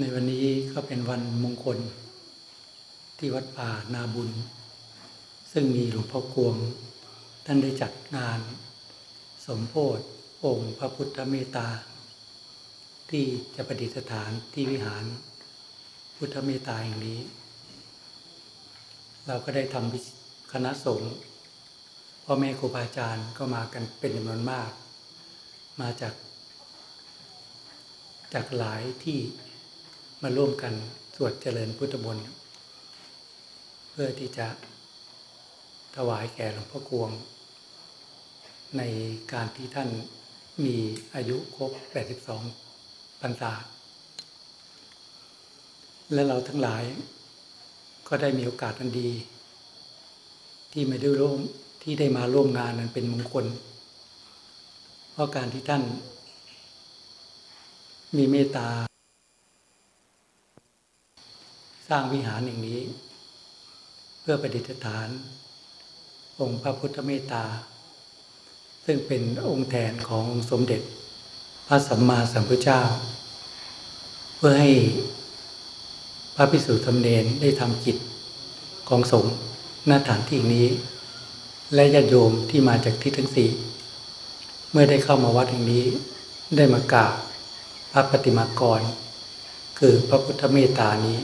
[0.00, 1.78] ในวันนี้ก็เป็นวันมงคล
[3.18, 4.30] ที่วัดป่านาบุญ
[5.52, 6.56] ซึ่งมีหลวงพ่อกวง
[7.46, 8.40] ท่านได้จัดงาน
[9.46, 10.04] สมโพธิ
[10.44, 11.68] องค์พระพุทธเมตตา
[13.10, 13.24] ที่
[13.56, 15.04] จะประดิษฐานที่วิหาร
[16.16, 17.20] พุทธเมตตาแห่งนี้
[19.26, 21.12] เราก็ได้ทำคณะสงฆ์
[22.24, 24.70] พ่อแม่ครูบาอาจารย์ก็มากันเป็นจำนวนมาก
[25.80, 26.14] มาจาก
[28.34, 29.20] จากหลายที่
[30.28, 30.74] มาร่วมกัน
[31.16, 32.24] สวดเจริญพุทธมนต์
[33.90, 34.48] เพื่อที่จะ
[35.96, 37.10] ถวายแก่หลวงพ่อกวง
[38.76, 38.82] ใน
[39.32, 39.88] การที่ท่าน
[40.64, 40.76] มี
[41.14, 41.72] อายุครบ
[42.44, 43.52] 82 พรรษา
[46.12, 46.84] และเราทั้งหลาย
[48.08, 49.10] ก็ได้มีโอกาสอันดี
[50.72, 51.38] ที่ไม่ได้ร่วม
[51.82, 53.46] ที่ได้มาร่วมงานนั้นเป็นมงคล
[55.12, 55.82] เพราะการที่ท่าน
[58.16, 58.68] มีเมตตา
[61.88, 62.80] สร้างวิหารอย่างนี้
[64.20, 65.08] เพื่อประดิษฐาน
[66.40, 67.44] องค์พระพุทธเมตตา
[68.84, 70.80] ซึ่งเป็นองค์แทนขององค์สมเด็จ
[71.66, 72.82] พระสัมมาสัมพุทธเจ้า
[74.36, 74.70] เพื่อให้
[76.36, 77.96] พระภิกษุธรรมเนรได้ทำกิจ
[78.88, 79.34] ของสงฆ์
[79.86, 80.66] หน้าฐานที่นี้
[81.74, 83.50] และญาติโยมที่มาจากทิศทั้งสี่
[84.70, 85.84] เมื่อได้เข้ามาวัดแห่งนี้
[86.56, 87.14] ได้มากราบ
[87.92, 88.80] พระปฏิมากร
[89.78, 91.18] คือพระพุทธเมตตานี้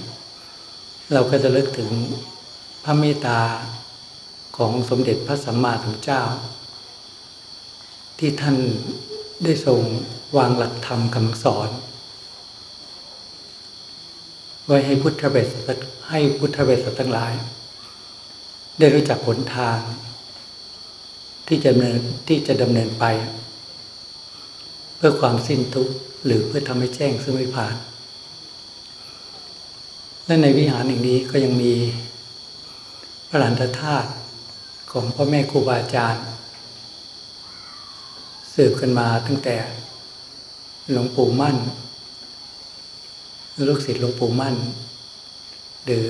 [1.13, 1.91] เราก็จะลิกถึง
[2.85, 3.41] พระเมตตา
[4.57, 6.23] ของสมเด็จพระสัมมาสัมพุทธเจ้า
[8.19, 8.57] ที่ท่าน
[9.45, 9.81] ได้ทรง
[10.37, 11.71] วางหลักธรรมคำสอน
[14.67, 15.49] ไว้ให้พุทธเบส
[16.09, 17.33] ให้พุทธเบสทั้งหลาย
[18.79, 19.79] ได้รู้จักหนทาง
[21.49, 23.05] ที่จะดำเนินที่จะดำเนินไป
[24.97, 27.75] เพื่อความสิ้นทุกข์หรือเพื่อทำให้แจ้งซึ่งไม่ผ่าน
[30.27, 31.75] และในวิหารแห่งนี้ก็ยังมี
[33.29, 34.11] พระหลานธาตุ
[34.93, 36.25] ของพ่อแม่ครูบาอาจารย์
[38.55, 39.57] สืบกันมาตั้งแต่
[40.93, 41.57] หลวงปู่มั่น
[43.69, 44.57] ลูกศิษย์หลวงปู่มั่น
[45.85, 46.09] หรือ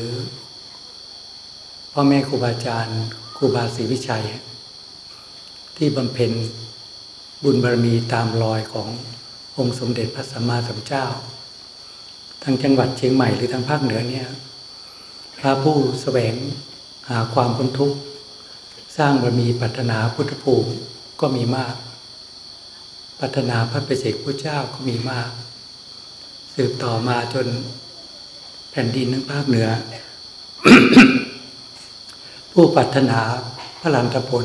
[1.92, 2.98] พ่อแม่ครูบาอาจารย์
[3.36, 4.24] ครูบาศรีวิชัย
[5.76, 6.32] ที่บำเพ็ญ
[7.42, 8.88] บุญบารมีตามรอยของ
[9.58, 11.06] องค์สมเด็จพระสัมมาสัมพุทธเจ้า
[12.42, 14.28] ทั้งจังหวัดเชียงใหม่หรือทางภาคเหนือเนี่ย
[15.38, 16.34] พระผู้แสวง
[17.08, 17.98] หาความพ้นทุกข์
[18.96, 20.70] สร้างบารมีปัฒนาพุทธภูมิ
[21.20, 21.74] ก็มีมาก
[23.20, 25.30] พัฒนาพระเปรเจกพุทธเจ้าก็มีมาก
[26.54, 27.46] สืบต่อมาจน
[28.70, 29.68] แผ่นดินทั้งภาคเหนือ
[32.52, 33.20] ผู้ปรารถนา
[33.80, 34.44] พระลันตพล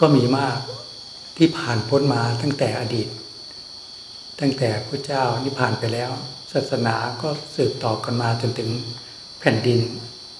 [0.00, 0.58] ก็มีมาก
[1.36, 3.08] ที่ผ่านพ้นมาตั้งแต่อดีต
[4.40, 6.10] ตั้งแต่พระเจ้านิพพานไปแล้ว
[6.52, 8.70] ศาสนาก็สืบต่อกันมาจนถึง
[9.40, 9.80] แผ่นดิน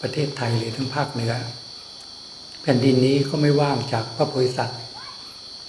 [0.03, 1.35] ประเทศไทยหรือทั้งภาคเหนือ
[2.63, 4.81] แผ่นดินนี้ก็ไม่ว่างจากพระโพธิสัตว์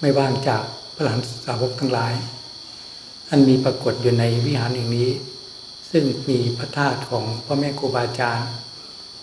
[0.01, 0.63] ไม่ว่างจาก
[0.96, 2.13] พระหลานสาวกทั้งหลาย
[3.30, 5.09] อันมีปรากฏอยู่ในวิหารแห่งนี้
[5.91, 8.50] ซึ่งมีพระธาตุของพ่อแม่ครูบาอาจารย์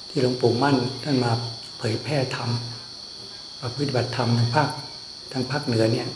[0.08, 1.32] ที่หลวงปู่มั่นท่านมา
[1.78, 2.50] เผยแพร่ธรรม
[3.60, 4.68] ประพฤติบัติธรรมทางภาค
[5.32, 6.08] ทางภาคเหนือเนี่ย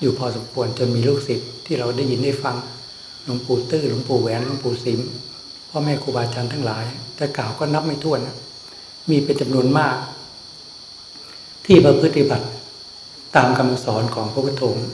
[0.00, 2.56] อยู่พอสมควรจนมีลูกศิษย์ที่เราได้ยินได้ฟัง
[3.28, 5.00] หลวงปู่ตื้อหลวงปู่แหวนหลวงปู่สิม
[5.70, 6.84] พ่อแม่ครูบาอาจารย์ทั้งหลาย
[7.16, 8.20] แต่กล่าวก็นับไม่ถ้วน
[9.10, 9.96] มีเป็นจำนวนมาก
[11.66, 12.46] ที่ประพฤติบัติ
[13.36, 14.88] ตามคำสอนของพระพุทธองค์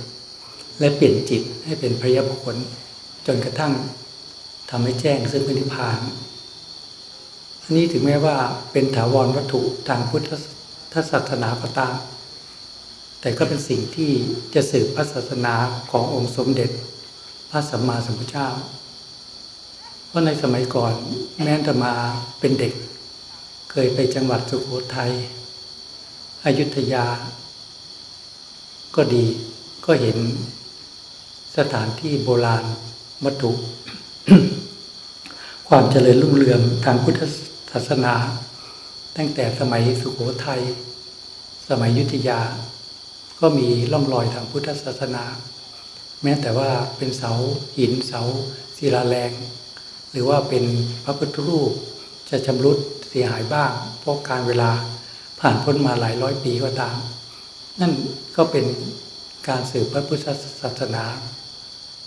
[0.81, 2.57] และเปลี่ยนจิตให้เป็นพระยาบุคคล
[3.27, 3.73] จนกระทั่ง
[4.71, 5.99] ทำให้แจ้งซึ่งเป็นนิพพาน
[7.63, 8.37] อันนี้ถึงแม้ว่า
[8.73, 10.23] เป็นถาวรวัตถุทางพุท
[10.93, 11.95] ธศาสนาก็ตาม
[13.21, 14.11] แต่ก็เป็นสิ่งที่
[14.55, 15.55] จะสืบพระศาสนา
[15.91, 16.71] ขององค์สมเด็จ
[17.55, 18.49] ระสัมมาสัมพุทธเจ้า
[20.09, 20.95] เพราะในสมัยก่อน
[21.43, 21.95] แม้แต่มา
[22.41, 22.75] เป็นเด็ก
[23.71, 25.13] เคยไปจังหวัดสุโขทัย
[26.45, 27.07] อยุธยา
[28.95, 29.25] ก็ดี
[29.85, 30.19] ก็เห็น
[31.57, 32.65] สถานที่โบราณ
[33.25, 33.53] วัตถุ
[35.69, 37.21] ความเจริญรุ่งเรืองทางพุทธ
[37.73, 38.15] ศาสนา
[39.17, 40.63] ตั้งแต่สมัยสุโขทัย
[41.69, 42.41] สมัยยุธยา
[43.41, 45.25] ก็มีร่องรอยทางพุทธศาสนา
[46.25, 47.33] แม้แต่ว่าเป็นเสา
[47.79, 48.21] หินเสา
[48.77, 49.33] ศิลาแรง
[50.13, 50.65] หรือว่าเป็น
[51.05, 51.73] พระพุทธรูป
[52.31, 52.79] จะชำรุด
[53.09, 54.71] เสียหายบ้าง เพราะการเวลา
[55.41, 56.97] ผ่านพ้นมาหลายร้อยปีก็ตาม
[57.81, 57.93] นั่น
[58.37, 58.67] ก็เป็น
[59.49, 60.27] การสืบพระพุทธ
[60.61, 61.05] ศาสนา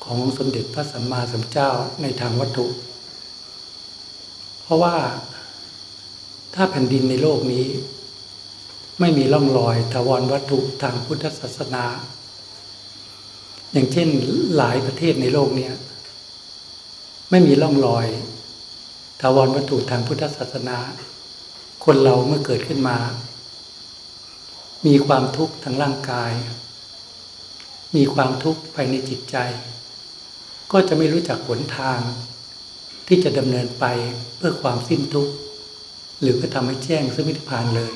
[0.03, 1.69] ของสมเด็จพระสัมมาสัมพุทธเจ้า
[2.01, 2.67] ในทางวัตถุ
[4.63, 4.95] เพราะว่า
[6.55, 7.65] ถ้าแผ่นดินในโลกนี้
[8.99, 11.85] ไม่มีร่องรอยถาวรวัตถุทางพุทธศาสนา
[13.77, 14.09] อย่างเช่น
[14.57, 15.73] หลายประเทศในโลกเนี้ย
[17.29, 18.07] ไม่มีร่องรอย
[19.21, 20.79] ทาวรวัตถุทางพุทธศาสนา
[21.85, 22.97] คนเราเมื่อเกิดขึ้นมา
[24.87, 26.31] มีความทุกข์ทางร่างกาย
[27.95, 29.35] มีความทุกข์ภายในจิตใจ
[30.71, 31.99] ก็จะไม่รู้จักหนทาง
[33.07, 33.85] ที่จะดำเนินไป
[34.37, 35.33] เพื่อความสิ้นทุกข์
[36.21, 37.93] หรือเพื่อทำให้แจ้งสมิธพานเลย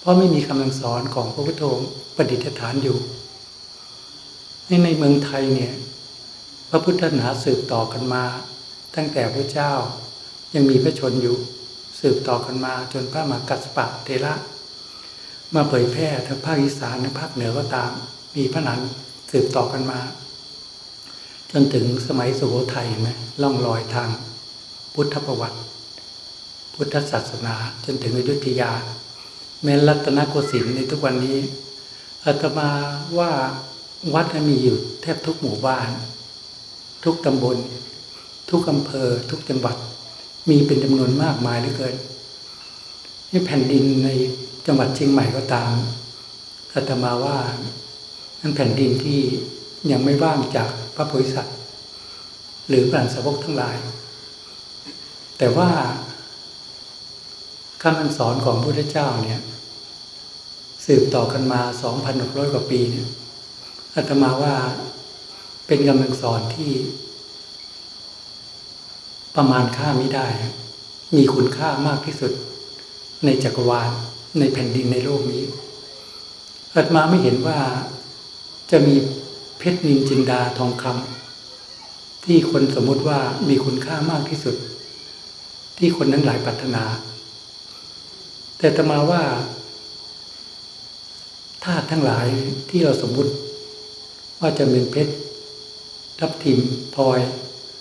[0.00, 2.98] เพราะไม่มีคำสอนของพระพุทธองค์ประดิษฐานอยู่
[4.70, 5.74] นในเมืองไทยเนี่ย
[6.70, 8.24] พระพุทธศาสนาสืบต่อกันมา
[8.96, 9.72] ตั้งแต่พระเจ้า
[10.54, 11.36] ยังมีพระชนอยู่
[12.00, 14.34] สืบต่อกันมาจนพระมหากัสปะเทระ
[15.54, 17.92] มาเผยแพร่ทั้งภาคอีสานและภาคเหนือก็ตาม
[18.36, 18.80] มีพระนัน
[19.30, 20.00] สืบต่อกันมา
[21.50, 23.08] จนถึงสมัยสุโขทัยไหม
[23.42, 24.08] ล่องรอยทาง
[24.94, 25.58] พุทธประวัติ
[26.74, 27.54] พุทธศาสนา
[27.84, 28.72] จนถึงอยุธยา
[29.62, 31.38] แม้รัตนโกสินทร์ในทุกวันนี้
[32.24, 32.70] อาตมา
[33.18, 33.30] ว่า
[34.14, 35.88] วัดมีอยู่แทบทุกหมู่บ้าน
[37.04, 37.56] ทุกตำบล
[38.50, 39.76] ทุกอำเภอ ทุกจังหวัด
[40.48, 41.94] มีเป็นจำนวนมากมายเหลือเกิน
[43.30, 44.08] นี่แผ่นดินใน
[44.66, 45.72] จังหวัดเชียงใหม่ก็ตาม
[46.72, 47.38] อาตมาว่า
[48.40, 49.20] นั่นแผ่นดินที่
[49.90, 51.56] ยังไม่ว่างจากพระโพธิสัตว์
[52.68, 53.76] หรือพระสาวกทั้งหลาย
[55.38, 55.70] แต่ว่า
[57.82, 59.40] คำสอนของพระพุทธเจ้าเนี่ย
[60.86, 61.60] สืบต่อกันมา
[62.06, 63.06] 2,600 กว่าปีเนี่ย
[63.98, 64.56] อาตมาว่า
[65.66, 66.72] เป็นคำสอนที่
[69.36, 70.28] ประมาณค่าไม่ได้
[71.16, 72.32] มีคุณค่ามากที่สุด
[73.24, 73.90] ในจักรวาล
[74.38, 75.44] ในแผ่นดินในโลกนี้
[76.74, 77.60] อาตมาไม่เห็นว่า
[78.70, 78.94] จะมี
[79.58, 84.56] เพชรนินจินดาทองคำที่คนสมมติว่ามีคุณค่ามากที่สุด
[85.78, 86.84] ที่คนนั้นหลายปรารถนา
[88.58, 89.22] แต่ตมาว่า
[91.64, 92.26] ธาตุทั้งหลาย
[92.70, 93.32] ที่เราสมมุติ
[94.40, 95.14] ว่าจะเป็นเพชร
[96.18, 96.58] ทับทิม
[96.94, 97.20] พลอย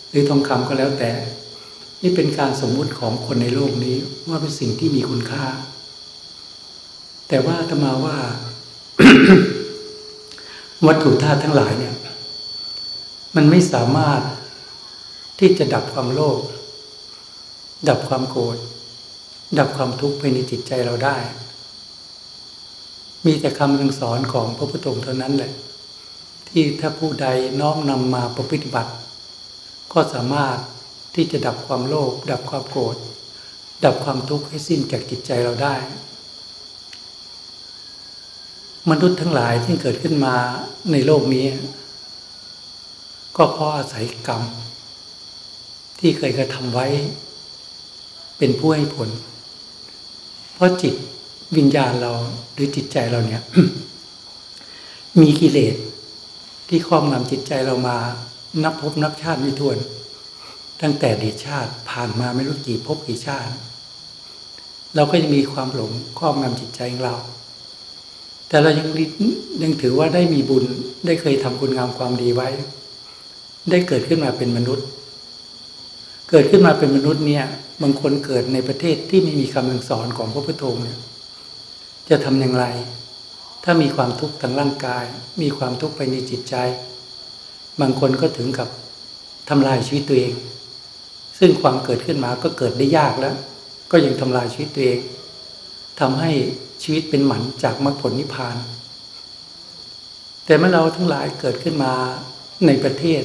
[0.10, 1.12] หรือทองคำก็แล้วแต่
[2.02, 3.96] นี่เป็นการสมมุติของคนในโลกนี้
[4.30, 5.46] ว่าเป็นสิ่งที่มีคุณค่า
[7.28, 8.18] แต่ว่าตมาว่า
[10.88, 11.96] วัตถุธาตุทั้งหลายเนี่ย
[13.36, 14.22] มันไม่สามารถ
[15.40, 16.40] ที่จะดับความโลภ
[17.90, 18.58] ดับความโกรธ
[19.60, 21.18] ดับความทุกข์ภายในจิตใจเราได้
[23.26, 25.52] มีแต่คำสั่งสอนของพระพุทธองค์เท่านั้นแหละ
[26.60, 27.28] ที่ถ้าผู้ใด
[27.60, 28.92] น้อมนำมาประพฤติบัติ
[29.94, 30.58] ก็สามารถ
[31.16, 32.96] ที่จะดับความโลภดับความโกรธ
[33.86, 35.76] ดับความทุกข์ให้สิ้นจากจิตใจเราได้
[38.90, 40.36] มนุษย์ทั้งหลายที่เกิดขึ้นมา
[40.92, 41.48] ในโลกนี้
[43.38, 44.44] ก็เพราะอาศัยกรรม
[46.00, 46.88] ที่เคยกระทำไว้
[48.38, 49.10] เป็นผู้ให้ผล
[50.54, 50.96] เพราะจิต
[51.58, 52.12] วิญญาณเรา
[52.54, 53.42] หรือจิตใจเราเนี่ย
[55.24, 55.76] มีกิเลส
[56.68, 57.98] ที่ครอบงำจิตใจเรามา
[58.64, 59.78] นับพบนับชาติไม่ถ้วน
[60.82, 63.52] ตั้งแต่เดีชาติผ่านมาไม่รู้กี่ภพกี่ชาติ
[64.96, 67.16] เราก็ยังมีความหลงครอบงำจิตใจของเรา
[68.48, 68.88] แต่เรายัง
[69.64, 70.66] ยังถือว่าได้มีบุญ
[71.06, 72.50] ได้เคยทำคุณงามความดีไว้
[73.70, 74.88] ได้เกิดขึ้นมาเป็นมนุษย์
[76.30, 77.46] เกิดขึ้นมาเป็นมนุษย์เนี่ย
[77.82, 81.00] บางคนเกิดในประเทศที่ไม่มีคำสั่งสอนของพระพุทธองค์เนี่ย
[82.10, 82.66] จะทำอย่างไร
[83.64, 85.06] ถ้ามีความทุกข์ทางร่างกาย
[85.42, 86.56] มีความทุกข์ภายในจิตใจ
[87.82, 88.70] บางคนก็ถึงกับ
[89.50, 90.34] ทำลายชีวิตตัวเอง
[91.40, 93.36] ซึ่งความเกิดขึ้นมาก็เกิดได้ยากแล้ว
[93.92, 95.00] ก็ยังทำลายชีวิตตัวเอง
[96.00, 96.32] ทำให้
[96.84, 98.58] ชีวิตเป็นหมันจากมรรคผลนิพพาน
[100.46, 101.94] แต่เมื่อเราทั้งหลายเกิดขึ้นมา
[102.66, 103.24] ในประเทศ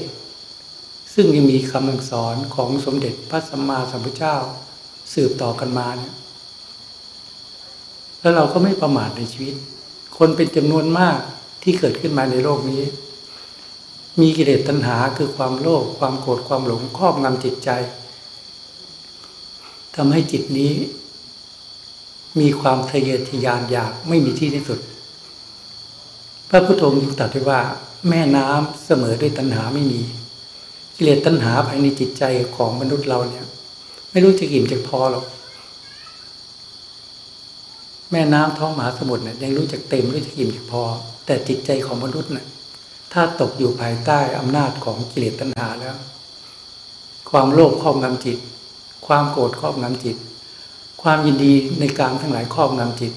[1.14, 4.36] ซึ่งยังมีคำสอนของสมเด็จพระสัมมาสัมพุทธเจ้า
[5.12, 6.14] สืบต่อกันมาเนี่ย
[8.20, 9.54] แล้วเราก็ไม่ประมาทในชีวิต
[10.18, 11.18] คนเป็นจำนวนมาก
[11.62, 12.82] ที่เกิดขึ้นมาในโลกนี้
[14.20, 17.70] มีกิเลสตัณหาคือความโลภความโกรธความหลงครอบงำจิตใจ
[19.96, 20.72] ทำให้จิตนี้
[22.40, 24.78] มีความทะเยอทะยานอยากไม่มีที่ที่สุด
[26.48, 27.60] พระพุทธองค์ตรัสไว้ว่า
[28.08, 30.00] แม่น้ำเสมอด้วยตัณหาไม่มี
[30.96, 32.24] กิเลสตัณหาภายในจิตใจ
[32.56, 33.46] ของมนุษย์เราเนี่ย
[34.10, 35.24] ไม่รู้จะกิ่มจะพอหรอก
[38.12, 40.82] แม่น้ำท้องมหาสมุทรเนี่ยยังรู้จักเต็มรู้จักอิ่มจักพอ
[41.26, 42.46] แต่จิตใจของมนุษย์เนี่ย
[43.12, 45.96] ถ้าตกอยู่ภายใต้อำนาจของกิเลสตัณหาแล้ว
[47.30, 48.38] ความโลภครอบงำจิต
[49.06, 50.16] ความโกรธครอบงำจิต
[51.02, 53.12] ความยินดีในกลางทั้งหลายครอบงำจิต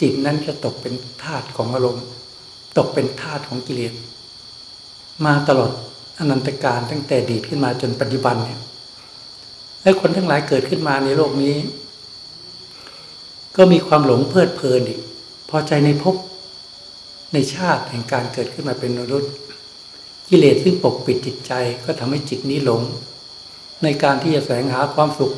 [0.00, 2.04] จิตนั้นจะตกเป็นธาตุของอารมณ์
[2.78, 3.92] ตกเป็นธาตุของกิเลส
[5.24, 5.72] มาตลอด
[6.18, 8.60] อนันตการตั้งแต่ดีขึ้นมาจนปัจจุบันเนี่ย
[9.82, 11.54] และคนทั้งหลายเกิดขึ้นมาในโลกนี้
[13.56, 15.00] ก็มีความหลงเพลิดเพลินอีก
[15.50, 16.16] พอใจในภพ
[17.32, 19.32] ในชาติแห่งการเกิดขึ้นมาเป็นมนุษย์
[20.28, 21.52] กิเลสซึ่งปกปิดจิตใจ
[21.84, 22.82] ก็ทำให้จิตนี้หลง
[23.82, 25.32] ในการที่จะแสวงหาความสุข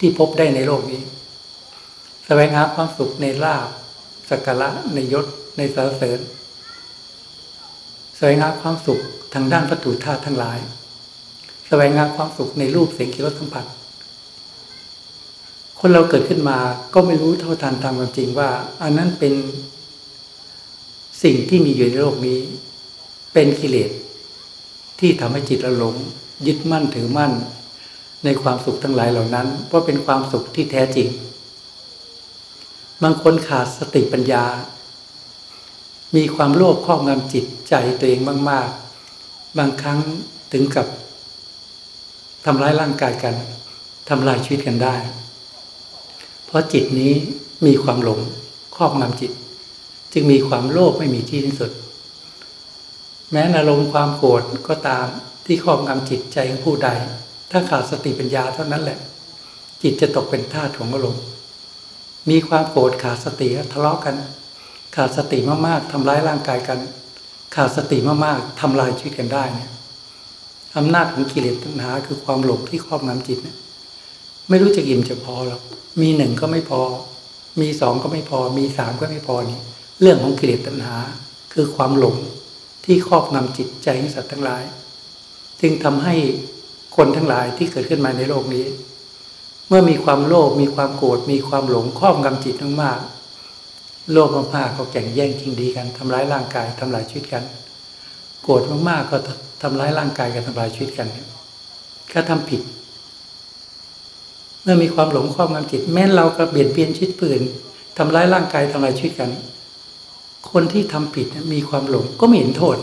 [0.00, 1.02] ที่พบได้ในโลกนี้
[2.26, 3.68] แสวงหาความสุขในลาบ
[4.30, 6.20] สักการะในยศในสารเสริญ
[8.16, 9.00] แสวงหาความสุข
[9.34, 10.58] ทางด้านวัตถุธาตุทั้งหลาย
[11.68, 13.66] แสวงหาความสุขในรูปเสียงกลิ่นรสสัมผัส
[15.88, 16.58] คนเราเกิดขึ้นมา
[16.94, 18.50] ก็ไม่รู้เท่าทันตามความจริงว่า
[18.82, 19.34] อันนั้นเป็น
[21.22, 22.40] สิ่งที่มีอยู่ในโลกนี้
[23.32, 23.90] เป็นกิเลส
[25.00, 25.94] ที่ทำให้จิตเราหลง
[26.46, 27.32] ยึดมั่นถือมั่น
[28.24, 31.08] ในความสุขทั้งหลายเหล่านั้นเพราะเป็นความสุขที่แท้จริง
[33.02, 34.44] บางคนขาดสติปัญญา
[36.16, 38.68] มีความโลภครอบงำจิตใจตัวเองมาก
[39.12, 39.98] ๆ บางครั้ง
[40.52, 40.86] ถึงกับ
[42.44, 43.34] ทำร้ายร่างกายกัน
[44.08, 44.96] ทำลายชีวิตกันได้
[46.46, 47.14] เพราะจิตนี้
[47.66, 48.20] มีความหลง
[48.76, 49.32] ครอบงำจิต
[50.12, 51.72] จึงมีความโลภไม่มีที่สิ้นสุด
[53.30, 55.06] แม้อารมณ์ความโกรธก็ตาม
[55.46, 56.88] ที่ครอบงำจิตใจของผู้ใด
[57.50, 58.98] ถ้าขาดสติปัญญาเท่านั้นแหละ
[59.82, 61.24] จิตจะตกเป็นทาสของอารมณ์
[62.30, 64.16] มีความโกรธขาดสติทะเลาะกัน
[64.96, 66.78] ขาดสติมากๆทำร้ายร่างกายกัน
[67.54, 69.70] ขาดสติมากๆทำลายชีวิตกันได้เนี่ย
[70.76, 73.56] อำนาจของกิเลสตัณหาคือความหลงที่ครอบงำจิตเนี่ย
[74.48, 75.62] ไม่รู้จะอิ่มจะพอหรอก
[76.00, 76.82] มีหนึ่งก็ไม่พอ
[77.60, 79.60] มีสองก็ไม่พอ มีสามก็ไม่พอนี่
[80.00, 80.96] เรื่องของกิเลสตัณหา
[81.52, 82.16] คือความหลง
[82.84, 84.62] ที่ครอบงำจิตใจของสัตว์ทั้งหลาย
[85.60, 86.14] จึงทำให้
[86.96, 88.64] คนทั้งหลายที่เกิดขึ้นมาในโลกนี้
[89.68, 97.44] เมื่อมีความโลภมีความโกรธมีความหลงครอบงำจิตมากๆโลภมากๆก็แข่งแย่งชิงดีกันทำร้ายร่างกายทำลายชีวิตกัน
[98.42, 99.16] โกรธมากๆก็
[99.62, 101.08] ทำร้ายร่างกายกันทำลายชีวิตกัน
[102.12, 102.62] ก็ทำผิด
[104.68, 107.40] มื่อมีความหลงครอบงำจิต แม้เราก็เบียดเบียนชีวิตปืน
[107.96, 109.30] ทำร้ายร่างกายทำลายชีวิตกัน
[110.50, 112.76] คนที่ทำผิดมีความหลงก็ไม่เห็นโทษ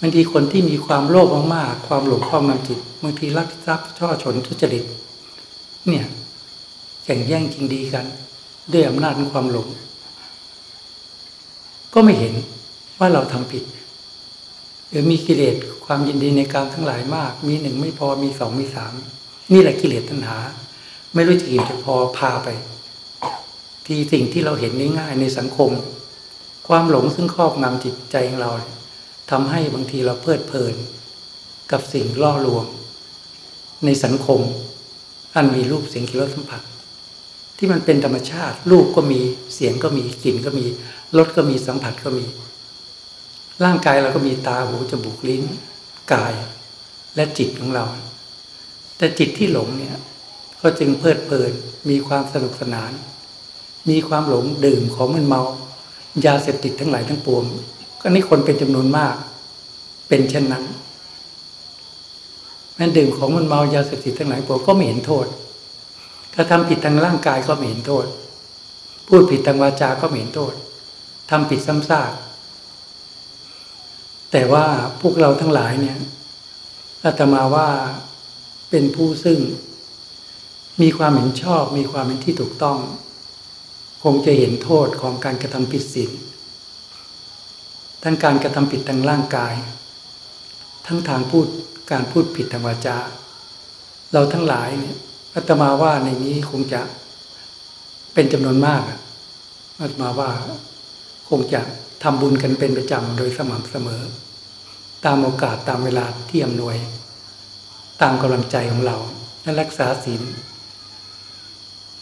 [0.00, 4.84] บางทีคนที่มีความโลภมากๆความหลงครอบงำจิตบางทีรักทรัพย์ช่อชนทุจริต
[5.88, 6.06] เนี่ย
[7.04, 8.06] แข่งแย่งจริงดีกัน
[8.72, 9.68] ด้วยอำนาจของความหลง
[11.94, 12.34] ก็ไม่เห็น
[12.98, 13.64] ว่าเราทำผิด
[14.88, 18.94] หรือมีกิเลสความยินดีในการทั้งหลายมาก มีหนึ่งไม่พอมีสองมีสาม
[19.52, 20.38] นี่แหละกิเลสตัณหา
[21.14, 22.48] ไม่รู้จะกี่จะพอพาไป
[23.86, 25.70] ที่สิ่งที่เราเห็นง่ายในสังคม
[26.68, 28.52] ความหลงซึ่งครอบงำจิตใจของเรา
[29.30, 30.74] ทำให้บางทีเราเพลิดเพลิน
[31.72, 32.64] กับสิ่งล่อลวง
[33.84, 34.40] ในสังคม
[35.34, 36.62] อันมีรูปเสียงกลิ่นรสสัมผัส
[37.58, 39.20] ที่มันเป็นธรรมชาติ รูปก็มี
[39.54, 40.66] เสียงก็มีกลิ่นก็มี
[41.18, 42.26] รสก็มีสัมผัสก็มี
[43.64, 45.42] ร่างกายเราก็มีตาหูจมูกลิ้น
[46.12, 46.34] กาย
[47.14, 47.84] และจิตของเรา
[48.96, 49.96] แต่จิตที่หลงเนี่ย
[50.62, 51.52] ก็จึงเพลิดเพลิน
[51.90, 52.92] มีความสนุกสนาน
[53.90, 55.42] มีความหลงดื่มของมันเมา
[56.26, 57.44] ยาเสพติดทั้งหลายทั้งปวง
[58.00, 59.14] ก็นี่คนเป็นจำนวนมาก
[60.08, 60.64] เป็นเช่นนั้น
[62.74, 65.26] แม้ดื่มของมันเมายาเสพติดทั้งหลายปวงก็ไม่เห็นโทษ
[66.34, 68.06] ถ้าทำผิดทางร่างกายก็ไม่เห็นโทษ
[69.08, 70.54] พูดผิดทางวาจาก็ไม่เห็นโทษ
[71.30, 72.12] ทำผิดซ้ำซาก
[74.32, 74.64] แต่ว่า
[75.00, 75.98] พวกเราทั้งหลายเนี่ย
[77.04, 77.68] อาตมาว่า
[78.70, 79.40] เป็นผู้ซึ่ง
[80.82, 82.78] มีความเห็นชอบมีความเห็นที่ถูกต้อง
[84.02, 86.10] คงจะเห็นโทษของการกระทำผิดศีล
[88.02, 89.54] ทั้งการกระทำผิดทางร่างกาย
[90.86, 91.46] ทั้งทางพูด
[91.90, 92.98] การพูดผิดทางวาจา
[94.12, 94.96] เราทั้งหลายเนี่ย
[95.34, 96.80] อาตมาว่าในนี้คงจะ
[98.14, 98.82] เป็นจำนวนมาก
[99.80, 100.30] อาตมาว่า
[101.28, 101.60] คงจะ
[102.02, 104.02] ทำบุญกันเป็นประจำโดยสม่ำเสมอ
[105.04, 106.76] ตามโอกาสตามเวลาที่อำนวย
[108.02, 108.96] ตามกำลังใจของเรา
[109.42, 110.22] และรักษาศีล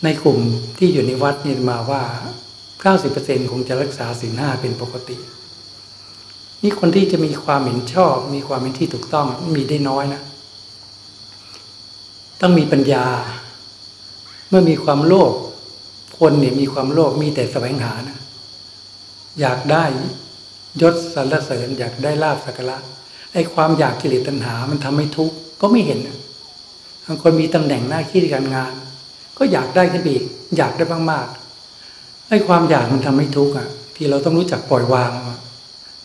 [0.05, 0.39] ในกลุ่ม
[0.79, 2.03] ที่อยู่ในวัดนี่มาว่า
[2.83, 5.17] 90%คงจะรักษาศีลห้าเป็นปกติ
[6.63, 10.23] นี่คนที่จะมีความเห็นชอบ มีความเห็นที่ถูกต้องมีได้น้อยนะ
[12.41, 13.07] ต้องมีปัญญา
[14.49, 15.33] เมื่อมีความโลภ
[16.19, 18.19] คนเนี่ยมีความโลภมีแต่แสวงหานะ
[19.41, 19.85] อยากได้
[20.83, 22.77] ยศสรรเสริญอยากได้ลาบสักการะ
[23.33, 25.99] ไอ้ความอยากกิเลสตัณหามันทำให้ทุกข์ ก็ไม่เห็น
[27.07, 28.73] บางคนมีตำแหน่งหน้าที่การงาน
[29.39, 30.23] ก็อยากได้ขึ้นอีก
[30.57, 35.13] อยากได้มากๆไอ้ความอยากมันทำให้ทุกข์อะ ที่เราต้องรู้จักปล่อยวาง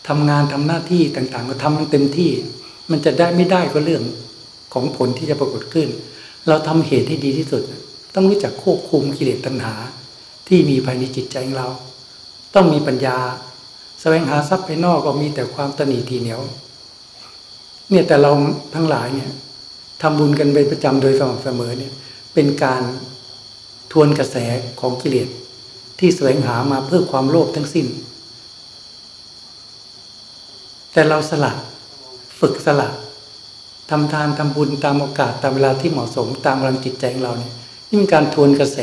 [0.08, 2.30] ทำงานทำหน้าที่ต่างๆ ก็ทำมันเต็มที่
[2.90, 4.02] มันจะได้ไม่ได้ก็เรื่อง
[4.72, 5.88] ของผลที่จะปรากฏขึ้น
[6.48, 7.62] เราทำเหตุที่ดีที่สุด
[8.14, 9.74] ต้องรู้จักควบคุมกิเลสตัณหา
[10.48, 11.68] ที่มีภายในจิตใจของเรา
[12.54, 13.18] ต้องมีปัญญา
[14.00, 16.40] แสวงหาทรัพย์ภายนอกก็มีแต่ความตนีทีเหนียว
[17.90, 18.32] เนี่ยแต่เรา
[18.74, 19.30] ทั้งหลายเนี่ย
[20.02, 21.92] ทำบุญกันเป็นประจำโดยสม่ำเสมอเนี่ย
[22.34, 22.82] เป็นการ
[23.92, 24.36] ทวนกระแส
[24.80, 25.28] ของกิเลส
[25.98, 27.86] ที่แสวงหามาเพื่อความโลภทั้งสิ้น
[30.92, 31.52] แต่เราสละ
[32.40, 32.88] ฝึกสละ
[33.90, 37.52] ทำทานทำบุญตามโอกาสตามเวลาที่เหมาะสมตามกำลังจิตใจของเราเนี่ย
[37.88, 38.78] นี่เป็นการทวนกระแส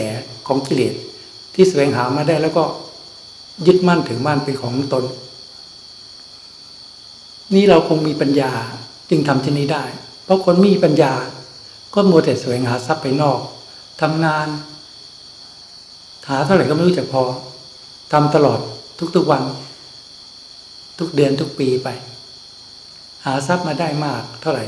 [0.47, 0.93] ของกิเลส
[1.53, 2.63] ที่แสวงหามาได้แล้วก็
[3.67, 5.05] ยึดมั่นถือมั่นเป็นของตน
[7.55, 8.51] นี่เราคงมีปัญญา
[9.09, 9.83] จึงทำเช่นนี้ได้
[10.23, 11.13] เพราะคนมีปัญญา
[11.93, 13.39] ก็มัวแต่แสวงหาทรัพย์ไปนอก
[14.01, 14.47] ทำงาน
[16.29, 17.23] หาเท่าไหร่ก็ไม่รู้จักพอ
[18.13, 18.59] ทำตลอด
[19.15, 19.43] ทุกๆวัน
[20.99, 21.87] ทุกเดือนทุกปีไป
[23.25, 24.65] หาทรัพย์มาได้มากเท่าไหร่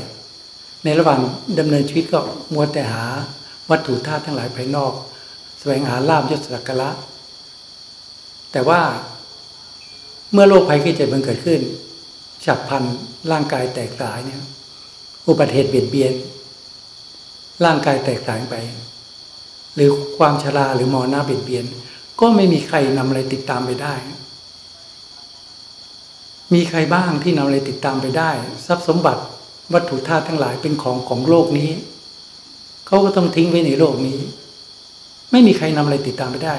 [0.84, 1.20] ในระหว่าง
[1.58, 2.20] ดำเนินชีวิตก็
[2.52, 3.04] มัวแต่หา
[3.70, 4.92] วัตถุธาตุทั้งหลายภายนอก
[5.58, 6.90] แสวงหาลาบยศสักการะ
[8.52, 8.80] แต่ว่า
[10.32, 11.60] เมื่อโรคภัยไข้เจ็บมันเกิดขึ้น
[12.44, 12.84] ฉับพัน
[13.30, 14.42] ร่างกายแตกสายเนี่ย
[15.28, 16.12] อุบัติเหตุเบียดเบียน
[17.64, 18.56] ร่างกายแตกสายไป
[19.74, 21.64] หรือความชราหรือมอหน้าเบียดเบียน
[22.20, 23.94] ก็ไม่มีใครนำอะไรติดตามไปได้
[26.54, 28.30] มีใครบ้างที่นำอะไรติดตามไปได้
[28.66, 29.22] ทรัพย์สมบัติ
[29.74, 31.70] วัตถุธาตุทั้งหลายเป็นของของโลกนี้
[32.86, 34.20] เขาก็ต้องทิ้งไว้ในโลกนี้
[35.30, 36.56] ไม่มีใครนำอะไรติดตามไปได้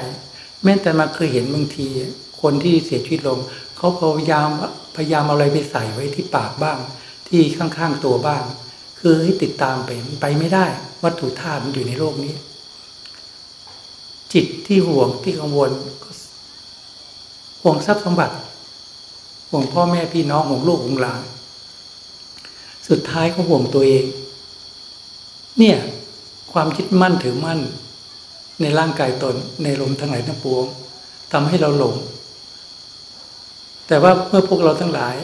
[0.64, 1.88] แม้แต่มาเคยเห็นบางที
[2.42, 3.38] คนที่เสียชีวิตลง
[3.76, 4.48] เขาพยายาม
[4.96, 6.78] พยายามเอาอะไรไปใส่ไว้ที่ปากบ้าง
[7.28, 8.42] ที่ข้างๆตัวบ้าง
[9.00, 10.66] คือให้ติดตามไปไปไม่ได้
[11.04, 12.34] วัตถุธาตุมันอยู่ในโลกนี้
[14.32, 15.70] จิตที่ห่วงที่กังวล
[17.62, 18.34] ห่วงทรัพย์สมบัติ
[19.50, 21.22] ห่วงพ่อแม่พี่น้องห่วงลูกห่วงหลาน
[22.88, 24.04] สุดท้ายก็ห่วงตัวเอง
[25.58, 25.78] เนี่ย
[26.52, 27.60] ความคิดมั่นถือมั่น
[28.60, 30.64] ในร่างกายตนในลมทั้งหลายทั้งปวง
[31.32, 31.94] ทำให้เราหลง
[33.92, 35.16] แต่ว่าเมื่อพวกเราทั้งหลาย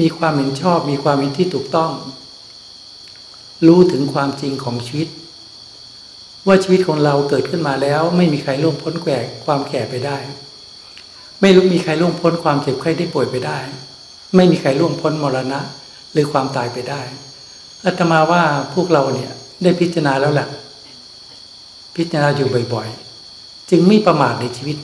[0.00, 1.92] มีความเห็นชอบมีความเห็นที่ถูกต้อง
[3.66, 5.08] รู้ถึงความจริงของชีวิต
[6.46, 10.18] ว่าชีวิตของเราเกิดขึ้นมาแล้ว ไม่มีใครล่วงพ้นแก่ความแก่ไปได้
[11.40, 13.58] ไม่รู้มีใครล่วงพ้นความเจ็บไข้ได้ป่วยไปได้
[14.36, 15.60] ไม่มีใครล่วงพ้นมรณะ
[16.12, 17.02] หรือความตายไปได้
[17.84, 18.42] อาตมาว่า
[18.74, 19.30] พวกเราเนี่ย
[19.62, 20.48] ได้พิจารณาแล้วแหละ
[21.96, 24.78] พิจารณาอยู่บ่อยๆ จึงไม่ประมาทในชีวิต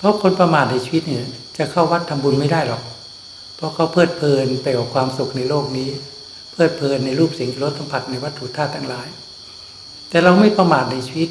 [0.00, 1.26] เพราะคนประมาทในชีวิตเนี่ย
[1.58, 2.82] จะเข้าวัดทำบุญไม่ได้หรอก
[3.56, 5.88] เพราะเขาเพลิดเพลินไปกับความสุขในโลกนี้
[6.52, 9.08] เพลิดเพลินในรูปสิ่งรสสัมผัสในวัตถุธาตุทั้งหลาย
[10.08, 11.30] แต่เราไม่ประมาทในชีวิต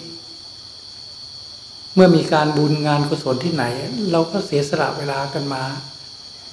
[1.96, 3.66] เมื่อมีการบุญงานกุศลที่ไหน
[4.12, 5.64] เราก็เสียสละเวลากันมา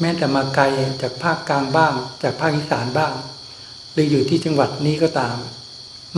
[0.00, 0.64] แม้แต่มาไกล
[1.02, 3.12] จากภาคกลางบ้าง จากภาคอีสานบ้าง
[3.92, 5.36] หรืออยู่ที่จังหวัดนี้ก็ตาม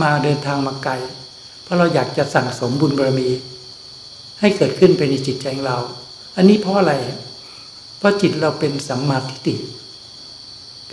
[0.01, 0.93] มาเดินทางมาไกล
[1.63, 3.29] เพราะเราอยากจะสั่งสมบุญบารมี
[4.39, 5.79] ให้เกิดขึ้นเป็นในจิตใจของเรา
[6.35, 6.93] อันนี้เพราะอะไร
[7.97, 9.55] เพราะจิตเราเป็นสัมมาทิฏฐิ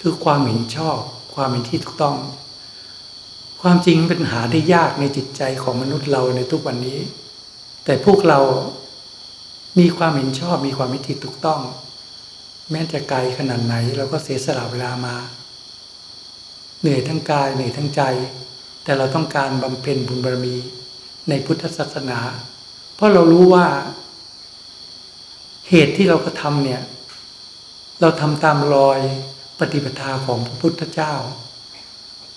[0.01, 0.99] คือความเห็นชอบ
[1.35, 2.17] ความเห็นที่ถูกต้อง
[3.63, 6.99] ความจริงเป็นหาได้ยากในจิตใจของมนุษย์เราในทุกวันนี้
[7.85, 8.41] แต่พวกเรา
[9.79, 11.61] มีความเห็นชอบมีความเห็นที่ถูกต้อง
[12.71, 15.17] แม้จะไกลขนาดไหนเราก็เสียสละเวลามา
[16.81, 18.03] เหนื่อยทั้งกายเหนื่อยทั้งใจ
[18.85, 20.57] แต่เราต้องการบำเพ็ญบุญบารมี
[21.29, 22.19] ในพุทธศาสนา
[22.97, 23.67] เพราะเรารู้ว่า
[25.69, 26.83] เหตุที่เรากระทำเนี่ย
[28.01, 29.01] เราทำตามรอย
[29.59, 31.15] ปฏิปทาของพระพุทธเจ้า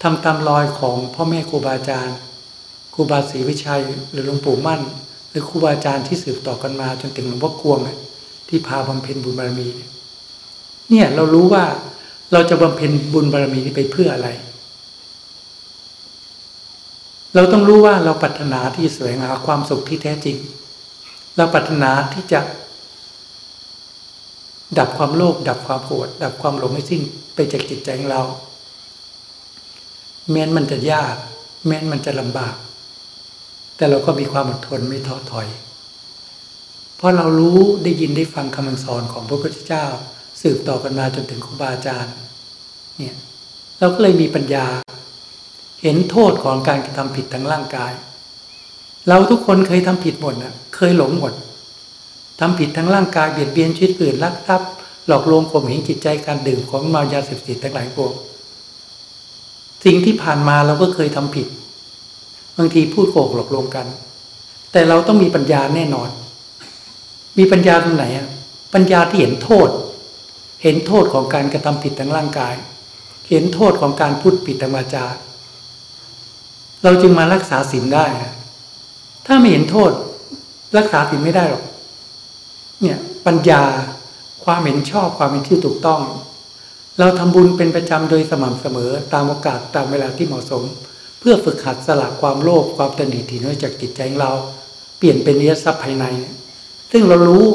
[0.03, 2.17] ทำตามรอยของพ่อแม่ครูบาอาจารย์
[2.93, 4.81] ครูบาศรีวิชัย หรือหลวงปู่มั่น
[5.29, 7.79] หรือครูบาอาจารย์ที่สืบต่อกันมา จนถึงหลวงพ่อกวง
[8.49, 9.89] ที่พาบำเพ็ญบุญบารมี เนี่ย
[10.89, 11.63] เนี่ยเรารู้ว่า
[12.31, 14.29] เราจะบำเพ็ญบุญบารมีนี้ไปเพื่ออะไร
[17.35, 20.37] เราต้องรู้ว่าเราปรารถนาที่สวยงหาความสุขที่แท้จริง
[21.37, 22.39] เราปรารถนาที่จะ
[24.79, 27.01] ดับความโลภดับความโกรธดับความหลงให้สิ้น
[27.35, 28.23] ไปจากจิตใจของเรา
[30.31, 31.15] แม้นมันจะยาก
[31.67, 32.55] แม้นมันจะลำบาก
[33.75, 35.47] แต่เราก็มีความอดทนไม่ท้อถอย
[36.95, 39.85] เพราะเรารู้ได้ยินได้ฟังคำสอนของพระพุทธเจ้า
[40.41, 42.15] สืบต่อกันมาจนถึงครูบาอาจารย์
[42.97, 43.15] เนี่ย
[43.79, 44.65] เราก็เลยมีปัญญา
[45.81, 47.91] เห็นโทษของการกระทำผิดทางร่างกาย
[49.09, 51.33] เราทุกคนเคยทำผิดหมดนะเคยหลงหมด
[52.39, 54.69] ทำผิดทางร่างกายเบียดเบียนชีวิตอื่นลักทรัพย์
[55.07, 58.13] หลอกลวงข่มเหงจิตใจการดื่มของเมายาเสพติดทั้งหลายพวก
[59.85, 61.47] สิ่งที่ผ่านมาเราก็เคยทำผิด
[62.57, 63.87] บางทีพูดโกหกหลอกลวงกัน
[64.71, 66.09] แต่เราต้องมีปัญญาแน่นอน
[67.37, 68.27] มีปัญญาตรงไหนอะ
[68.73, 69.69] ปัญญาที่เห็นโทษ
[70.63, 72.55] เห็นโทษของการกระทำผิดทางร่างกาย
[73.29, 75.05] เห็นโทษของการพูดผิดทางวาจา
[76.83, 78.05] เราจึงมารักษาศีลได้
[79.25, 79.91] ถ้าไม่เห็นโทษ
[80.77, 81.63] รักษาศีลไม่ได้หรอก
[82.81, 83.61] เนี่ยปัญญา
[84.45, 86.01] ความเห็นชอบความเห็นที่ถูกต้อง
[86.99, 90.63] เราทำบุญเป็นประจำโดยสม่ำเสมอตามโอกาสตามเวลาที่เหมาะสม
[91.19, 94.33] เพื่อฝึกหัดสละความโลภความตนีถี่น้อยจากจิตใจของเรา
[94.97, 96.05] เปลี่ยนเป็นเนื้อทรัพย์ภายใน
[96.91, 97.45] ซึ่งเรารู้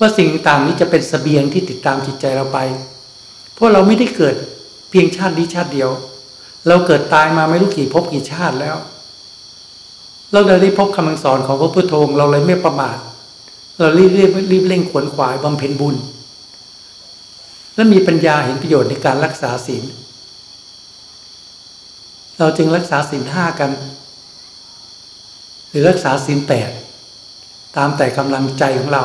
[0.00, 2.58] ว่าสิ่งต่างนี้จะเป็นสเสบียงที่ติดตามจิตใจเราไป
[3.54, 4.34] เพราะเราไม่ได้เกิด
[4.90, 5.90] เพียงชาตินี้ชาติเดียว
[6.68, 8.76] เราเกิดตายมาไม่รู้กี่ภพกี่ชาติแล้ว
[10.32, 12.98] เราได้พบคำสอนของพระพุทโธเราเลยไม่ประมาท
[13.78, 15.96] เรารีบรีบรีบเร่งขวนขวายบำเพ็ญบุญ
[17.74, 19.84] และมีปัญญาเห็นประโยชน์ในการรักษาศีล
[22.38, 23.70] เราจึงรักษาศีลห้ากัน
[25.70, 26.70] หรือรักษาศีลแปด
[27.76, 29.02] ตามแต่กำลังใจของเรา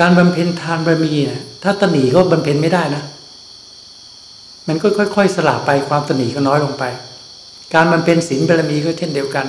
[0.00, 3.02] การบำเพ็ญทานบารมีเนี่ยถ้าตนีก็บำเพ็ญไม่ได้นะ
[4.68, 6.84] มันก็ค่อยๆ สลับไปความตนีก็น้อยลงไป
[7.74, 9.46] การบำเพ็ญศีลบารมีก็เช่นเดียวกัน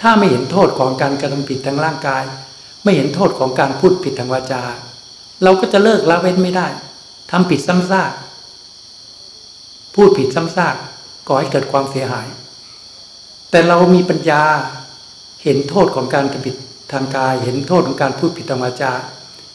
[0.00, 2.24] ถ้าไม่เห็นโทษของการกระทำผิดทางร่างกาย
[2.84, 4.62] ไม่เห็นโทษของการพูดผิดทางวาจา
[5.42, 6.66] เราก็จะเลิกละเว้นไม่ได้
[7.30, 8.12] ทำผิดซ้ำซาก
[9.94, 10.76] พูดผิดซ้ำซาก
[11.28, 12.28] ก่อให้เกิดความเสียหาย
[13.50, 14.42] แต่เรามีปัญญา
[15.42, 16.56] เห็นโทษของการกระผิด
[16.92, 18.92] ทางกาย เห็นโทษของการพูดผิดธรรมจา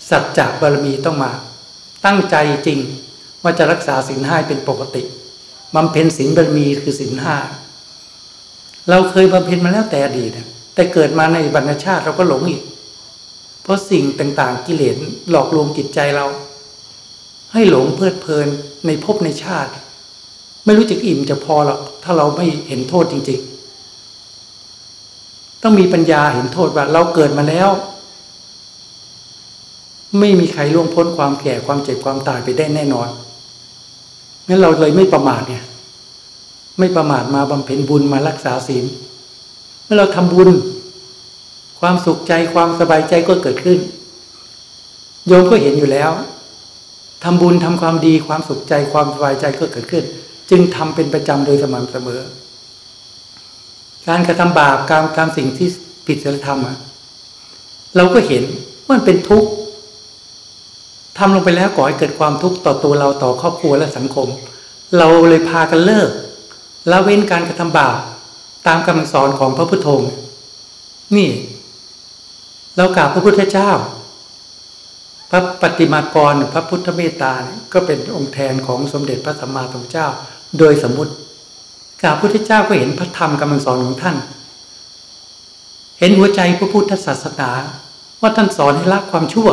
[0.10, 1.32] สัจจะบารมีต้องมา
[2.06, 2.36] ตั้งใจ
[2.68, 2.80] จริง
[3.48, 5.04] ว่าจะรักษาศีลห้าเป็นปกติ
[5.76, 7.36] บำเพ็ญศีลบารมีคือศีลห้า
[8.90, 10.32] เราเคยบำเพ็ญมาแล้วแต่อดีต
[10.76, 12.64] แต่เกิดมาในบรรณชาติเราก็หลงอีก
[13.64, 14.96] เพราะสิ่งต่างๆ กิเลส
[15.32, 16.26] หลอกลวงจิตใจเรา
[17.54, 18.48] ให้หลงเพลิดเพลิน
[18.86, 19.72] ในภพในชาติ
[20.66, 23.40] ไม่รู้จะอิ่มจะพอหรอกถ้าเราไม่เห็นโทษจริง
[24.76, 27.70] ๆ ต้องมีปัญญาเห็นโทษว่าเราเกิดมาแล้ว
[30.20, 33.08] ไม่มีใครล่วงพ้นความแก่ความเจ็บความตายไปได้แน่นอน
[34.48, 35.64] งั้นเราเลยไม่ประมาทเนี่ย
[36.80, 38.86] ไม่ประมาทมาบำเพ็ญบุญมารักษาศีล
[39.84, 40.50] เมื่อเราทำบุญ
[41.80, 43.80] ความสุขใจความสบายใจก็เกิดขึ้น
[45.28, 46.12] โยมก็เห็นอยู่แล้ว
[47.24, 50.04] ทำบุญทำความดีความสุขใจความสบายใจก็เกิดขึ้น
[50.50, 52.22] จึงทำเป็นประจำโดยสม่ำเสมอ
[54.08, 55.68] การกระทำบาปการทำสิ่งที่
[56.08, 56.60] ผิดศีลธรรม
[57.96, 58.44] เราก็เห็น
[58.86, 59.50] ว่ามันเป็นทุกข์
[61.18, 64.28] ทำลงไปแล้วก่อให้เกิดความทุกข์ต่อตัวเราต่อครอบครัวและสังคม
[64.98, 66.10] เราเลยพากันเลิก
[66.92, 67.96] ละเว้นการกระทำบาป
[68.68, 69.88] ตามคำสอนของพระพุทโธ
[71.16, 71.30] นี่
[72.78, 73.72] เรากราบพระพุทธเจ้า
[75.30, 77.34] พระปฏิมากรพระพุทธเมตตา
[77.74, 80.08] ก็เป็นองค์แทนของสมเด็จพระสัมมาสัมพุทธเจ้า
[80.60, 81.14] โดยสมมติ
[82.02, 84.16] กราบพุทธเจ้าก็เห็นพระธรรมคำสอนของท่าน
[86.00, 87.50] เห็นหัวใจพระพุทธศาสนา
[88.22, 89.50] ว่าท่านสอนให้ละความชั่ว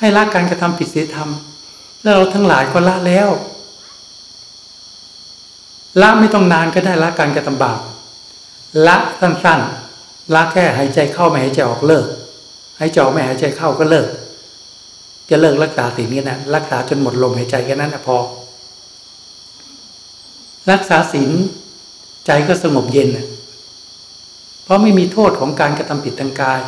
[0.00, 1.30] ให้ละการกระทำผิดศีลธรรม
[2.02, 3.28] แล้วเราทั้งหลายก็ละแล้ว
[6.00, 7.80] ละไม่ต้องนานก็ได้ละการกระทำบาป
[8.86, 12.06] ละสั้นๆละแค่หายใจเข้าไม่หายใจออกเลิก
[12.78, 14.06] หายใจออกไม่หายใจเข้าก็เลิก
[15.30, 18.16] จะเลิกรักษาสิ่งนี้นะรักษาจนหมดลมหายใจแค่นั้นนะพอ
[20.70, 21.30] รักษาศีล
[22.26, 23.08] ใจก็สงบเย็น
[24.64, 26.60] เพราะไม่มีโทษของการกระทำผิดทางกาย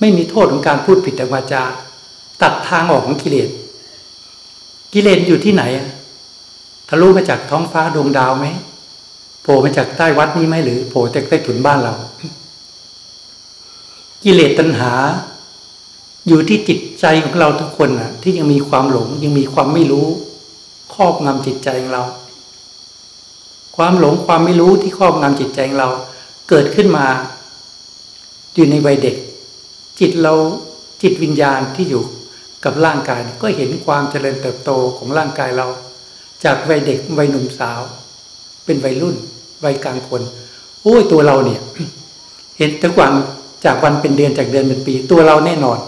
[0.00, 1.64] ไม่มีโทษของการพูดผิดทางวาจา
[2.42, 3.48] ตัดทางออกของกิเลส
[4.92, 5.62] กิเลสอยู่ที่ไหน
[6.88, 8.46] ทะลุมาจากท้องฟ้าดวงดาวไหม
[9.42, 11.94] โผล่มาจากใต้วัดนี้ไหมหรือโผล่จากใต้ถุนบ้านเรา
[14.24, 14.92] กิเลสตัณหา
[16.28, 20.08] อยู่ที่จิตใจของเราทุกคนนะที่ยังมีความหลงยังมีความไม่รู้
[20.94, 22.04] ครอบงำจิตใจของเรา
[23.76, 25.90] ความหลงความไม่รู้ที่ครอบงำจิตใจของเรา
[26.48, 27.06] เกิดขึ้นมา
[28.54, 29.16] อยู่ในวัยเด็ก
[30.00, 30.34] จิตเรา
[31.02, 32.02] จิตวิญญาณที่อยู่
[32.64, 35.66] กับร่างกายก็เห็นความเจริญเติบโตของร่างกายเรา
[36.44, 37.80] จากวัยเด็กวัยหนุ่มสาว
[38.64, 39.16] เป็นวัยรุ่น
[39.64, 40.22] วัยกลางคน
[40.82, 41.60] โอ้ยตัวเราเนี่ย
[42.58, 43.12] เห็นทุกวัน
[43.64, 45.78] จากวันเป็นเดือนจากเดือนเป็นปี ตัวเราแน่นอน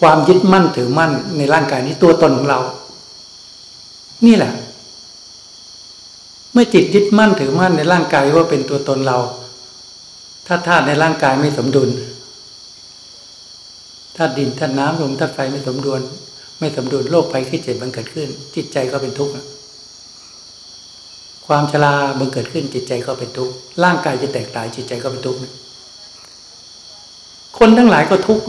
[0.00, 2.60] ความยึดมั่นถือมั่นในร่างกายนี้ตัวตนของเรา
[4.26, 4.52] นี่แหละ
[6.52, 9.18] เมื่อจิตยึดมั่นถือมั่นในร่างกายว่าเป็นตัวตนเรา
[10.46, 11.88] ถ้าธาตุในร่างกายไม่สมดุล
[14.16, 16.02] ธาตุดินธาตุน้ำลมธาตุไฟไม่สมดุล
[16.58, 19.32] ไม่สมดุลโรคภัยไข้เจ็บมันเกิดขึ้น จิตใจก็เป็นทุกข์
[21.46, 25.40] ความชรามันเกิดขึ้นจิตใจก็เป็นทุกข์ร่างกายจะแตกตายจิตใจก็เป็นทุกข์
[27.58, 28.44] คนทั้งหลายก็ทุกข์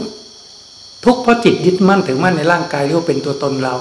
[1.04, 3.74] ทุกข์เพราะจิตยึดมั่นถือมั่นในร่างกายที่ว่าเป็นตัวตนเรา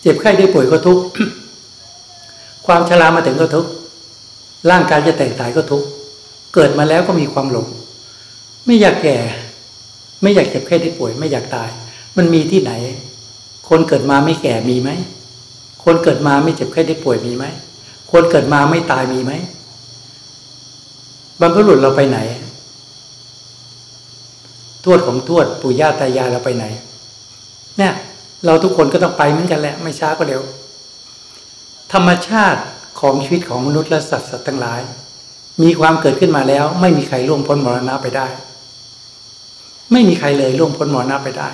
[0.00, 1.02] เจ็บไข้ได้ป่วยก็ทุกข์
[2.66, 3.70] ความชรามาถึงก็ทุกข์
[4.70, 5.86] ร่างกายจะแตกตายก็ทุกข์
[6.54, 7.66] เกิดมาแล้วก็มีความหลง
[8.64, 9.16] ไม่อยากแก่
[10.22, 11.70] ไม่อยากเจ็บแค่ได้ป่วย ไม่อยากตาย
[12.16, 12.72] มันมีที่ไหน
[13.68, 14.90] คนเกิดมาไม่แก่มีไหม
[15.84, 17.44] คนเกิดมาไม่เจ็บแค่ได้ป่วยมีไหม
[18.12, 19.32] คนเกิดมาไม่ตายมีไหม
[21.40, 22.18] บรรพบุรุษเราไปไหน
[24.84, 26.64] ทวดของทวดปู่ย่าตายายเราไปไหน
[27.78, 27.94] เนี่ย
[28.46, 30.42] เราทุกคนก็ต้องไปเหมือนกันแหละ ไม่ช้าก็เร็ว
[31.92, 32.60] ธรรมชาติ
[33.00, 34.80] ของชีวิตของมนุษย์และสัตว์สัตว์ทั้งหลาย
[35.62, 38.26] มีความเกิดขึ้นมาแล้ว ไม่มีใครล่วงพ้นมรณะไปได้
[39.92, 41.50] ไม่มีใครเลยล่วงพ้นมรณะไปได้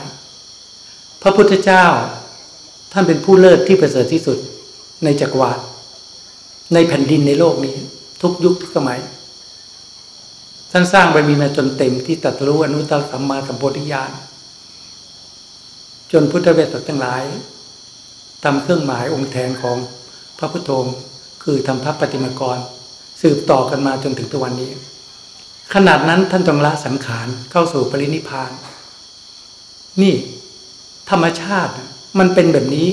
[1.22, 1.85] พระพุทธเจ้า
[2.92, 4.38] ท่านเป็นผู้เลิศที่ประเสริฐที่สุด
[5.05, 5.59] ในจักรวาล
[6.74, 7.77] ในแผ่นดินในโลกนี้
[8.22, 9.01] ทุกยุคทุกสมัย
[10.72, 14.12] ท่านสร้างบารมีมาจนเต็มที่ตัดรู้อนุตตรสัมมาสัมโพธิญาณ
[16.12, 17.24] จนพุทธเวสสัทั้งหลาย
[18.44, 19.77] ทำเครื่องหมายองค์แทนของ
[20.38, 20.70] พระพุทโธ
[21.42, 22.59] คือทำพระปฏิมากร
[23.22, 24.70] สืบต่อกันมาจนถึงทุกวันนี้
[25.75, 28.51] ขนาดนั้นท่านจงละสังขารเข้าสู่ปรินิพาน
[30.03, 30.15] นี่
[31.11, 31.73] ธรรมชาติ
[32.19, 32.89] มันเป็นแบบนี้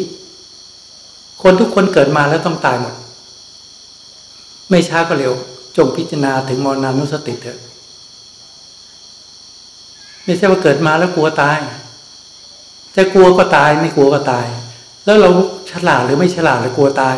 [1.44, 2.96] คนทุกคนเกิดมาแล้วต้องตายหมด
[4.70, 5.34] ไม่ช้าก็เร็ว
[5.78, 7.60] จงพิจารณาถึงมรณานุสติเถอะ
[10.26, 11.58] ไม่ใช่ว่าเกิดมาแล้วกลัวตาย
[12.96, 14.48] จะกลัวก็ตายไม่กลัวก็ตาย
[15.06, 15.30] แล้วเรา
[15.72, 17.16] ฉลาดหรือไม่ฉลาดหรือกลัวตาย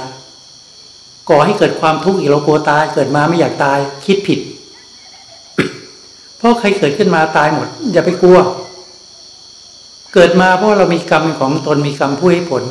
[1.30, 4.39] ก่อให้เกิดความทุกข์อีกเรากลัวตาย เกิดมาไม่อยากตาย คิดผิด
[6.38, 8.39] เพราะใครเกิดขึ้นมาตายหมด อย่าไปกลัว
[10.13, 12.63] เกิดมาเพราะเรามีกรรมของตนมีกรรมผู้ให้ผล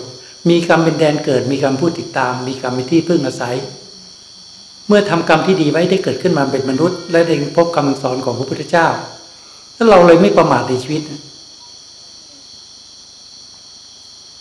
[0.51, 3.57] มีกรรมเป็นแดนเกิด มีกรรมผู้ติดตาม มีกรรมเป็นที่พึ่งอาศัย
[4.89, 8.87] เมื่อทำกรรมที่ดีไว้ได้เกิดขึ้นมาเป็นมนุษย์ และได้พบคำสอนของพระพุทธเจ้า
[9.75, 11.03] แล้วเราเลยไม่ประมาทในชีวิต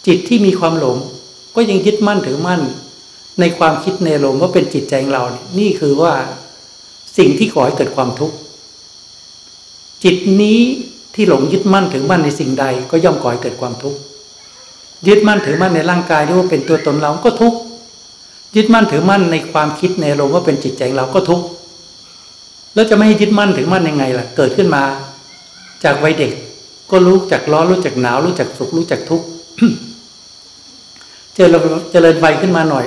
[0.08, 0.98] จิตที่มีความหลง
[1.56, 2.62] ก็ยังยึดมั่นถือมั่น
[3.40, 6.14] ในความคิดในลมว่าเป็นจิตใจของเราเนี่ยนี่คือว่า
[7.18, 8.36] สิ่งที่ก่อให้เกิดความทุกข์
[10.06, 10.60] จิตนี้
[11.16, 14.00] ที่หลงยึดมั่นถือมั่นในสิ่งใด ก็ย่อมก่อให้เกิดความทุกข์
[15.08, 17.58] ยึดมั่นถือมั่นในร่างกายที่ว่าเป็นตัวตนเราก็ทุกข์
[18.56, 21.46] ยึดมั่นถือมั่นในความคิดในลมว่าเป็นจิตใจเราก็ทุกข์
[22.74, 24.84] แล้วจะไม่ให้ยึดมั่นถือมั่นยังไงล่ะ เกิดขึ้นมา
[25.84, 26.32] จากวัยเด็ก
[26.92, 29.26] ก็รู้จักร้อนรู้จักหนาวรู้จักสุขรู้จักทุกข์
[31.36, 32.86] เจริญเจริญวัยขึ้นมาหน่อย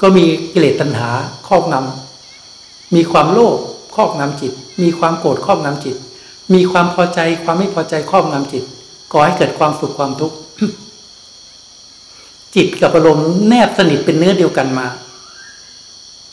[0.00, 1.08] ก็มีกิเลสตัณหา
[1.48, 3.56] ครอบงำมีความโลภ
[3.94, 5.96] ครอบงำจิต มีความโกรธครอบงำจิต
[6.52, 8.64] มีความพอใจความไม่พอใจครอบงำจิต
[9.12, 10.36] ก่อให้เกิดความสุขความทุกข์
[12.54, 14.86] จิตกับอารมณ์แนบสนิทเป็นเนื้อเดียวกันมา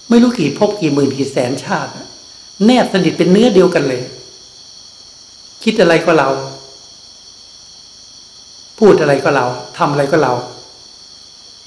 [0.10, 1.91] ไม่รู้กี่พบกี่หมื่นกี่แสนชาติ
[2.65, 4.02] แนบสนิทเป็นเนื้อเดียวกันเลย
[5.63, 6.30] คิดอะไรก็เรา
[8.80, 9.45] พูดอะไรก็เรา
[9.78, 10.34] ทำอะไรก็เรา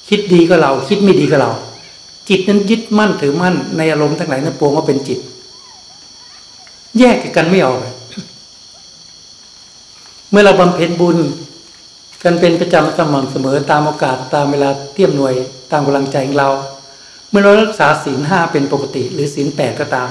[0.08, 1.50] คิดดีก็เรา คิดไม่ดีก็เรา
[2.28, 5.20] จิตนั้นยึดมั่นถือมั่นในอารมณ์ทั้งหลายนั้นปวงว่าเป็นจิต
[6.98, 11.18] แยกกันไม่ออกเมื่อเราบำเพ็ญบุญ
[12.22, 15.34] กันเป็นประจำสม่ำเสมอตามโอกาสตามเวลาเทียมหน่วย
[15.72, 16.50] ตามกำลังใจของเรา
[17.30, 20.08] เมื่อเรารักษาศีลห้าเป็นปกติ หรือศีลแปดก็ตาม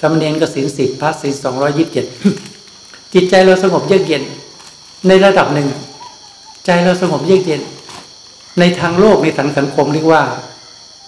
[0.00, 2.06] สำเนียนกับศีลสิบพระศีลสองร้อยิบเจ็ด
[3.14, 4.22] จิตใจเราสงบเยือกเย็น
[5.08, 5.68] ในระดับหนึ่ง
[6.66, 7.62] ใจเราสงบเยือกเย็น
[8.58, 10.22] ในทางโลกในทางสังคมเรียกว่า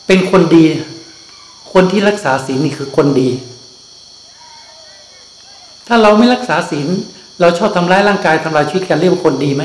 [0.06, 0.64] เป็นคนดี
[1.72, 3.30] คนที่รักษาศีลนี่คือคนดี
[5.86, 6.88] ถ้าเราไม่รักษาศีล
[7.42, 9.62] เราชอบทำร้ายร่างกายทำลายชีวิตกันเรียกว่าคนดีไหม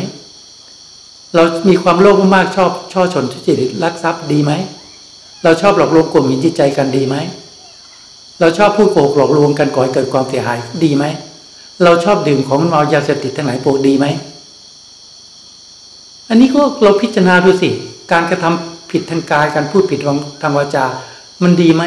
[1.35, 4.51] เรามีความโลภมากชอบช่อชนทุจริตลักทรัพย์ดีไหม
[5.43, 7.15] เราชอบหลอกลวงกลุ่มหินจิตใจกันดีไหม
[8.39, 11.05] เราชอบพูดโกหกหลอกลวงกันก่อให้เกิดความเสียหายดีไหม
[11.83, 14.05] เราชอบดื่มของเมายาเสพติดทั้งหลายพวกดีไหม
[16.29, 17.69] อันนี้ก็เราพิจารณาดูสิ
[18.11, 19.99] การกระทำผิดทางกายการพูดผิด
[20.41, 20.85] ทางวาจา
[21.43, 21.83] มันดีไหม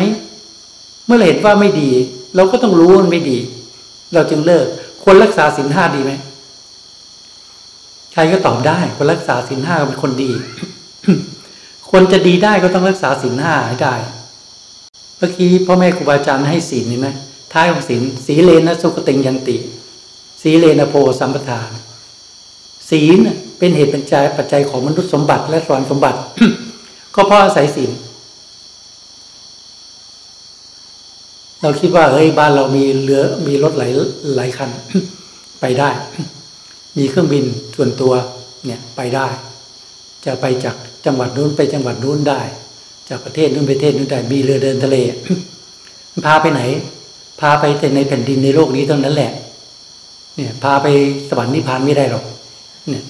[1.07, 1.91] เมื่อเราเห็นว่าไม่ดี
[2.37, 3.39] เราก็ต้องรู้ว่ามันไม่ดี
[4.15, 4.67] เราจึงเลิก
[5.03, 6.13] ควรรักษาศีลห้าดีไหม
[8.13, 10.31] ใครก็ตอบได้ คนรักษาศีลห้าเป็นคนดี
[11.91, 13.95] คนจะดีได้ก็ต้องรักษาศีลห้าให้ได้
[15.19, 17.09] เมื่อกี้พ่อแม่ครูบาอาจารย์ให้ศีลนี่ไหม
[17.53, 19.57] ท้ายของศีลสีเลนะสุขติงยันติ
[20.43, 21.71] สีเลนะโพสัมปทาน
[22.91, 23.19] ศีล
[23.59, 26.19] เป็นเหตุปัจจัยปัจจัยของมนุษย์สมบัติและสวรรค์สมบัติ
[27.15, 27.91] ก็เพราะอาศัยศีล
[31.63, 33.93] เราคิดว่าเฮ้ยบ้านเรามีเรือมีรถหลาย
[34.37, 34.71] หลายคัน
[35.61, 35.91] ไปได้
[36.99, 37.45] มีเครื่องบิน
[37.77, 38.13] ส่วนตัว
[38.67, 39.27] เนี่ยไปได้
[40.25, 42.41] จะไปจากจังหวัดนู้นไปจังหวัดนู้นได้
[43.09, 44.97] จากประเทศนู้นประเทศนู้นได้มีเรือเดินทะเล
[46.27, 46.63] พาไปไหน
[47.41, 49.33] พาไปแต่ในแผ่นดินในโลกนี้เท่านั้นแหละ
[50.37, 50.87] เนี่ยพาไป
[51.29, 52.25] สวรรค์นิพพานไม่ได้หรอก
[52.89, 53.05] เนี่ย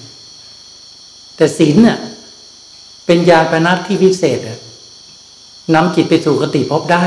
[1.35, 1.97] แต่ศีลเนี่ย
[3.05, 4.39] เป็นยาปนัดที่พิเศษ
[5.75, 7.03] นำจิตไปสู่กติภพได้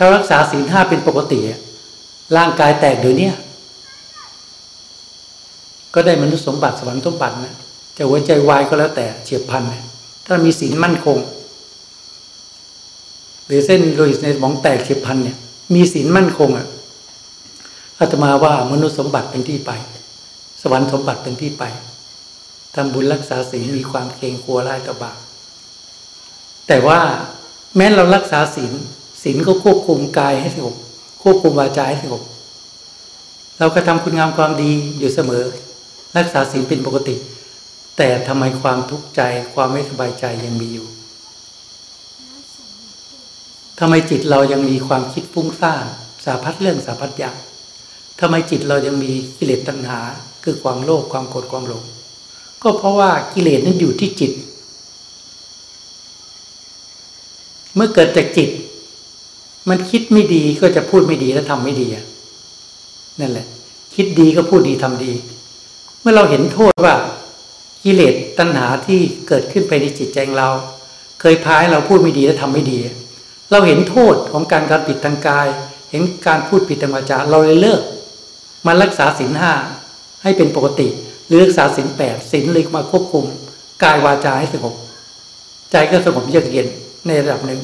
[0.00, 1.38] ถ้ารักษาศีลห้าเป็นปกติ
[2.36, 3.30] ร่างกายแตกเดี๋ยวนี้
[5.94, 7.54] ก็ได้มนุษย์สมบัติสวรรค์สมบัตินะ
[7.96, 9.68] จะหัวใจวายก็แล้วแต่เฉียบพันธ์
[10.26, 11.18] ถ้ามีศีลมั่นคง
[13.46, 15.36] หรือเส้นโลหิตในสมองแตกเฉียบพันธ์เนี่ย
[15.74, 16.66] มีศีลมั่นคงอะ
[17.98, 19.70] อาตมาว่ามนุษย์สมบัติเป็นที่ไป
[20.62, 21.64] สวรรค์สมบัติเป็นที่ไป
[22.74, 25.18] ทำบุญรักษาศีลมีความเกรงกลัวร้ายต่อบาป
[26.66, 27.00] แต่ว่า
[27.76, 28.72] แม้เรารักษาศีล
[29.30, 30.74] ศีลก็ควบคุมกายให้สงบ
[31.22, 32.22] ควบคุมวาจาให้สงบ
[33.58, 35.44] เราก็ทำคุณงามความดีอยู่เสมอ
[36.16, 37.14] รักษาศีลเป็นปกติ
[37.96, 39.20] แต่ทำไมความทุกข์ใจ
[39.54, 40.86] ความไม่สบายใจยังมีอยู่
[43.78, 45.84] ทำไมจิตเรายังมีความคิดฟุ้งซ่าน
[46.24, 47.36] สาพัดเรื่องสาพัดอย่าง
[48.20, 50.00] ทำไมจิตเรายังมีกิเลสตัณหา
[50.44, 51.82] คือความโลภความโกรธความหลง
[52.62, 54.32] ก็เพราะว่ากิเลสนั้นอยู่ที่จิต
[57.74, 58.50] เมื่อเกิดจากจิต
[59.70, 61.86] มันคิดไม่ดีก็จะพูดไม่ดีและทำไม่ดี
[63.20, 63.46] นั่นแหละ
[63.94, 65.12] คิดดีก็พูดดีทำดี
[66.00, 66.94] เมื่อเราเห็นโทษว่า
[67.84, 70.48] กิเลสตัณหาที่เกิดขึ้นไปในจิตใจเรา
[71.20, 72.78] เคยพายเราพูดไม่ดีและทำไม่ดี
[73.50, 75.46] เราเห็นโทษของการการปิดทางกาย
[75.90, 77.82] เห็นการพูดผิดทางวาจาเราเลยเลิก
[78.66, 79.52] มารักษาศีลห้า
[80.22, 80.88] ให้เป็นปกติ
[81.26, 83.24] หรือรักษาศีลแปดศีลเลยมาควบคุม
[83.84, 84.74] กายวาจาให้สงบ
[85.72, 86.66] ใจก็สงบเยือกเย็น
[87.06, 87.60] ในระดับหนึ่ง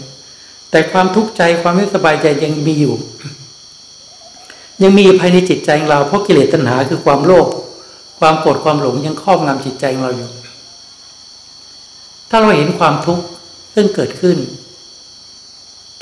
[0.74, 2.94] แต่ความทุกข์ใจความไม่สบายใจยังมีอยู่
[4.82, 7.46] ยังมีภายในจิตใจของเราเพราะกิเลสตัณหาคือความโลภ
[8.20, 10.30] ความโกรธความหลงยังครอบงำจิตใจของเราอยู่
[12.30, 13.24] ถ้าเราเห็นความทุกข์
[13.74, 14.36] ซึ่งเกิดขึ้น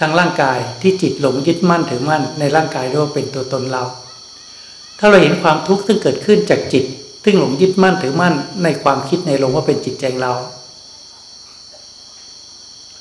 [0.00, 3.82] ทางร่างกายที่จิตหลงยึดมั่นถือมั่นในร่างกายเรียกว่าเป็นตัวตนเรา
[4.98, 6.84] ถ้าเราเห็นความทุกข์ซึ่งเกิดขึ้นจากจิต
[7.24, 10.32] ซึ่งหลงยึดมั่นถือมั่นในความคิดในลงว่าเป็นจิตใจเรา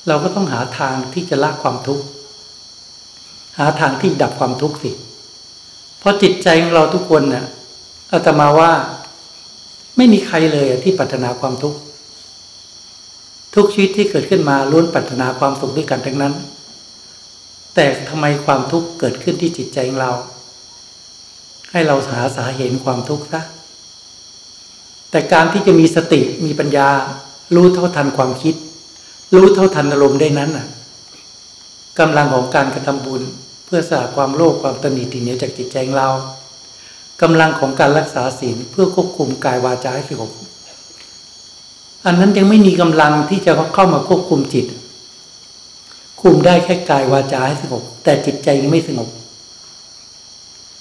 [0.08, 2.04] เราก็ต้องหาทางที่จะละความทุกข์
[3.58, 4.90] หาทางที่ดับความทุกข์สิ
[5.98, 7.44] เพราะจิตใจของเราทุกคนเนี่ย
[8.12, 8.72] อาตมาว่า
[9.96, 11.78] ไม่มีใครเลยที่ปรารถนาความทุกข์
[13.54, 16.34] ทุกชีวิตที่เกิดขึ้นมาล้วนปรารถนาความสุขด้วยกันทั้งนั้น
[17.74, 20.12] แต่ทำไมความทุกข์เกิดขึ้นที่จิตใจของเรา
[21.70, 23.42] ให้เราหาสาเหตุความทุกข์ซะ
[25.10, 26.88] แต่การที่จะมีสติมีปัญญา
[27.54, 28.54] รู้เท่าทันความคิด
[29.34, 30.66] รู้เท่าทันอารมณ์ได้นั้นน่ะ
[31.98, 33.22] กำลังของการกระทำบุญ
[33.66, 36.08] เพื่อสละความโลภความตนีทีเหนียวจากจิตใจเรา
[37.22, 40.30] กำลังของการรักษาศีลเพื่อควบคุมกายวาจาให้สงบ
[42.06, 44.66] อันนั้นยังไม่มีกำลังที่จะเข้ามาควบคุมจิต
[46.20, 49.08] คุมได้แค่กายวาจาให้สงบแต่จิตใจยังไม่สงบ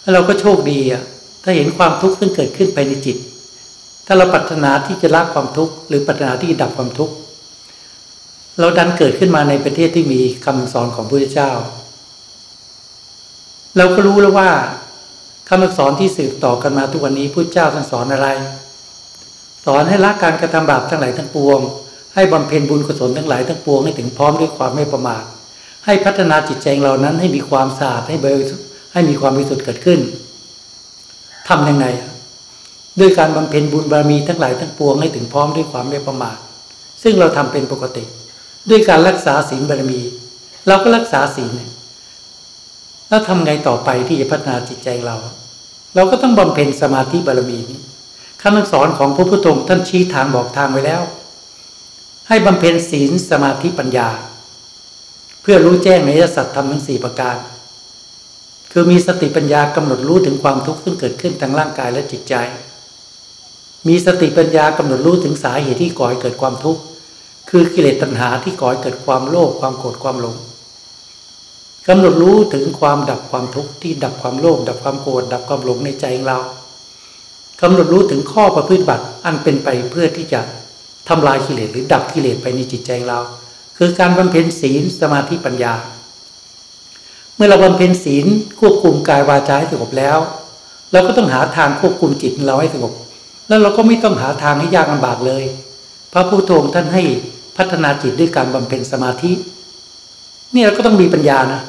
[0.02, 1.02] แล้วเราก็โชคดีอะ
[1.44, 3.18] ถ้าเห็นความทุกข์ซึ่งเกิดขึ้นไปในจิต
[4.06, 7.14] ถ้าเราปรารถนาที่จะละความทุกข์หรือปรารถนาที่จะดับความทุกข์
[8.60, 11.52] เราดันเกิดขึ้นมาในประเทศที่มีคำสอนของพระพุทธเจ้า
[13.78, 14.50] เราก็รู้แล้วว่า
[15.50, 18.28] คำสอนที่สืบต่อกันมาทุกวันนี้พระเจ้าท่านสอนอะไร
[19.66, 21.60] สอนให้ละการกระทำบาปทั้งหลายทั้งปวง
[22.16, 25.24] ให้บำเพ็ญบุญกุศลทั้งหลายทั้งปวงให้ถึงพร้อมด้วยความไม่ประมาท
[25.86, 30.00] ให้พัฒนาจิตใจเรานั้นให้มีความสะอาดให้บริสุทธิ์ให้มีความบริสุทธิ์เกิดขึ้น
[31.50, 31.86] ทํำยังไง
[33.00, 36.38] ด้วยการบำเพ็ญบุญบารมีทั้งหลายทั้งปวงให้ถึงพร้อมด้วยความไม่ประมาท
[37.04, 38.04] ซึ่งเราทำเป็นปกติ
[38.70, 40.02] ด้วยการรักษาศีลบารมี
[40.68, 41.54] เราก็รักษาศีล
[43.10, 45.16] แล้วทำไงต่อไปที่จะพัฒนาจิตใจเรา
[45.96, 47.80] เราก็ต้องบำเพ็ญสมาธิบารมีนี้
[48.42, 51.02] คำสอนของพระพุทธองค์ท่านชี้ทางบอกทางไว้แล้ว
[52.28, 54.10] ให้บำเพ็ญศีลสมาธิปัญญา
[55.42, 57.38] เพื่อรู้แจ้งในสัตธรรมทั้งสี่ประการ
[58.72, 62.34] คือมีสติปัญญากำหนดรู้ถึงความทุกข์ซึ่งเกิดขึ้นทางร่างกายและจิตใจ
[63.88, 66.82] มีสติปัญญากำหนดรู้ถึงสาเหตุที่ก่อให้เกิดความทุกข์
[67.54, 70.36] คือกิเลสตัณหาที่ก่อให้เกิดความโลภความโกรธความหลง
[71.88, 76.40] กำหนดรู้ถึงความดับความทุกข์ที่ดับความโลภดับความโกรธดับความหลงในใจของเรา
[77.62, 80.42] กำหนดรู้ถึงข้อประพฤติบัติอันเป็นไปเพื่อที่จะ
[81.10, 83.20] ทำลายกิเลสหรือดับกิเลสไปในจิตใจเรา
[83.78, 85.74] คือการบำเพ็ญศีลสมาธิปัญญา
[87.36, 88.26] เมื่อเราบำเพ็ญศีล
[88.60, 90.18] ควบคุมกายวาจาให้สงบแล้ว
[90.92, 92.94] เราก็ต้องหาทางควบคุมจิตเราให้สงบ
[93.48, 95.44] แล้วเราก็ไม่ต้องหาทางให้ยากลำบากเลย
[96.14, 97.04] พระพุทโธท่านให้
[97.58, 99.32] พัฒนาจิตด้วยการบำเพ็ญสมาธิ
[100.54, 101.62] นี่เราก็ต้องมีปัญญานะ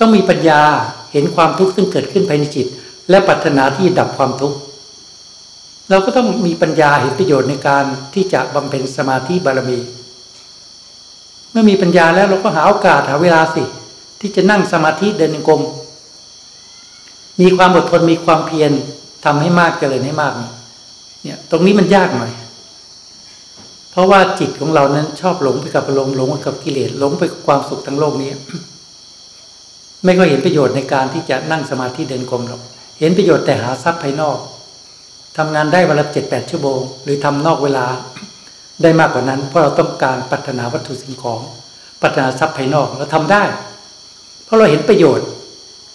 [0.00, 0.60] ต้องมีปัญญา
[1.12, 2.66] เห็นความทุกข์ซึ่งเกิดขึ้นภายในจิต
[3.10, 4.56] และปรารถนาที่ดับความทุกข์
[5.90, 9.78] เราก็ต้องมีปัญญาเห็นประโยชน์ในการที่จะบำเพ็ญสมาธิบารมี
[11.50, 13.64] เมื่อมีปัญญาแล้วเราก็หาโอกาสหาเวลาสิ
[14.20, 15.62] ที่จะนั่งสมาธิเดินกรม
[17.40, 18.72] มีความอดทนมีความเพียร
[19.24, 20.32] ทำให้มากเจริญให้มาก
[21.22, 22.32] เนี่ย ตรงนี้มันยากหน่อย
[23.92, 28.30] เพราะว่าจิตของเรานั้นชอบหลงไปกับอารมณ์หลงไปกับกิเลสหลงไปกับความสุขทั้งโลกนี้
[30.02, 32.60] ไม่ก็เห็นประโยชน์ในการที่จะนั่งสมาธิเดินกรมหรอก
[32.98, 34.38] เห็นประโยชน์แต่หาทรัพย์ภายนอก
[35.36, 37.86] ทำงานได้วันละเจ็ดแปดชั่วโมง หรือทำนอกเวลา
[38.82, 41.40] ได้มากกว่านั้น เพราะเราต้องการพัฒนาวัตถุสิ่งของ
[42.02, 43.42] พัฒนาทรัพย์ภายนอกเราทำได้
[44.44, 45.26] เพราะเราเห็นประโยชน์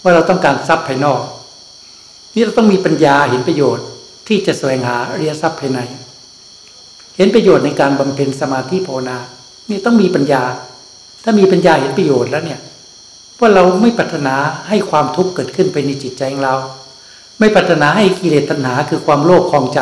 [0.03, 1.21] ว่าเราต้องการทรัพย์ภายนอก
[2.35, 3.85] นี่เราต้องมีปัญญาเห็นประโยชน์
[4.27, 5.79] ที่จะแสวงหาเรียทรัพย์ภายใน
[7.17, 9.17] เห็นประโยชน์ในการบำเพ็ญสมาธิภาวนา
[9.69, 10.43] นี่ต้องมีปัญญา
[11.23, 12.59] ถ้ามีปัญญาเห็นประโยชน์แล้วเนี่ย
[13.39, 14.35] ว่าเราไม่ปรารถนา
[14.69, 16.55] ให้ความทุกข์เกิดขึ้นไปในจิตใจของเรา
[17.39, 19.79] ไม่ปรารถนาให้กิเลสตัณหาคือความโลภคลองใจ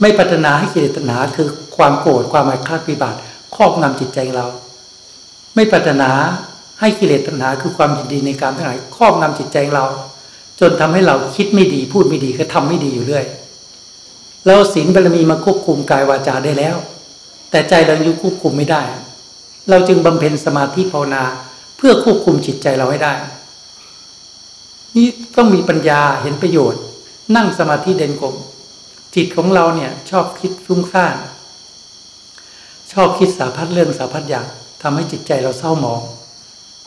[0.00, 3.14] ไม่ปรารถนาให้กิเลสตัณหาคือความโกรธความอาฆาตพิบาท
[3.56, 4.48] ครอบงำจิตใจของเรา
[5.54, 6.10] ไม่ปรารถนา
[6.80, 9.86] ให้กิเลสตัณหาคือความยินดีในการทั้งหลายครอบงำจิตใจของเรา
[10.60, 13.24] จนทำให้เราคิดไม่ดีพูดไม่ดีก็ทำไม่ดีอยู่เรื่อย
[14.46, 16.76] เราศีลบารมีมาควบคุมกายวาจาได้แล้ว
[17.50, 18.82] แต่ใจเรายังควบคุมไม่ได้
[19.70, 21.22] เราจึงบำเพ็ญสมาธิภาวนา
[21.76, 23.14] เพื่อควบคุมจิตใจเราให้ได้
[24.96, 26.82] นี่ต้องมีปัญญาเห็นประโยชน์
[27.36, 28.34] นั่งสมาธิเด่นกลม
[29.14, 31.16] จิตของเราเนี่ยชอบคิดฟุ้งซ่าน
[32.92, 34.46] ชอบคิดสาพัดเรื่องสาพัดอย่าง
[34.82, 36.02] ทำให้จิตใจเราเศร้าหมอง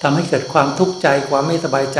[0.01, 1.99] ทำให้เกิดความทุกข์ใจความไม่สบายใจ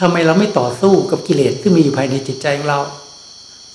[0.00, 2.80] ทำไมเราไม่ต่อสู้กับกิเลสที่มีอยู่ภายในจิตใจของเรา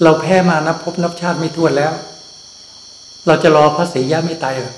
[0.03, 1.93] เราแพ้มานับพบนับชาติไม่ท้วนแล้ว
[3.27, 4.75] เราจะรอพระศรียะไม่ตายเหรอ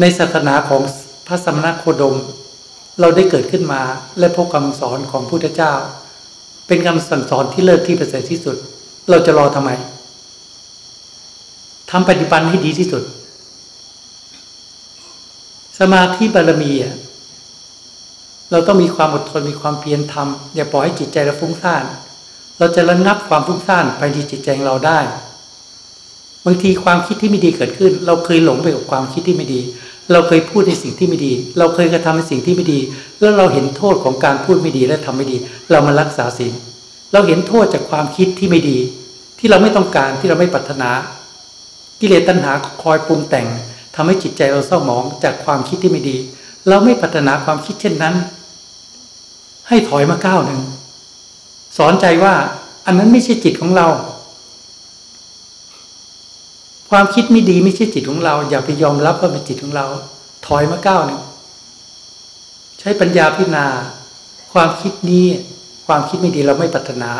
[0.00, 0.80] ในศาสนาของ
[1.26, 2.16] พระสมณโคดม
[3.00, 3.82] เราได้เกิดขึ้นมา
[4.18, 5.72] และพบคำสอนของพุทธเจ้า
[6.66, 8.56] เป็นคำสั่งสอนที่เลิศที่ประเสริฐที่สุด
[9.10, 9.70] เราจะรอทำไม
[11.90, 13.02] ทำปฏิบัติให้ดีที่สุด
[15.78, 16.96] สมาธิบารมีอะ
[18.50, 21.84] เราต้องมีความอดทนมีความเพียรทำอย่าปล่อยให้จิตใจเราฟุ้งซ่าน
[22.62, 24.98] เราจะระงับความฟุ้งซ่านภายในจิตใจของเราได้
[26.46, 29.60] บางทีความคิดที่ไม่ดีเกิดขึ้น เราเคยหลงไปกับความคิดที่ไม่ดี
[30.12, 32.80] เราเคยพูดในสิ่งที่ไม่ดี เราเคยกระทำในสิ่งที่ไม่ดี
[33.20, 35.36] แล้วเราเห็นโทษของการพูดไม่ดีและทำไม่ดี
[35.70, 36.52] เรามารักษาศีล
[37.12, 38.78] เราเห็นโทษจากความคิดที่ไม่ดี
[39.38, 40.90] ที่เราไม่ต้องการที่เราไม่ปรารถนา
[42.00, 42.52] กิเลสตัณหา
[42.82, 43.46] คอยปรุงแต่ง
[43.94, 46.16] ทำให้จิตใจเราเศร้าหมองจากความคิดที่ไม่ดี
[46.68, 48.14] เราไม่ปรารถนาความคิดเช่นนั้น
[49.68, 50.60] ให้ถอยมาก้าวหนึ่ง
[51.76, 52.34] สอนใจว่า
[52.86, 53.88] อันนั้นไม่ใช่จิตของเรา
[56.90, 59.86] ความคิดไม่ดีไม่ใช่จิตของเรา อย่าไปยอมรับว่าเป็นจิตของเรา
[60.46, 61.20] ถอยมาก้าวหนึ่ง
[62.78, 63.66] ใช้ปัญญาพิจารณา
[64.52, 65.26] ความคิดนี้
[65.86, 67.10] ความคิดไม่ดีเราไม่ปรารถนา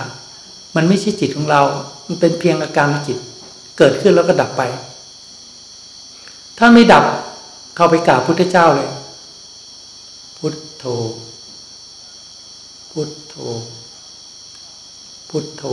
[0.77, 1.61] มันไม่ใช่จิตของเรา
[2.07, 3.19] มันเป็นเพียงอาการจิต
[3.79, 4.63] เกิดขึ้นแล้วก็ดับไป
[6.59, 7.05] ถ้าไม่ดับ
[7.77, 8.91] เข้าไปกราบพุทธเจ้าเลย
[10.39, 10.85] พุทโธ
[12.91, 13.35] พุทโธ
[15.37, 15.65] พุทโธ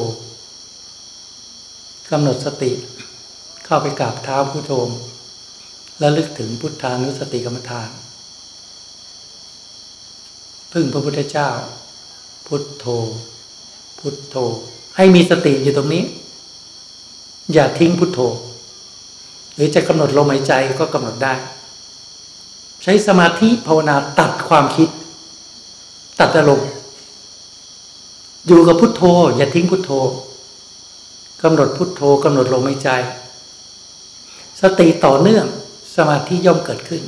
[2.12, 2.72] กำหนดสติ
[3.66, 4.74] เข้าไปกราบเท้าพุทโธ
[6.00, 7.90] แล้วลึกถึงพุทธานุสติกรรมฐาน
[10.74, 11.50] พึ่งพระพุทธเจ้า
[12.48, 12.86] พุทโธ
[14.00, 14.36] พุทโธ
[14.96, 16.04] ให้มีสติอยู่ตรงนี้
[17.54, 18.20] อย่าทิ้งพุทโธ
[19.56, 21.34] หรือจะกำหนดลมหายใจก็กำหนดได้
[22.84, 24.90] ใช้สมาธิภาวนาตัดความคิด
[26.20, 26.70] ตัดอารมณ์
[28.48, 29.04] อยู่กับพุทโธ
[29.38, 29.92] อย่าทิ้งพุทโธ
[31.44, 32.90] กำหนดพุทโธกำหนดลมหายใจ
[34.62, 35.46] สติต่อเนื่อง
[35.96, 37.04] สมาธิย่อมเกิดขึ้น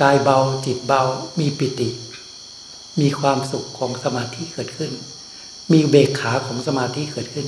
[0.00, 1.02] กายเบาจิตเบา
[1.38, 1.88] มีปิติ
[3.00, 4.92] มีความสุขของสมาธิเกิดขึ้น
[5.72, 7.46] มีเบกขาของสมาธิเกิดขึ้น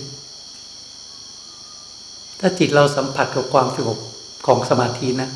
[2.41, 3.99] ถ้าจิตเราสัมผัสกับความสงบ
[4.47, 5.31] ของสมาธินะ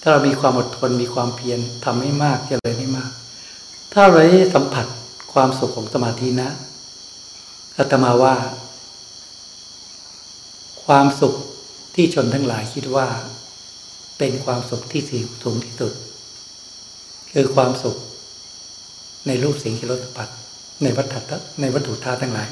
[0.00, 3.10] ถ้าเรามีความอดทนมีความเพียรทำให้มากเจริญให้มาก
[3.98, 4.86] ถ้าเราได้สัมผัส
[5.32, 6.48] ความสุขของสมาธินะ
[7.78, 8.34] อาตมาว่า
[10.84, 11.34] ความสุข
[11.94, 13.06] ที่ชนทั้งหลายคิดว่า
[14.18, 15.02] เป็นความสุขที่
[15.42, 15.92] สูงที่สุด
[17.32, 17.96] คือความสุข
[19.26, 20.28] ในรูปสิ่งที่รสปัด
[20.82, 22.48] ในวัฏฏะในวัตถุธาตุทั้งหลาย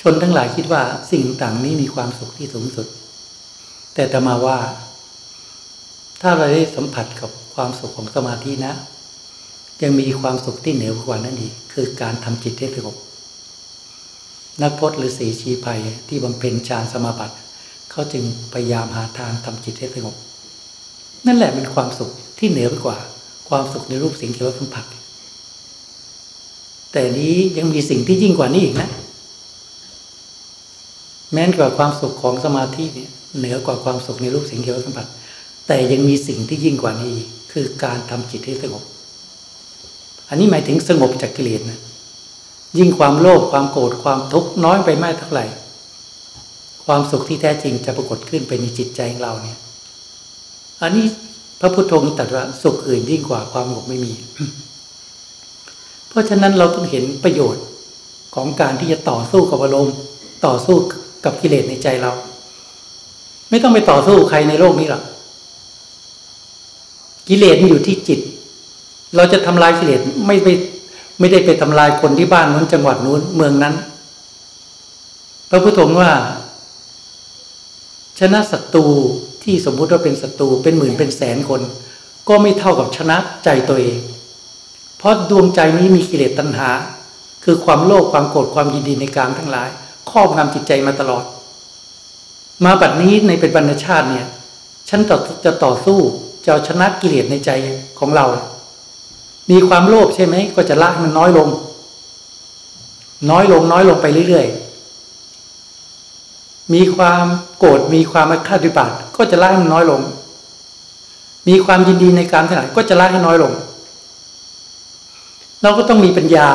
[0.00, 0.82] ชนทั้งหลายคิดว่า
[1.12, 2.86] สิ่งต่างนี้มีความสุขที่สูงสุด
[3.94, 4.58] แต่ตมาว่า
[6.22, 8.74] ถ้าเราได้สัมผัสกับความสุขของสมาธินะ
[9.82, 12.96] ยังมีความสุขที่เหนือกว่านั้นอีกคือการทำจิตให้สงบ
[14.62, 17.34] นักพจน์หรือสีชีภัยที่บำเพ็ญฌานสมาบัติ
[17.90, 20.14] เขาจึงพยายามหาทางทำจิตให้สงบ
[21.26, 22.98] นั่นแหละเป็นความสุขที่เหนือไปกว่า
[23.48, 24.84] ความสุขในรูปสิ่งที่เราสัมผัส
[26.92, 28.90] แต่นี้ยังมีสิ่งที่ยิ่งกว่านี้อีกนะ
[31.32, 35.06] แม้นกว่าความสุขของสมาธิเนี่ยเหนือกว่าความสุขในรูปสิ่งที่เราสัมผัส
[35.66, 37.14] แต่ยังมีสิ่งที่ยิ่งกว่านี้
[37.52, 38.84] คือการทำจิตให้สงบ
[40.28, 41.80] อันนี้หมายถึงสงบจากกิเลสนะ
[42.78, 45.44] ยิ่งความโลภความโกรธความทุกข์น้อยไปไม่เท่าไหร่
[46.84, 49.58] ความสุขที่แท้จริงจะปรากฏขึ้นไปในจิตใจของเราเนี่ย
[50.82, 51.06] อันนี้
[51.60, 54.12] พระพุทธองค์ตรัสว่าสุขอื่นยิ่งกว่าความสงบไม่มี
[56.08, 57.64] เพราะฉะนั้นเราต้องเห็นประโยชน์
[58.34, 59.94] ของการที่จะต่อสู้กับอารมณ์
[60.46, 60.76] ต่อสู้
[61.24, 62.12] กับกิเลสในใจเรา
[63.50, 65.02] ไม่ต้องไปต่อสู้ใครในโลกนี้หรอก
[67.28, 68.20] กิเลสมันอยู่ที่จิต
[69.16, 70.48] เราจะทำลายกิเลสไม่ไป
[71.18, 73.74] ไม่ได้ไปทำลายคนที่บ้านนู้นจังหวัดนู้นเมืองนั้น
[75.50, 76.10] พระพุทธองค์ว่า
[78.18, 78.86] ชนะศัตรู
[79.44, 81.60] ที่สมมุติว่าเป็นศัตรูเป็นหมื่นเป็นแสนคน
[82.28, 83.98] ก็ไม่เท่ากับชนะใจตัวเอง
[84.98, 86.70] เพราะดวงใจนี้มีกิเลสตัณหา
[87.44, 89.68] คือความโลภความโกรธความยินดีในกลางทั้งหลาย
[90.10, 91.24] ครอบงำจิตใจมาตลอด
[92.64, 94.26] มาบัดนี้ในเป็นบรรณชาติเนี่ย
[94.88, 95.00] ฉัน
[95.44, 95.98] จะต่อสู้
[96.46, 97.50] จะชนะกิเลสในใจ
[97.98, 98.26] ของเรา
[99.50, 101.48] มีความโลภใช่ไหมก็จะละมันน้อยลง
[103.30, 107.24] น้อยลงน้อยลงไปเรื่อยๆ มีความ
[107.58, 110.00] โกรธมีความอาฆาตวิบัติก็จะละมันน้อยลง
[111.48, 113.52] มีความยินดีในการทั้งหลายก็จะละให้น้อยลง
[115.62, 116.48] เราก็ต้องมีปัญญา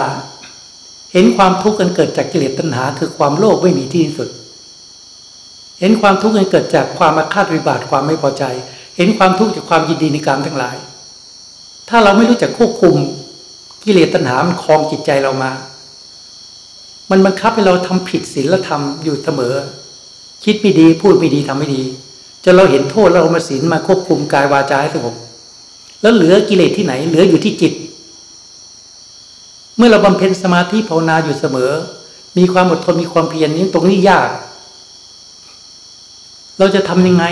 [1.13, 4.29] เห็นความทุกข์กันเกิดจากกิเลสตัณหา คือความโลภไม่มีที่สุด
[5.79, 8.43] เห็นความทุกข์กันเกิดจากความอาฆาตวิบาทความไม่พอใจ
[8.97, 10.77] เห็นความทุกข์จากความยินดีในกามทั้งหลาย
[11.89, 12.95] ถ้าเราไม่รู้จักควบคุม
[13.83, 15.51] กิเลสตัณหา มันคลองจิตใจเรามา
[17.09, 19.55] มันบังคับให้เราทำผิดศีลธรรมอยู่เสมอ
[20.43, 21.83] คิดไม่ดีพูดไม่ดีทำไม่ดี
[22.43, 25.15] จนเราเห็นโทษเรามาศีลมาควบคุมกายวาจาให้สงบ
[26.01, 27.73] แล้วเหลือกิเลสที่ไหน เหลืออยู่ที่จิต
[29.77, 31.71] เมื่อเราบำเพ็ญสมาธิภาวนาอยู่เสมอ
[32.37, 34.29] มีความอดทนมีความเพียรนี้ตรงนี้ยาก
[36.59, 37.25] เราจะทำยังไง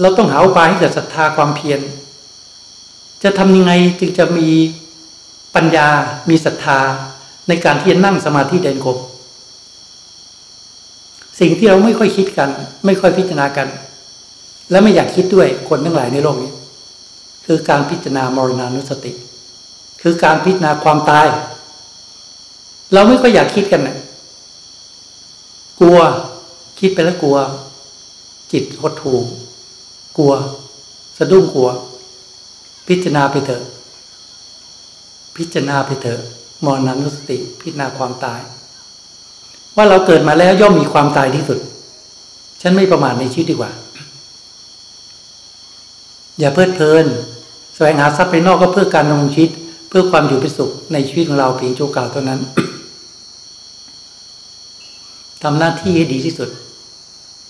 [0.00, 1.80] เราต้องหาอุบายให้เกิดศรัทธาความเพียร
[3.26, 4.48] จะทำยังไงจึงจะมี
[5.54, 5.88] ปัญญา
[6.30, 6.78] มีศรัทธา
[7.48, 8.98] ในการที่จะนั่งสมาธิเดินกบ
[11.40, 12.50] สิ่งที่เราไม่ค่อยคิดกัน
[12.86, 13.68] ไม่ค่อยพิจารณากัน
[14.70, 16.52] และไม่อยากคิดด้วยคนทั้งหลายในโลกนี้
[17.46, 19.12] คือการพิจารณามรณานุสติ
[20.02, 21.26] คือการพิจารณาความตาย
[22.92, 23.96] เราไม่ค่อยอยากคิดกันนะ
[25.80, 25.98] กลัว
[26.80, 27.36] คิดไปแล้วกลัว
[28.52, 29.14] จิตหดหู
[30.18, 30.32] กลัว
[31.18, 31.68] สะดุ้งกลัว
[32.88, 33.62] พิจารณาไปเถอะ
[35.36, 36.20] พิจารณาไปเถอะ
[36.64, 38.40] มรณานุสติ พิจารณาความตาย
[39.76, 41.58] ว่าเราเกิดมาแล้วย่อมมีความตายที่สุด
[42.62, 43.72] ฉันไม่ประมาทในชีวิตดีกว่า
[46.38, 47.06] อย่าเพลิดเพลิน
[47.74, 49.50] แสวงหาทรัพย์ภายนอกก็เพื่อการดำรงชีวิต
[49.88, 52.40] เพื่อความอยู่เป็นสุขในชีวิตของเราเพียงชั่วคราวเท่านั้น
[55.42, 56.48] ทำหน้าที่ให้ดีที่สุด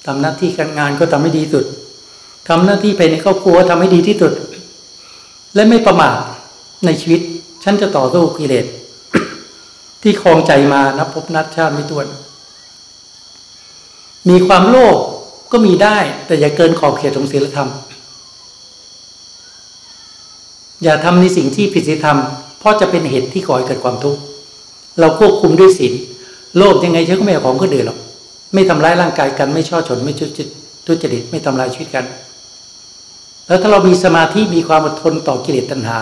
[0.07, 1.65] ทำหน้าที่การงานก็ทำให้ดีที่สุด
[2.49, 4.33] ทำหน้าที่ภายในครอบครัวทำให้ดีที่สุด
[5.57, 6.17] และไม่ประมาท
[6.87, 7.21] ในชีวิต
[7.65, 8.67] ฉันจะต่อสู้กิเลส
[10.03, 12.07] ที่คลองใจมานับพบนัดชาติไม่ถ้วน
[14.29, 14.97] มีความโลภ
[15.53, 17.69] ก็มีได้ แต่อย่าเกินขอบเขตของศีลธรรม
[20.83, 22.19] อย่าทำในสิ่งที่ผิดศีลธรรม
[22.59, 24.21] เพราะจะเป็นเหตุที่ก่อให้เกิดความทุกข์
[25.01, 25.93] เราควบคุมด้วยศีล
[26.57, 27.99] โลภยังไงฉันก็ไม่เอาของคนอื่นหรอก
[28.55, 30.49] ไม่ทำร้ายร่างกายกันไม่ช่อชนไม่จุดจิต
[30.87, 32.05] ทุจริตไม่ทำลายชีวิตกัน
[33.47, 35.99] แล้วถ้าเรามีสมาธิมีความอดทนต่อกิเลสตัณหา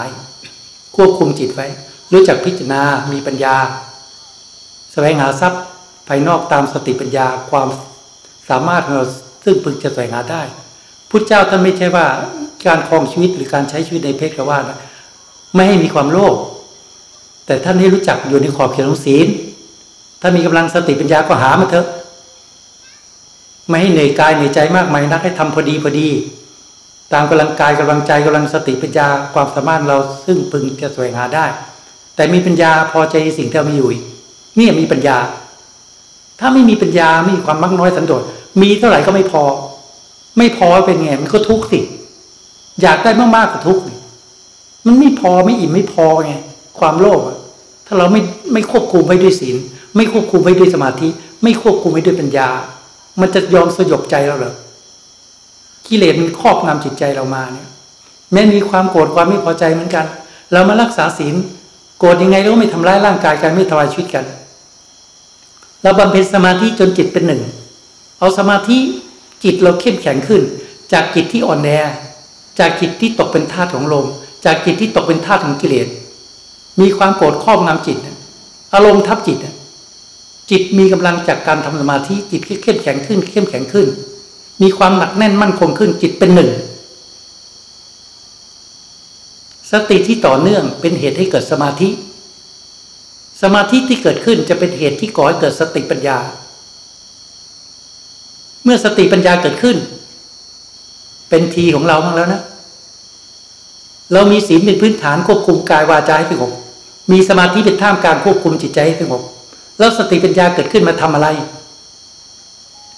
[0.96, 1.66] ควบคุมจิตไว้
[2.12, 2.82] รู้จักพิจารณา
[3.12, 3.56] มีปัญญา
[4.92, 5.62] แสวงหาทรัพย์
[6.08, 7.68] ภายนอกตามสติปัญญาความ
[8.48, 9.06] สามารถของเรา
[9.44, 10.42] ซึ่งพึงจะแสวงหาได้
[11.10, 12.06] พุทธเจ้าท่านไม่ใช่ว่า
[12.66, 14.78] การครองชีวิตหรือการใช้ชีวิตในเพศกว่านะ
[15.54, 16.36] ไม่ให้มีความโลภ
[17.46, 19.26] แต่ท่านให้รู้จักอยู่ในขอบเขตของศีล
[20.20, 21.86] ถ้ามีกำลังสติปัญญาก็หามาเถอะ
[23.68, 26.08] ไม่ให้เหนื่อยกายเหนื่อยใจมากมายนักให้ทำพอดีพอดี
[27.14, 29.96] ตามกำลังกายกำลังใจกำลังสติปัญญาความสามารถเรา
[30.26, 31.46] ซึ่งพึงจะแสวงหาได้
[32.16, 33.90] แต่มีปัญญาพอใจสิ่งที่เรามีอยู่
[34.58, 35.16] นี่มีปัญญา
[36.40, 38.22] ถ้าไม่มีปัญญาไม่มีความมักน้อยสันโดษ
[38.62, 39.42] มีเท่าไหร่ก็ไม่พอ
[40.38, 41.80] ไม่พอเป็นไงมันก็ทุกข์สิ
[42.82, 43.82] อยากได้มากๆกว่าทุกข์
[44.86, 46.34] มันไม่พอไม่อิ่มไม่พอไง
[46.78, 47.20] ความโลภ
[47.86, 48.20] ถ้าเราไม่
[48.52, 49.56] ไม่ควบคุมไว้ด้วยศีล
[49.96, 51.08] ไม่ควบคุมไว้ด้วยสมาธิ
[51.42, 52.48] ไม่ควบคุมไว้ด้วยปัญญา
[53.20, 54.54] มันจะยอมสยบใจเราเหรอ
[55.88, 57.68] กิเลสมันครอบงำจิตใจเรามาเนี่ย
[58.32, 60.06] แม้มีความโกรธความไม่พอใจเหมือนกัน
[60.52, 61.34] เรามารักษาศีล
[61.98, 64.24] โกรธยังไงเราก็ไม่ทำร้ายร่างกายกันไม่ทำลายชีวิตกัน
[65.82, 67.42] เราบำเพ็ญสมาธิจนจิตเป็นหนึ่ง
[68.18, 68.78] เอาสมาธิ
[69.44, 70.42] จิตเราเข้มแข็งขึ้น
[70.92, 71.68] จากจิตที่อ่อนแอ
[72.58, 74.06] จากจิตที่ตกเป็นธาตุของลม
[74.44, 75.88] จากจิตที่ตกเป็นธาตุของกิเลส
[76.80, 77.98] มีความโกรธครอบงำจิต
[78.74, 79.38] อารมณ์ทับจิต
[80.50, 83.86] จิตมีกำลังจากการทำสมาธิจิตเข้มแข็งขึ้น เข้มแข็งขึ้น
[84.62, 86.50] มีความหนักแน่นมั่นคงขึ้นจิตเป็นหนึ่ง
[89.72, 91.88] สติที่ต่อเนื่องเป็นเหตุให้เกิดสมาธิ
[93.42, 96.18] สมาธิที่เกิดขึ้นจะเป็นเหตุที่ก่อให้เกิดสติปัญญา
[98.64, 99.76] เมื่อสติปัญญาเกิดขึ้น
[101.28, 102.42] เป็นทีของเราบ้างแล้วนะ
[104.12, 106.52] เรามีศีลเป็นพื้นฐานควบคุมกายวาจาให้สงบ
[107.12, 109.22] มีสมาธิเป็นท่ามกลางควบคุมจิตใจให้สงบ
[109.78, 111.28] แล้วสติปัญญาเกิดขึ้นมาทำอะไร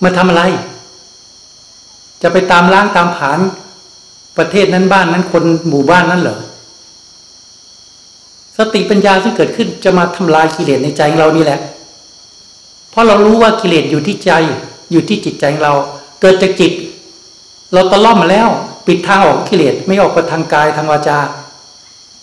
[0.04, 0.42] มาทำอะไร
[2.22, 3.38] จะไปตามล้างตามผาน
[4.38, 6.38] ประเทศนั้นบ้านนั้นคนหมู่บ้านนั้นเหรอ
[8.56, 11.60] สติปัญญาที่เกิดขึ้นจะมาทำลายกิเลสในใจเรานี่แหละ
[12.90, 14.30] เพราะเรารู้ว่ากิเลสอยู่ที่ใจ
[14.92, 15.72] อยู่ที่จิตใจเรา
[16.20, 16.72] เกิดจากจิต
[17.72, 18.48] เราตะล่อมมาแล้ว
[18.86, 21.18] ปิดทางออกกิเลสไม่ออกไปทางกายทางวาจา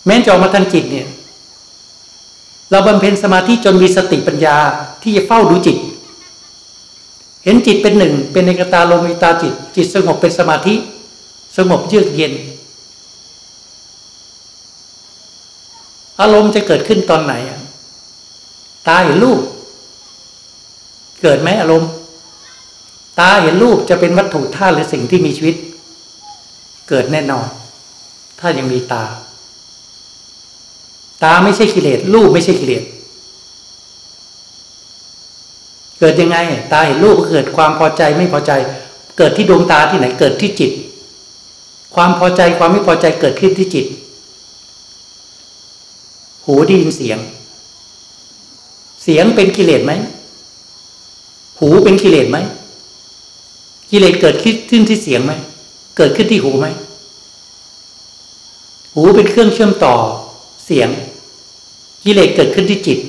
[0.06, 1.06] แม้จะออกมาทางจิตเนี่ย
[2.70, 4.56] เราบำเพ็ญสมาธิจนมีสติปัญญา
[5.02, 5.76] ที่จะเฝ้าดูจิต
[7.44, 10.74] เห็นจิตเป็นหนึ่ง เป็นในกตาลมิตาจิต จิตสงบเป็นสมาธิ
[11.56, 12.32] สงบเยือกเย็น
[16.20, 17.34] อารมณ์จะเกิดขึ้นตอนไหน
[18.88, 19.40] ตาเห็นรูป
[21.22, 21.90] เกิดไหมอารมณ์
[23.20, 25.56] ตาเห็นรูปจะเป็นวัตถุธาตุหรือสิ่งที่มีชีวิต
[26.88, 27.46] เกิดแน่นอน
[28.40, 29.04] ถ้ายังมีตา
[31.22, 32.82] ตาไม่ใช่กิเลสรูปไม่ใช่กิเลส
[36.04, 36.38] เกิดยังไง
[36.72, 38.52] ตาเห็นรูปก็เกิดความพอใจไม่พอใจ
[39.18, 40.72] เกิดที่ดวงตาที่ไหนเกิดที่จิต
[41.94, 43.86] ความพอใจความไม่พอใจเกิดขึ้นที่จิต
[46.44, 47.18] หูได้ยินเสียง
[49.02, 49.92] เสียงเป็นกิเลสไหม
[51.58, 52.38] หูเป็นกิเลสไหม
[53.90, 54.36] กิเลสเกิด
[54.70, 55.32] ขึ้นที่เสียงไหม
[55.96, 56.66] เกิดขึ้นที่หูไหม
[58.94, 59.94] หูเป็นเครื่องเชื่อมต่อ
[60.66, 60.88] เสียง
[62.04, 63.00] กิเลสเกิดขึ้นที่จิต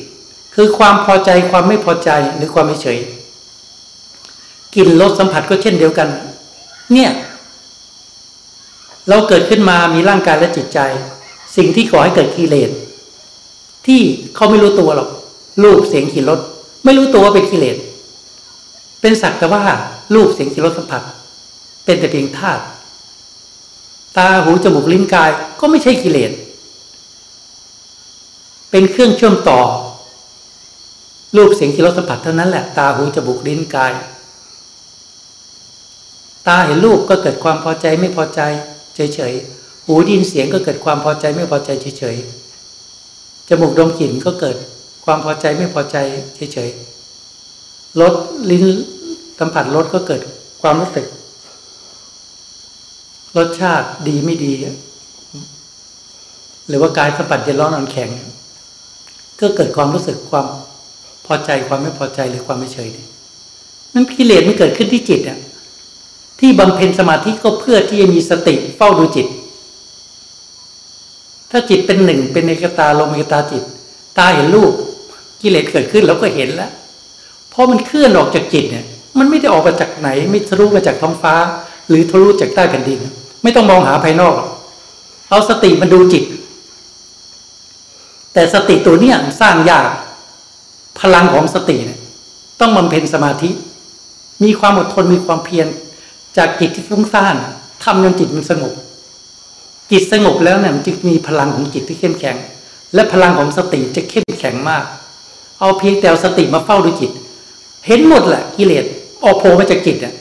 [0.56, 3.00] คือความพอใจความไม่พอใจหรือความไม่เฉย
[4.76, 6.10] กลิ่นรสสัมผัสก็เช่นเดียวกัน
[6.94, 7.12] เนี่ย
[9.10, 10.80] เราเกิดขึ้นมามีร่างกายและจิตใจ
[11.56, 12.70] สิ่งที่ก่อให้เกิดกิเลส
[13.88, 14.02] ที่
[14.36, 15.10] เขาไม่รู้ตัวหรอก
[15.64, 16.40] รูปเสียงกลิ่นรส
[16.86, 17.78] ไม่รู้ตัวว่าเป็นกิเลส
[19.02, 19.64] เป็นสักแต่ว่า
[20.16, 21.02] รูปเสียงกลิ่นรสสัมผัส
[21.86, 22.64] เป็นแต่เพียงธาตุ
[24.18, 25.30] ตาหูจมูกลิ้นกาย
[25.60, 26.32] ก็ไม่ใช่กิเลส
[28.72, 29.60] เป็นเครื่องเชื่อมต่อ
[31.36, 33.94] รูปเสียงกลิ่รสสัมผัสเท่านั้นแหละตาหูจมูกลิ้นกาย
[36.48, 38.42] ตาเห็นรูปก็เกิดความพอใจไม่พอใจ
[38.96, 44.58] เฉยๆหูดินเสียงก็เกิดความพอใจไม่พอใจเฉยๆจมูกดมกลิ่นก็เกิด
[45.06, 45.98] ความพอใจไม่พอใจ
[46.54, 48.14] เฉยๆรส
[48.50, 48.66] ลิ้น
[49.40, 50.22] สัมผัสรสก็เกิด
[50.62, 51.06] ความรู้สึก
[53.38, 54.54] รสชาติดีไม่ดี
[56.68, 58.10] หรือว่ากายสัมผัสเย็นร้อนอ่อนแข็ง
[59.40, 60.46] ก็เกิดความรู้สึกความ
[61.26, 62.90] พอใจความไม่พอใจหรือความไม่เฉย
[63.94, 65.40] นั่นกิเลสมันเกิดขึ้นที่จิตอะ
[66.40, 69.28] ที่บำเพ็ญสมาธิก็เพื่อที่จะมีสติเฝ้าดูจิต
[71.52, 73.64] ถ้าจิตเป็นหนึ่งเป็นเอกตาลมเอกตาจิต
[74.18, 74.74] ตาเห็นรูป
[75.42, 76.72] กิเลสเกิดขึ้นเราก็เห็นแล้ว
[77.50, 78.86] เพราะมันเคลื่อนออกจากจิตเนี่ย
[79.18, 81.36] มันไม่ได้ออกมาจากไหน ไม่ทะลุมาจากท้องฟ้า
[81.90, 83.00] หรือทะลุจากใต้แผ่นดิน
[83.44, 84.36] ไม่ต้องมองหาภายนอก
[85.30, 86.24] เอาสติมาดูจิต
[88.34, 89.90] แต่สติตัวเนี้ยสร้างยาก
[91.00, 92.00] พลังของสติเนี่ย
[92.60, 93.50] ต้องบำเพ็ญสมาธิ
[94.44, 95.68] มีความอดทนมีความเพียร
[96.38, 97.36] จากจิตที่ฟุ้งซ่าน
[97.84, 98.74] ทำจนจิตมันสงบ
[99.92, 102.38] จิตสงบแล้วเนี่ยมันจึงมีพลังของจิตที่เข้มแข็ง
[102.94, 104.84] และพลังของสติจะเข้มแข็งมาก
[105.60, 107.12] เอาเพียงแต่สติมาเฝ้าดูจิต
[107.88, 108.86] เห็นหมดแหละกิเลส
[109.24, 110.14] ออกโผล่มาจากจิตเนี่ย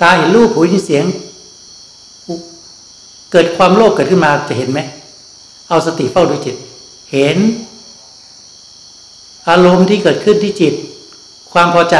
[0.00, 1.04] ตาเห็นรูปหูยินเสียง
[3.32, 4.80] เกิดความโลภเกิดขึ้นมาจะเห็นไหม
[5.68, 6.56] เอาสติเฝ้าดูจิต
[7.12, 7.38] เห็น
[9.48, 10.74] อารมณ์ที่เกิดขึ้นที่จิต
[11.52, 11.96] ความพอใจ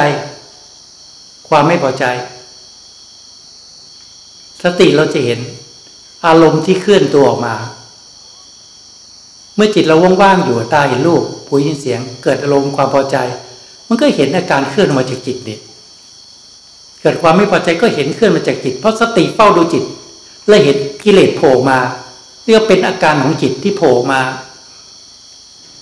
[1.49, 2.05] ความไม่พอใจ
[4.62, 5.40] สติเราจะเห็น
[6.26, 7.55] อารมณ์ที่เคลื่อนตัวออกมา
[9.57, 13.16] เมื่อจิตเราว่างๆอยู่ตาเห็นรูปผูยินเสียง เกิดอารมณ์ความพอใจ
[13.88, 15.59] มันก็เห็นอาการเคลื่อนออกมาจากจิตนี่
[17.01, 19.84] เกิดความไม่พอใจก็เห็นเคลื่อนมาจากจิต เพราะสติเฝ้าดูจิต
[20.49, 21.78] และเห็นกิเลสโผล่มา
[22.46, 24.20] เรียกเป็นอาการของจิตที่โผล่มา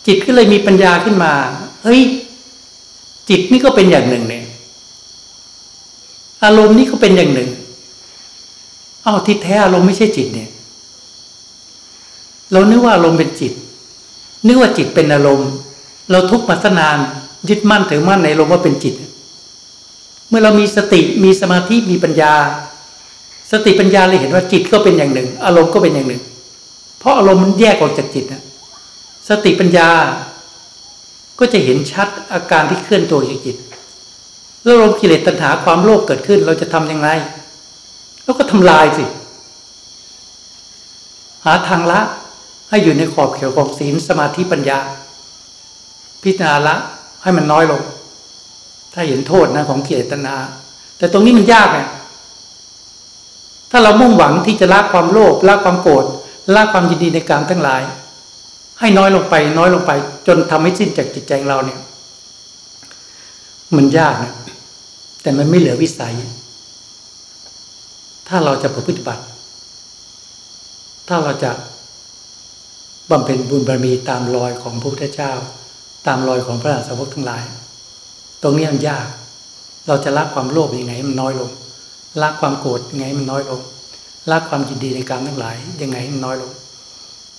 [0.06, 1.32] จิตก็เลยมีปัญญาขึ้นมา
[1.84, 2.02] เฮ้ย
[3.28, 4.44] จิตนี่ก็เป็นอย่างหนึ่งเนี่ย
[6.44, 7.50] อารมณ์นี่ก็เป็นอย่างหนึ่ง
[9.04, 10.50] อ้าวที่แท้อารมณ์ไม่ใช่จิตเนี่ย
[12.52, 13.52] เรานึกว่าอารมณ์เป็นจิต
[14.46, 15.50] นึกว่าจิตเป็นอารมณ์
[16.10, 16.96] เราทุกข์มาสนาน
[17.48, 18.94] ยึดมั่นถือมั่นในอารมณ์ว่าเป็นจิต
[20.28, 22.32] เมื่อเรามีสติมีสมาธิมีปัญญา
[23.52, 26.22] สติปัญญาเลยเห็นว่าจิตก็เป็นอย่างหนึ่ง อารมณ์ก็เป็นอย่างหนึ่ง
[26.98, 28.42] เพราะอารมณ์มันแยกออกจากจิตนะ
[29.28, 29.90] สติปัญญา
[31.38, 33.56] ก็จะเห็นชัดอาการที่เคลื่อนตัวจากจิต
[34.62, 37.08] แล้วลมกิเลสตัณหาความโลภเกิดขึ้น เราจะทํำยังไง
[38.24, 39.04] แล้วก็ทำลายสิ
[41.44, 42.00] หาทางละ
[42.68, 44.78] ให้อยู่ในขอบเขตของศีลสมาธิปัญญา
[46.22, 46.74] พิจารณาละ
[47.22, 47.82] ให้มันน้อยลง
[48.92, 50.36] ถ้าเห็นโทษนะของกิเลสตัณหา
[50.98, 51.78] แต่ตรงนี้มันยากไง
[53.70, 56.04] ถ้าเรามุ่งหวังที่จะละความโลภละความโกรธ
[56.54, 57.82] ละความยินดีในการทั้งหลาย
[58.80, 59.92] ให้น้อยลงไป น้อยลงไป
[60.26, 61.80] จนทำให้สิ้นจากจิตใจเราเนี่ย
[63.76, 64.34] มันยากนะ
[65.22, 66.14] แต่มันไม่เหลือวิสัย
[68.28, 69.24] ถ้าเราจะประพฤติบัติ
[71.08, 71.50] ถ้าเราจะ
[73.10, 75.32] บำเพ็ญบุญบารมีตามรอยของพระพุทธเจ้า
[76.06, 77.42] ตามรอยของพระสาวกทั้งหลาย
[78.42, 79.06] ตรงนี้มันยาก
[79.86, 81.50] เราจะละความโลภยังไงมันน้อยลง
[82.20, 83.60] ละความโกรธยังไงมันน้อยลง
[84.30, 86.50] ละความยินดีในการทั้งหลายยังไงมันน้อยลง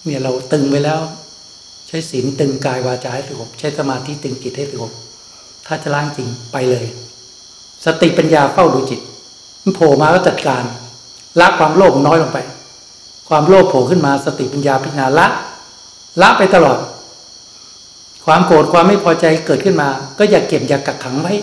[0.05, 0.99] เนี่ยเราตึงไปแล้ว
[1.87, 4.91] ใช้ศีลตึงกายวาจาให้สงบใช้สมาธิตึงจิตให้สงบ
[5.67, 6.85] ถ้าจะล้างจริงไปเลย
[7.85, 8.99] สติปัญญาเฝ้าดูจิต
[9.61, 10.63] มันโผล่มาก็จัดการ
[11.39, 12.39] ละความโลภน้อยลงไป
[13.29, 15.27] ความโลภโผล่ขึ้นมาสติปัญญาพิจารณาละ
[16.21, 16.77] ละไปตลอด
[18.25, 21.33] ความโกรธความไม่พอใจเกิดขึ้นมา ก็อย่าเก็บอย่ากักขังไว้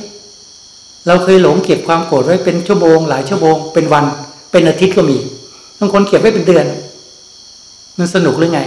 [1.06, 4.04] เราเคยหลงเก็บความโกรธไว้เป็นชั่วโมง หลายชั่วโมงเป็นวัน
[4.50, 5.18] เป็นอาทิตย์ก็มี
[5.78, 6.66] บางคนเก็บไว้เป็นเดือน
[7.98, 8.60] มันสนุกหรือไง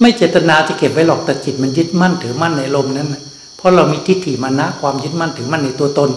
[0.00, 3.08] ไม่เจตนาจะเก็บไว้หรอกแต่จิตมันยึดมั่นถือมั่นในลมนั้น
[3.56, 6.10] เพราะเรามีทิฏฐิมานะความยึดมั่นถือมั่นในตัวตน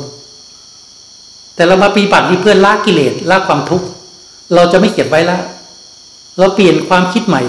[1.55, 3.87] แต่เรามาปีบัตินี้เพื่อละกิเลสละความทุกข์
[4.55, 5.41] เราจะไม่เก็บไว้ล้ว
[6.39, 7.41] เราเปลี่ยนความคิดใหม่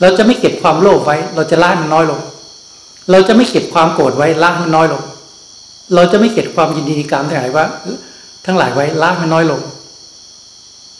[0.00, 2.20] เราจะไม่เก็บความโลภไว้ เราจะละมันน้อยลง
[3.10, 5.02] เราจะไม่เก็บความโกรธไว้ละมันน้อยลง
[5.94, 7.64] เราจะไม่เก็บความยินดีในการทั้งหลายว่า
[8.46, 9.60] ทั้งหลายไว้ละมันน้อยลง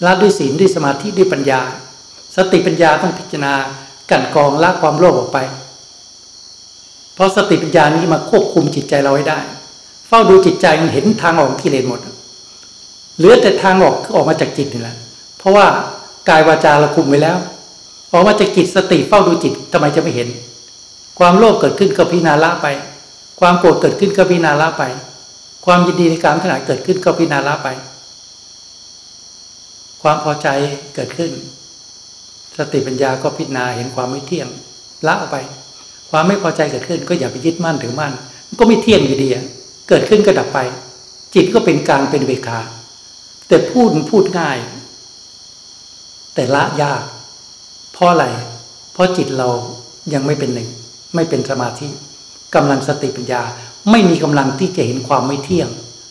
[0.04, 1.60] ละด้วยศีลด้วยสมาธิด้วยปัญญา
[2.36, 3.52] สติปัญญาต้องพิจารณา
[4.10, 5.38] กันกองละความโลภออกไป
[7.14, 9.38] เพราะสติปัญญานี้มาควบคุมจิตใจเราไว้ได้
[10.08, 12.00] เฝ้าดูจิตใจมันเห็นทางออกกิเลสหมด
[13.16, 14.96] เหลือแต่ทางออกออกมาจากจิตนี่แหละ
[15.38, 15.66] เพราะว่า
[16.28, 17.38] กายวาจาเราคุมไว้แล้ว
[18.12, 20.28] ออกมาจากจิตสติเฝ้าดูจิตทำไมจะไม่เห็น
[21.18, 22.66] ความโลภเกิดขึ้นก็พิจารณาละไป
[23.40, 24.82] ความโกรธเกิดขึ้นก็พิจารณาละไป
[25.66, 27.68] ความยินดีในการขณะเกิดขึ้นก็พิจารณาละไป
[30.02, 30.48] ความพอใจ
[30.94, 31.30] เกิดขึ้น
[32.58, 34.48] สติปัญญาก็พิจารณาเห็นความไม่เที่ยง
[35.06, 35.36] ละออกไป
[36.10, 38.12] ความไม่พอใจเกิดขึ้นก็อย่าไปยึดมั่นถือมั่น
[38.58, 39.28] ก็ไม่เที่ยงอยู่ดี
[39.88, 40.58] เกิดขึ้นก็ดับไป
[41.34, 42.60] จิตก็เป็นกลางเป็นเบคา
[43.48, 44.58] แต่พูดพูดง่าย
[46.34, 47.02] แต่ละยาก
[47.92, 48.26] เพราะอะไร
[48.92, 49.48] เพราะจิตเรา
[50.14, 50.68] ยังไม่เป็นหนึ่ง
[51.14, 51.88] ไม่เป็นสมาธิ
[52.54, 53.42] กำลังสติปัญญา
[53.90, 55.68] ไม่มีกำลังที่จะเห็นความไม่เที่ยง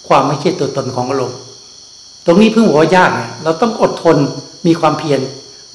[0.07, 1.39] ความไม่ใช่ตัวตนของอารมณ์
[2.25, 4.17] ตรงนี้เพิ่งบอกว่ายากเนี่ยเราต้องอดทน
[4.65, 5.19] มีความเพียร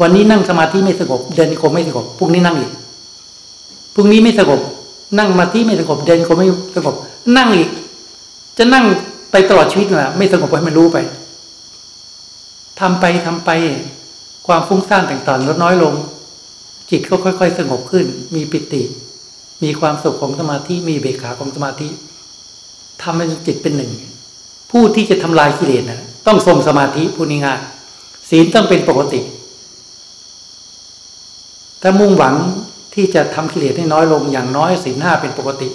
[0.00, 2.70] วันนี้นั่งสมาธิไม่สงบเดินโคมไม่สงบพรุ่งนี้นั่งอีก
[3.94, 4.60] พรุ่งนี้ไม่สงบ
[5.18, 6.94] นั่งสมาธิไม่สงบเดินโคมไม่สงบ
[7.36, 7.68] นั่งอีก
[8.58, 8.84] จะนั่ง
[9.30, 10.98] ไปตลอดชีวิตนะไม่สงบให้มันรู้ไป
[12.80, 13.50] ทำไปทำไป
[14.46, 15.94] ความฟุ้งซ่านต่างๆลดน้อยลง
[16.90, 18.82] จิตก็ค่อย ๆ สงบขึ้น มีปิติ
[19.62, 21.88] มีความสุขของสมาธิมีเบขาของสมาธิ
[23.02, 23.92] ทำให้จิตเป็นหนึ่ง
[24.70, 27.54] ผู้ที่จะทำลายกิเลสนะต้องทรงสมาธิผู้นี้ง่า
[28.30, 29.20] ศีลต้องเป็นปกติ
[31.82, 32.34] ถ้ามุ่งหวัง
[32.94, 35.68] ที่จะทำกิเลสให้น้อยลงอย่างน้อยศีลห้าเป็นปกติ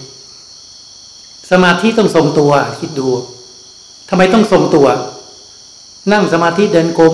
[1.52, 3.08] สมาธิต้องทรงตัวคิดดู
[4.10, 4.88] ทำไมต้องทรงตัว
[6.12, 7.14] นั่งสมาธิเดินกลม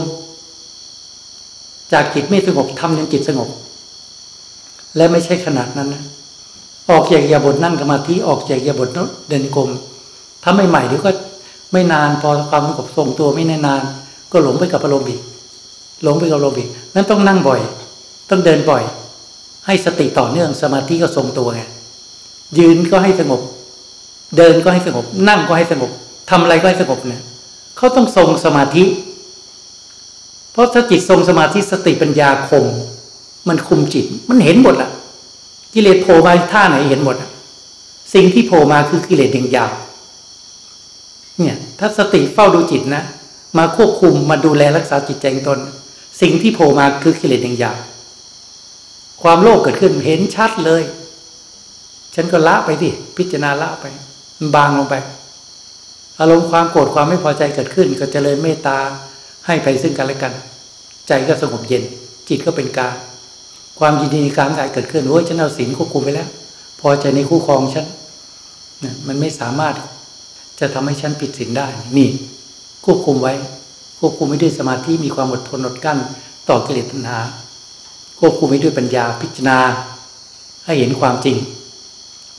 [1.93, 3.49] จากจิตไม่สงบทำจนจิตสงบ
[4.95, 6.03] และไม่ใช่ขนาดนั้นนะ
[6.89, 8.89] ออกจากยาบทนั่งสมาธิออกจากยาบท
[9.29, 9.69] เดินกลม
[10.43, 11.11] ถ้าไม่ใหม่เดี๋ยวก็
[11.71, 13.81] ไม่นานพอความสงบทรงตัวไม่นาน
[14.31, 15.21] ก็หลงไปกับอารมณ์อีก
[16.03, 17.59] หลงไปกับอารมณ์อีกนั้นต้องนั่งบ่อย
[18.29, 18.83] ต้องเดินบ่อย
[19.65, 21.61] ให้สติต่อเนื่องสมาธิก็ทรงตัวไง
[22.57, 23.41] ยืนก็ให้สงบ
[24.37, 25.91] เดินก็ให้สงบ นั่งก็ให้สงบ
[26.29, 27.21] ทำอะไรก็ให้สงบเนี่ย
[27.77, 28.83] เขาต้องทรงสมาธิ
[30.51, 32.65] เพราะถ้าจิตทรงสมาธิสติปัญญาคม
[33.47, 34.89] มันคุมจิต มันเห็นหมดอะ
[35.73, 37.29] กิเลสโผล่มาท่าไหนเห็นหมดอะ
[38.13, 39.71] สิ่งที่โผล่มาคือกิเลสอย่างยาว
[41.37, 43.03] เนี่ยถ้าสติเฝ้าดูจิตนะ
[43.57, 45.59] มาควบคุมมาดูแลรักษาจิตใจตน
[46.21, 47.77] สิ่งที่โผล่มาคือกิเลสอย่างยาว
[49.23, 50.83] ความโลภเกิดขึ้นเห็นชัดเลย
[52.15, 53.85] ฉันก็ละไปสิพิจารณาละไป
[54.37, 54.95] มันบางลงไป
[56.19, 58.77] อารมณ์ความโกรธความไม่พอใจเกิดขึ้น ก็จเจริญเมตตา
[59.45, 60.33] ให้ไปซึ่งกันและกัน
[61.07, 61.83] ใจก็สงบเย็น
[62.29, 62.95] จิตก็เป็นกลาง
[63.79, 66.29] ความยินดีการกายเกิดขึ้นโอ้ยฉันเอาศีลควบคุมไปแล้ว
[66.79, 67.85] พอใจในคู่ครองฉัน
[69.07, 69.75] มันไม่สามารถ
[70.59, 71.67] จะทำให้ฉันผิดศีลได้
[71.97, 72.09] นี่
[72.85, 73.33] ควบคุมไว้
[73.99, 75.97] ควบคุมไม่ด้วยสมาธิมีความอดทนอดกั้น
[76.49, 77.19] ต่อกิเลสตัณหา
[78.25, 79.57] ควบคุมไว้ด้วยปัญญาพิจารณา
[80.65, 81.37] ให้เห็นความจริง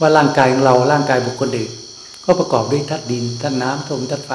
[0.01, 1.71] ว่าร่างกายของเราร่างกายบุคคลอื่น
[2.25, 4.33] ก็ประกอบด้วยธาตุดินธาตุน้ำธาตุธาตุไฟ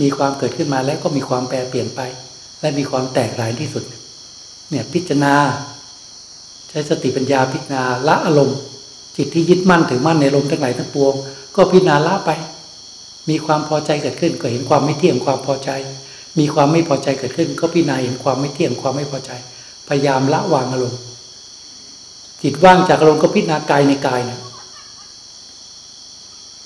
[0.00, 2.00] มีความเกิดขึ้นมาแล้วก็มีความแปรเปลี่ยนไป
[2.60, 3.84] และมีความแตกหลายที่สุด
[4.70, 5.34] เนี่ยพิจารณา
[6.68, 8.58] ใช้สติปัญญาพิจารณาละอารมณ์
[9.16, 11.14] จิตที่ยึดมั่นถือมั่นในลมทั้งหลายทั้งปวง
[11.56, 12.30] ก็พิจารณาละไป
[13.28, 15.70] มีความพอใจเกิดขึ้นก็เห็นความไม่เที่ยงความพอใจ
[16.38, 19.32] มีความไม่พอใจเกิดขึ้น ก็พิจารณาเห็นความไม่เที่ยงความไม่พอใจ
[19.90, 21.00] พยายามละวางอารมณ์
[22.42, 24.38] จิตว่างจากอารมณ์ก็พิจารณากายในกายนะ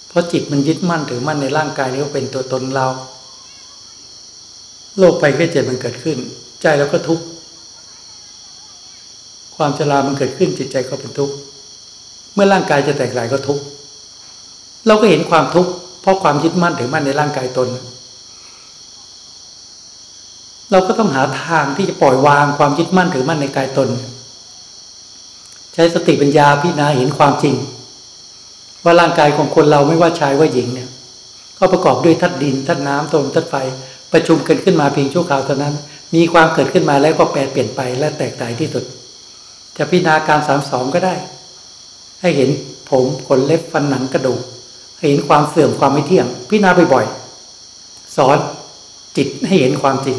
[0.09, 2.87] เพราะจิตมันยึดมั่นถือมั่นในร่างกายนี้ว่าเป็นตัวตนเรา
[4.99, 6.19] โลกไปแค่เจ็บมันเกิดขึ้น
[6.63, 7.25] ใจเราก็ทุกข์
[9.57, 11.35] ความชรามันเกิดขึ้นจิตใจก็เป็นทุกข์
[12.35, 13.63] เมื่อร่างกายจะแตกหลายก็ทุกข์
[14.87, 15.71] เราก็เห็นความทุกข์
[16.03, 23.89] เพราะความยึดมั่นถือมั่นในร่างกายตนเเราก็ต้องหาทางที่จะปล่อยวางความยึดมั่นถือมั่นในกายตน
[25.75, 27.55] ใช้สติปัญญาพิจารณาเห็นความจริง
[28.85, 30.89] ว่าร่างกายของคนเราไม่ว่าชายว่าหญิงเนี่ย
[31.59, 33.55] ก็ประกอบด้วยธาตุดินธาตุน้ำลมธาตุไฟ
[34.13, 35.75] ประชุมกันขึ้นมาเพียงชั่วคราวเท่านั้น
[36.15, 38.85] มีความเกิดขึ้นมาแล้วก็แปรเปลี่ยนไปและแตกต่างที่สุด
[39.77, 41.15] จะพิจารณาการสามสองก็ได้
[42.21, 42.51] ให้เห็น
[42.91, 44.41] ผมขนเล็บฟันหนังกระดูก
[45.03, 48.39] เห็นความเสื่อมความไม่เที่ยง พิจารณาบ่อยๆสอน
[49.17, 50.19] จิตให้เห็นความจริง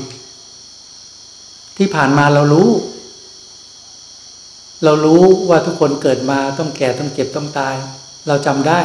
[1.78, 2.70] ที่ผ่านมาเรารู้
[4.84, 7.76] เรารู้ว่าทุกคนเกิดมาต้องแก่ต้องเจ็บต้องตาย
[8.28, 8.80] เราจำได้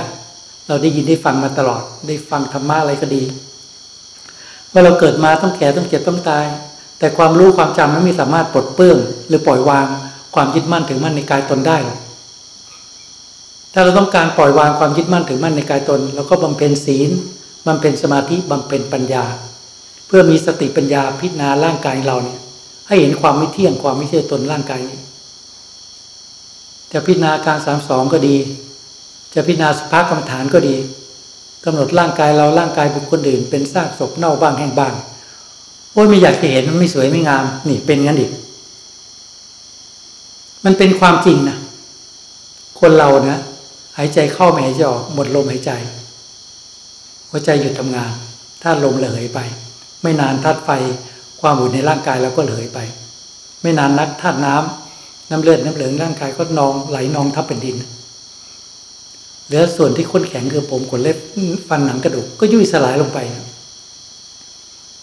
[0.68, 3.22] เราได้ยินได้ฟังมาตลอด ได้ฟังธรรมะอะไรก็ดี
[4.72, 6.46] ว่าเราเกิดมาต้องแก่ต้องเจ็บต้องตาย
[6.98, 9.86] แต่ความรู้ความจำนั้นไม่สามารถปลดเปื้องหรือปล่อยวาง
[10.34, 11.98] ความยึดมั่นถึงมั่นในกายตนได้หรอก
[13.72, 17.10] ถ้าเราต้องการปล่อยวางความยึดมั่นถึงมั่นในกายตนเราก็บำเพ็ญศีล
[17.66, 19.24] บำเพ็ญสมาธิบำเพ็ญปัญญา
[20.06, 22.38] เพื่อมีสติปัญญาพิจารณาร่างกายเราเนี่ย
[22.90, 25.00] ให้เห็นความไม่เที่ยงความไม่เชื่อตนร่างกายนี้
[26.92, 28.36] จะพิจารณาการสามสองก็ดี
[29.34, 30.76] จะพิจารณาสภาพกรรมฐานก็ดี
[31.64, 34.94] กำหนดร่างกายเราร่างกายบุคคลอื่น เป็นซากศพเน่าบ้างแห้งบ้าง
[35.92, 38.32] โอ้ยไม่อยากจะเห็นมันไม่สวยไม่งาม นี่เป็นงั้นอีก
[40.64, 41.58] มันเป็นความจริงนะ
[42.80, 43.40] คนเรานะ
[43.98, 45.72] หายใจเข้าไม่หายใจออกหมดลมหายใจ
[47.30, 48.12] หัวใจหยุดทำงาน
[48.62, 49.38] ธาตุลมเหลยไป
[50.02, 50.70] ไม่นานธาตุไฟ
[51.40, 52.78] ความอุ่นในร่างกายเราก็เหลยไป
[53.62, 57.76] ไม่นานนักธาตุน้ำน้ำเลือดน้ำเหลืองร่างกายก็นองไหลนองทับเป็นดิน
[59.46, 61.16] เหลือส่วนที่ข้นแข็งคือผมขนเล็บ
[61.68, 63.18] ฟันหนังกระดูกก็ยุ่ยสลายลงไป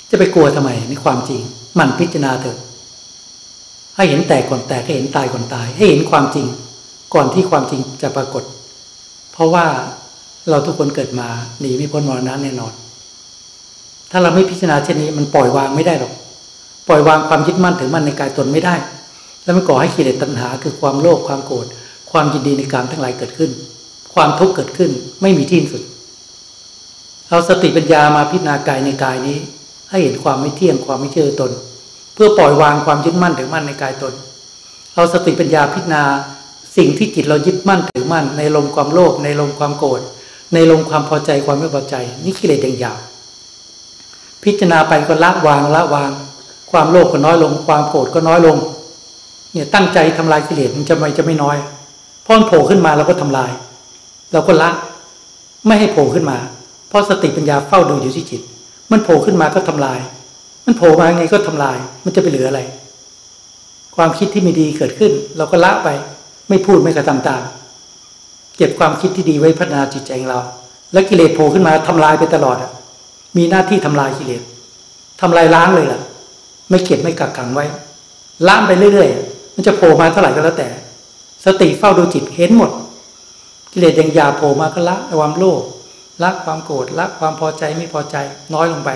[0.09, 1.41] จะไปกลัวทำไมนี่ความจริง
[1.79, 2.57] มันพิจารณาเถอะ
[3.95, 6.45] ให้เห็นแตกก่อนแตกให้เห็นตายก่อนตาย ให้เห็นความจริง
[7.13, 8.43] ก่อนที่ความจริงจะปรากฏ
[9.31, 9.65] เพราะว่า
[10.49, 11.27] เราทุกคนเกิดมา
[11.59, 12.73] หนีไม่พ้นมรณะแน่นอน
[14.11, 16.13] ถ้าเราไม่พิจารณาเช่นนี้มันปล่อยวางไม่ได้หรอก
[16.87, 18.75] ปล่อยวางความยึดมั่นถือมั่นในกายตนไม่ได้
[19.43, 21.65] แล้วมันก่อให้กิเลสตัณหา คือความโลภความโกรธ
[22.11, 23.51] ความยินดีในการทั้งหลายเกิดขึ้น
[24.13, 25.83] ความทุกข์เกิดขึ้นไม่มีที่สุด
[27.29, 29.37] เอาสติปัญญามาพิจารณากายในกายนี้
[29.89, 31.51] ให้เห็นความไม่เที่ยงความไม่เชื่อตน
[32.13, 34.13] เพื่อปล่อยวางความยึดมั่นถือมั่นในกายตน
[34.95, 36.03] เอาสติปัญญาพิจารณา
[36.77, 40.01] สิ่งที่จิตเรายึดมั่นถือมั่น ในลมความโลภในลมความโกรธ
[40.53, 42.99] ในลมความพอใจความไม่พอใจ นี่กิเลสอย่างหยาบ
[44.43, 46.11] พิจารณาไปก็ละวางละวาง
[46.71, 48.57] ความโลภก็น้อยลง ความโกรธก็น้อยลง
[49.53, 51.57] เนี่ยตั้งใจทำลายกิเลสมันจะไม่จะไม่น้อย
[52.25, 53.51] พอมันโผล่ขึ้นมาเราก็ทำลาย
[54.33, 54.69] เราก็ละ
[55.67, 56.37] ไม่ให้โผล่ขึ้นมา
[56.89, 58.41] เพราะสติปัญญาเฝ้าดูอยู่ที่จิต
[58.91, 59.99] มันโผล่ขึ้นมาก็ทำลาย
[60.65, 62.61] มันโผล่มาไงก็ทำลาย มันจะไปเหลืออะไร
[63.95, 65.89] ความคิดที่ไม่ดีเกิดขึ้น เราก็ละไป
[66.49, 67.41] ไม่พูดไม่กระทำตาม
[68.57, 70.39] เก็บความคิดที่ดีไว้พัฒนาจิตใจของเรา
[70.93, 72.71] แล้วกิเลสโผล่ขึ้นมาทำลายไปตลอดอะ
[73.37, 74.41] มีหน้าที่ทำลายกิเลส
[75.21, 76.01] ทำลายล้างเลยล่ะ
[76.69, 77.65] ไม่เก็บไม่กักขังไว้
[78.47, 80.69] ล้างไปเรื่อยๆ มันจะโผล่มาเท่าไหร่ก็แล้วแต่
[81.45, 82.71] สติเฝ้าดูจิตเห็นหมด
[83.71, 85.61] กิเลสยังยาโผล่มาก็ละความโลภ
[86.23, 88.15] ละความโกรธละความพอใจไม่พอใจ
[88.53, 88.89] น้อยลงไป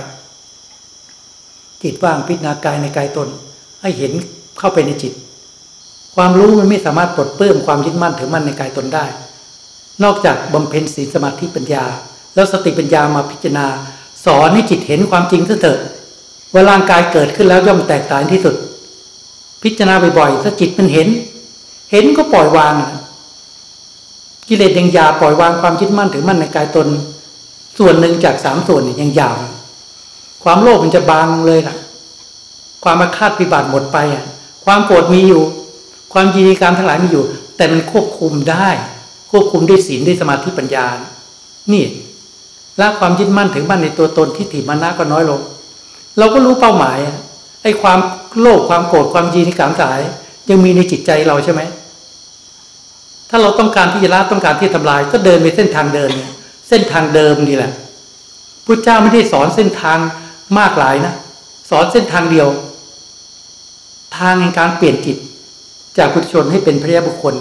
[1.83, 3.27] จิตว่างพิจารณากายในกายตน
[3.81, 4.11] ให้เห็น
[4.59, 5.13] เข้าไปในจิต
[6.15, 9.05] ความรู้มันไม่สามารถปลดเปื้องความยึดมั่นถือมั่นในกายตนได้
[10.03, 11.83] นอกจากบำเพ็ญศีลสมาธิปัญญา
[12.35, 13.65] แล้วสติปัญญามาพิจารณา
[14.25, 15.79] สอนให้จิตเห็นความจริงเถิด
[16.53, 18.55] ว่าร่างกายเกิดขึ้นแล้วย่อมแตกต่างที่สุด
[19.63, 21.07] พิจารณาบ่อยๆถ้าจิตมันเห็น
[21.91, 22.73] เห็นก็ปล่อยวาง
[24.47, 26.87] กิเลสยังยาปล่อยวางความยึดมั่นถือมั่นในกายตน
[27.77, 29.37] ส่วนหนึ่งจากสามส่วนยังยาว
[30.43, 31.77] ความโลภมันจะบางเลยนะ
[32.83, 34.23] ความมาคาดพิบัติหมดไปอะ
[34.65, 35.41] ความโกรธมีอยู่
[36.13, 37.23] ความยินดีการทั้งหลายมีอยู่
[37.57, 38.67] แต่มันควบคุมได้
[39.31, 40.85] ควบคุมด้วยศีลด้วยสมาธิปัญญา
[41.73, 41.83] นี่
[42.79, 45.41] ละความยึดมั่นถึงมั่นในตัวตนที่ถิมานะก็น้อยลง
[46.17, 46.99] เราก็รู้เป้าหมาย
[47.63, 47.99] ไอ้ความ
[48.39, 50.01] โลภความโกรธความยินดีการทั้งหลาย
[50.49, 51.61] ยังมีในจิตใจเราใช่ไหม
[53.29, 56.11] ถ้าเราต้องการที่จะละต้องการที่ทำลาย ก็เดินไปเส้นทางเดิน
[56.69, 57.71] เส้นทางเดิมนี่แหละ
[58.65, 59.97] พุทธเจ้าไม่ได้สอนเส้นทาง
[60.59, 61.13] มากหลายนะ
[61.69, 62.47] สอนเส้นทางเดียว
[64.17, 65.17] ทางในการเปลี่ยนจิต
[65.97, 67.35] จากพุทธชนให้เป็นพระยาบุคคล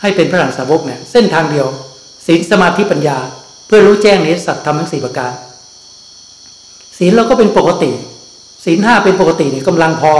[0.00, 1.66] ให้เป็นพระหลานสาวกเนี่ยเส้นทางเดียว
[2.26, 3.18] ศีลสมาธิปัญญา
[3.66, 5.32] เพื่อรู้แจ้งในสัตว์ธรรมทั้งสี่ประการ
[7.04, 7.90] ศีลเราก็เป็นปกติ
[8.64, 10.12] ศีลห้าเป็นปกติเนี่ยกำลังพอ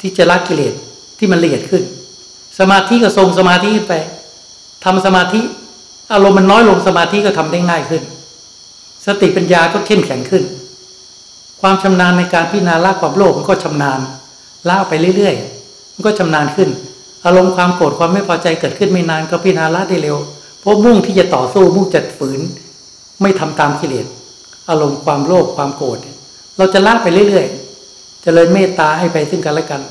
[0.00, 0.74] ที่จะละกิเลส
[1.18, 1.82] ที่มันละเอียดขึ้น
[2.58, 3.94] สมาธิก็ทรงสมาธิไป
[4.84, 5.40] ทำสมาธิ
[6.12, 8.02] อารมณ์มันน้อยลงสมาธิก็ทำได้ง่ายขึ้น
[9.06, 10.44] สติปัญญาก็เข้มแข็งขึ้น
[11.60, 14.00] ความชำนาญในการพิจารณาละความโลภมันก็ชำนาญ
[14.68, 16.68] ละไปเรื่อยๆ มันก็ชำนาญขึ้น
[17.24, 20.16] อารมณ์ความโกรธความไม่พอใจเกิดขึ้นไม่นานก็พิจารณาละได้เร็ว
[20.60, 22.40] เพราะมุ่งที่จะต่อสู้มุ่งจะฝืน
[23.22, 24.06] ไม่ทำตามกิเลส
[24.70, 25.98] อารมณ์ความโลภความโกรธ
[26.56, 29.82] เราจะละไปเรื่อยๆเจริญเมตตาให้ไปซึ่งกันและกัน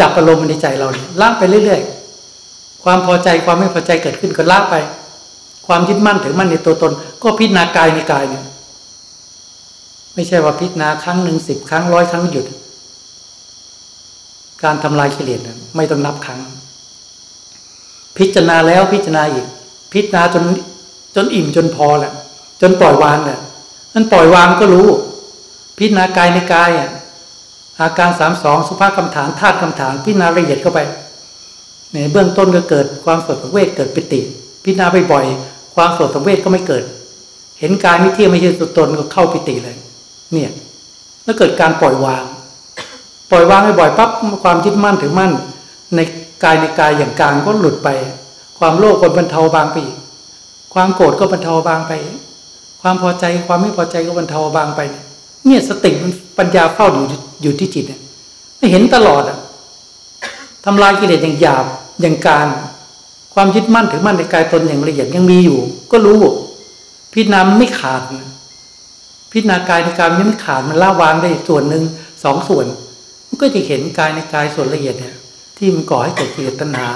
[0.00, 4.74] ดับอารมณ์ในใจเราเนี่ยละไปเรื่อยๆ ความพอใจความไม่พอใจเกิดขึ้นก็ละไป
[5.66, 6.92] ความยึดมั่นถือมั่นในตัวตน
[7.22, 8.44] ก็พิจารณากายในกายเนี่ย
[10.14, 12.46] ไม่ใช่ว่าพิจารณาครั้งหนึ่งสิบครั้งร้อยครั้งหยุด
[14.62, 15.40] การทำลายกิเลส
[15.76, 16.40] ไม่ต้องนับครั้ง
[18.18, 19.46] พิจารณาแล้วพิจารณาอีก
[19.92, 20.44] พิจารณาจน
[21.14, 22.12] จนอิ่มจนพอแหละ
[22.60, 23.40] จนปล่อยวางเนี่ย
[23.94, 24.88] นั่นปล่อยวางก็รู้
[25.80, 26.90] พิจารณากายในกายอะ
[27.80, 30.80] อาการสามสองสุภาพคำฐานธาตุคำฐานพิจารณาละเอียดเข้าไป
[31.92, 34.20] ในเบื้องต้นก็เกิดความสดสังเวชเกิดปิติ
[34.64, 36.84] พิจารณาบ่อยๆความสดสังเวชก็ไม่เกิด
[37.58, 39.76] เห็นกายไม่เที่ยงไม่ใช่ตัวตนก็เข้าปิติเลย
[40.32, 40.50] เนี่ย
[41.24, 42.24] แล้วเกิดการปล่อยวาง
[43.30, 44.10] ปล่อยวางบ่อยๆปั๊บ
[44.42, 45.32] ความยึดมั่นถือมั่น
[45.94, 46.00] ใน
[46.44, 47.88] กายในกายอย่างกลางก็หลุดไป
[48.58, 49.96] ความโลภก็บรรเทาบางไปอีก
[50.74, 51.92] ความโกรธก็บรรเทาบางไป
[52.82, 55.04] ความพอใจความไม่พอใจก็บรรเทาบางไปเนี่ย
[55.46, 57.04] เนี่ยสติมันปัญญาเฝ้าอยู่
[57.42, 58.00] อยู่ที่จิตเนี่ย
[58.58, 59.38] ไม่เห็นตลอดอะ
[60.64, 61.66] ทำลายกิเลสอย่างหยาบ
[62.00, 62.46] อย่างการ
[63.34, 65.58] ความยึดมั่นถือมั่นในกายตนอย่างละเอียดยังมีอยู่
[65.92, 66.18] ก็รู้
[67.12, 68.00] พิจารณาไม่ขาด
[69.32, 71.84] พิจารณากายในกายยังไม่ขาดมันละวางได้ส่วนหนึ่ง
[72.24, 72.66] สองส่วน
[73.28, 75.14] มันก็จะเห็นกายในกายส่วนละเอียดเนี่ย
[75.56, 76.88] ที่มันก่อให้เกิดกิเลสตัณหา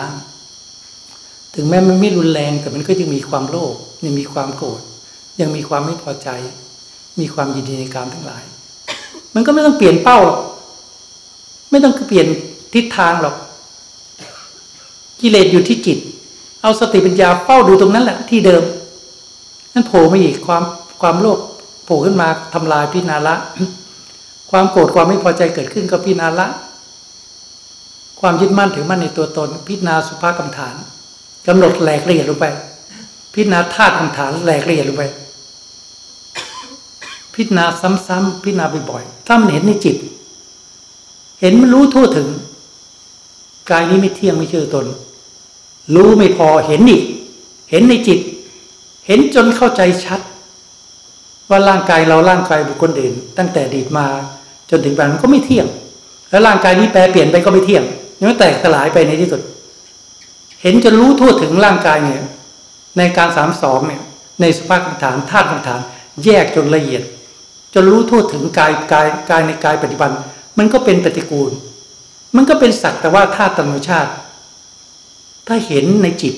[1.55, 3.75] ถึงแม้มันไม่รุนแรงแต่มันก็ยังมีความโลภ
[4.05, 4.81] ยังมีความโกรธ
[5.41, 6.29] ยังมีความไม่พอใจ
[7.21, 8.43] มีความยินดีในการทั้งหลาย
[9.35, 10.41] มันก็ไม่ต้องเปลี่ยนเป้าหรอก
[11.71, 12.27] ไม่ต้องเปลี่ยน
[12.75, 13.37] ทิศทางหรอก
[15.21, 15.99] กิเลสอยู่ที่จิต
[16.63, 18.63] เอาสติปัญญาเฝ้าดูตรงนั้นแหละที่เดิม
[19.73, 20.63] นั่นโผล่มาอีกความ
[21.01, 21.39] ความโลภ
[21.85, 23.35] โผล่ขึ้นมาทำลายพินาละ
[24.51, 26.47] ความโกรธความไม่พอใจเกิดขึ้นก็พินาละ
[28.21, 30.75] ความยึดมั่นถือมั่นในตัวตน พิจารณาสุภาพกรรมฐาน
[31.47, 32.47] กำหนดแหลกละเอียดลงไป
[33.35, 35.05] พิจารณาธาตุคำฐานแหลกละเอียดลงไป
[37.35, 37.65] พิจารณา
[38.09, 39.97] ซ้ำๆพิจารณาบ่อยๆถ้ามันเห็นในจิต
[41.41, 42.29] เห็นมันรู้ทั่วถึง
[43.71, 44.87] กายนี้ไม่เที่ยงไม่เชื่อตน
[45.95, 47.03] รู้ไม่พอเห็นอีก
[47.71, 48.19] เห็นในจิต
[49.07, 50.21] เห็นจนเข้าใจชัด
[51.49, 54.07] ว่าร่างกายเราร่างกายบุคคลอื่น ตั้งแต่ดีดมา
[54.71, 55.67] จนถึงปัจจุบันก็ไม่เที่ยง
[56.31, 57.85] แล้วร่างกายนี้แปรเปลี่ยนไปก็ไม่เที่ยง
[58.21, 59.41] ยังแตกสลายไปในที่สุด
[60.63, 62.23] เห็นจนรู้ทั่วถึงร่างกายเนี่ย
[62.99, 64.03] ในการสามสองเนี่ย
[64.41, 65.81] ในสภาพกรรมฐานธาตุกรรมฐาน
[66.25, 67.03] แยกจนละเอียด
[67.75, 70.11] จนรู้ทั่วถึงกายกายกายในกายปัจจุบัน
[70.59, 71.51] มันก็เป็นปฏิกูล
[72.37, 74.11] มันก็เป็นสักแต่ว่าธาตุธรรมชาติ
[75.47, 76.35] ถ้าเห็นในจิต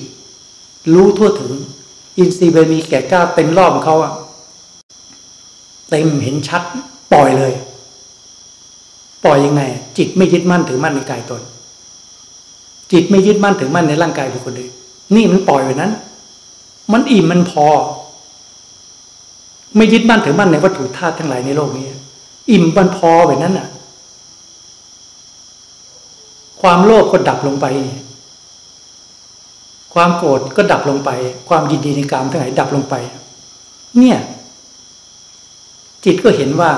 [0.95, 1.53] รู้ทั่วถึง
[2.19, 4.13] อินทรีย์บมีแก่กล้าเต็มรอบเขาอะ
[5.91, 6.63] เต็มเห็นชัด
[7.13, 7.53] ปล่อยเลย
[9.25, 9.63] ปล่อยยังไง
[9.99, 11.43] จิตไม่ยึดมั่นถือมั่นในกายตน
[12.93, 14.73] จิตไม่ยึดมั่นถึงมั่นในร่างกายบุคคลอื่น
[15.15, 15.93] นี่มันปล่อยไว้นั้น
[16.93, 17.67] มันอิ่มมันพอ
[19.77, 21.87] ไม่ยึดมั่นถึงมั่นในวัตถุธาตุทั้งหลายในโลกนี้
[22.51, 23.69] อิ่มมันพอแบบนั้นน่ะ
[26.61, 27.67] ความโลภก็ดับลงไป
[29.95, 31.11] ความโกรธก็ดับลงไป
[31.49, 32.95] ความยินดีในกามทั้งหลายดับลงไป
[33.99, 34.19] เนี่ย
[36.05, 36.73] จิตก็เห็นว่า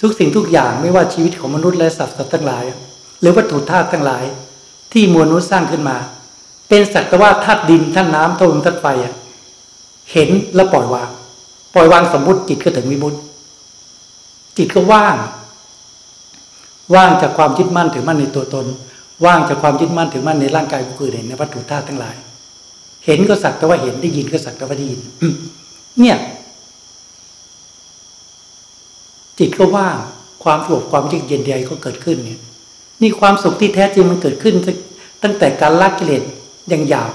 [0.00, 2.64] ทุกสิ่งทุกอย่างไม่ว่าชีวิตของมนุษย์และสัตว์ทั้งหลาย
[3.20, 4.24] หรือวัตถุธาตุทั้งหลาย
[4.92, 5.96] ที่มวลนุษย์สร้างขึ้นมา
[6.68, 8.86] เป็นสักแต่ว่าธาตุดินธาตุน้ำธาตุลมธาตุไฟ
[10.12, 11.10] เห็นแล้วปล่อยวาง
[11.74, 13.18] ปล่อยวางสมมุติจิตก็ถึงวิมุตติ
[14.58, 15.16] จิตก็ว่าง
[16.94, 18.66] ว่างจากความยึดมั่นถือมั่นในตัวตน
[19.24, 22.16] ว่างจากความยึดมั่นถือมั่นในร่างกายผู้อื่นในวัตถุธาตุทั้งหลาย
[23.04, 25.00] เห็นก็สักแต่ว่าเห็นได้ยินก็สักแต่ว่าได้ยิน
[26.00, 26.16] เนี่ย
[29.38, 29.96] จิตก็ว่าง
[30.44, 32.40] ความสงบความเยือกเย็นใดก็เกิดขึ้นเนี่ย
[33.00, 34.54] นี่ความสุขที่แท้จริงมันเกิดขึ้น
[35.22, 36.22] ตั้งแต่การละกิเลส
[36.68, 37.12] อย่างหยาบ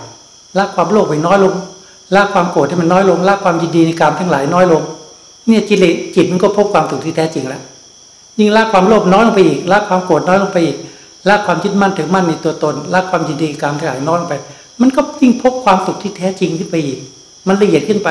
[0.57, 1.53] ละความโลภไปน้อยลง
[2.15, 4.81] ละความโกรธให้มันน้อยลงละความยินดีในการทั้งหลายน้อยลง
[5.47, 7.61] เนี่ยกิเลสจิตมันก็พบความสุขที่แท้จริงแล้ว
[8.39, 10.77] ยิ่งละความโลภน้อยลงไปอีกละความโกรธน้อยลงไปอีก
[11.29, 14.35] ละความยึดมั่นถือมั่นในตัวตนละความยินดีการทั้งหลายน้อยลงไป
[14.81, 16.99] มันก็ยิ่งพบความสุขที่แท้จริงขึ้นไปอีก
[17.47, 18.09] มันละเอียดขึ้นไป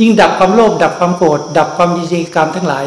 [0.00, 2.84] ยิ่งดับความโลภดับความโกรธดับความยินดีการทั้งหลาย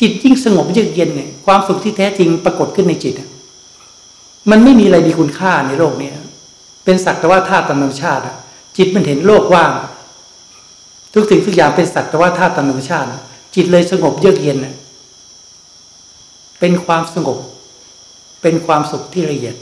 [0.00, 3.14] จิตยิ่งสงบเยือกเย็นเนี่ยความสุขที่แท้จริงปรากฏขึ้นในจิต
[4.50, 6.10] มันไม่มีอะไรมีคุณค่าในโลกนี้
[6.84, 8.22] เป็นสักแต่ว่าธาตุธรรมชาติ
[8.76, 9.72] จิตมันเห็นโลกว่าง
[11.14, 13.08] ทุกสิ่งทุกอย่างเป็นสักแต่ว่าธาตุธรรมชาติ
[13.54, 14.58] จิตเลยสงบเยือกเย็น
[16.60, 17.38] เป็นความสงบ
[18.42, 19.56] เป็นความสุขที่ละเอียด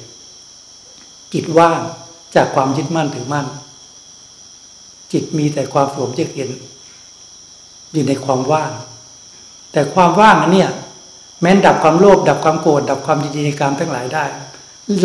[1.32, 1.80] จิตว่าง
[2.34, 3.46] จากความยึดมั่นถือมั่น
[5.12, 6.50] จิตมีแต่ความสงบเยือกเย็น
[7.92, 8.70] อยู่ในความว่าง
[9.72, 10.70] แต่ความว่างอันเนี้ย
[11.40, 14.24] แม้นดับความโลภดับความโกรธดับความยินดีในการทั้งหลายได้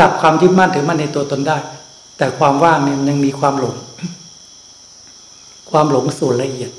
[0.02, 1.58] ดับความยึดมั่นถือมั่นในตัวตนได้
[2.18, 3.76] แต่ความว่างเนี่ยยังมีความหลง
[5.70, 6.72] ความหลงส่วนละเอียด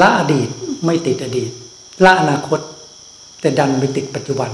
[0.00, 0.48] ละอดีต
[0.84, 1.50] ไม่ติดอดีต
[2.04, 2.60] ละอนาคต
[3.40, 4.50] แต่ดันไปติดปัจจุบัน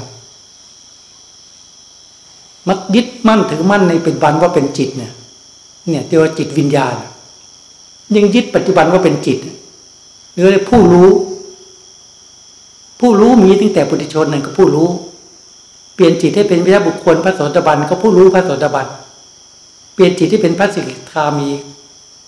[2.69, 5.13] มักยึดมั่นถือมั่นในปัจจุบันว่าเป็นจิตเนี่ย
[5.89, 6.95] เนี่ยเรียกว่าจิตวิญญาณ
[8.17, 9.39] ยังยึดปัจจุบันว่าเป็นจิต
[10.35, 11.09] หรือผู้รู้
[13.01, 14.89] ผู้รู้มีตั้งแต่ปุถุชนนั่นก็ผู้รู้
[15.95, 18.87] เปลี่ยนจิตให้เป็นพระบุคคลพระโสดาบันก็ผู้รู้พระโสดาบัน
[19.95, 21.49] เปลี่ยนจิตให้เป็นพระสิกขามี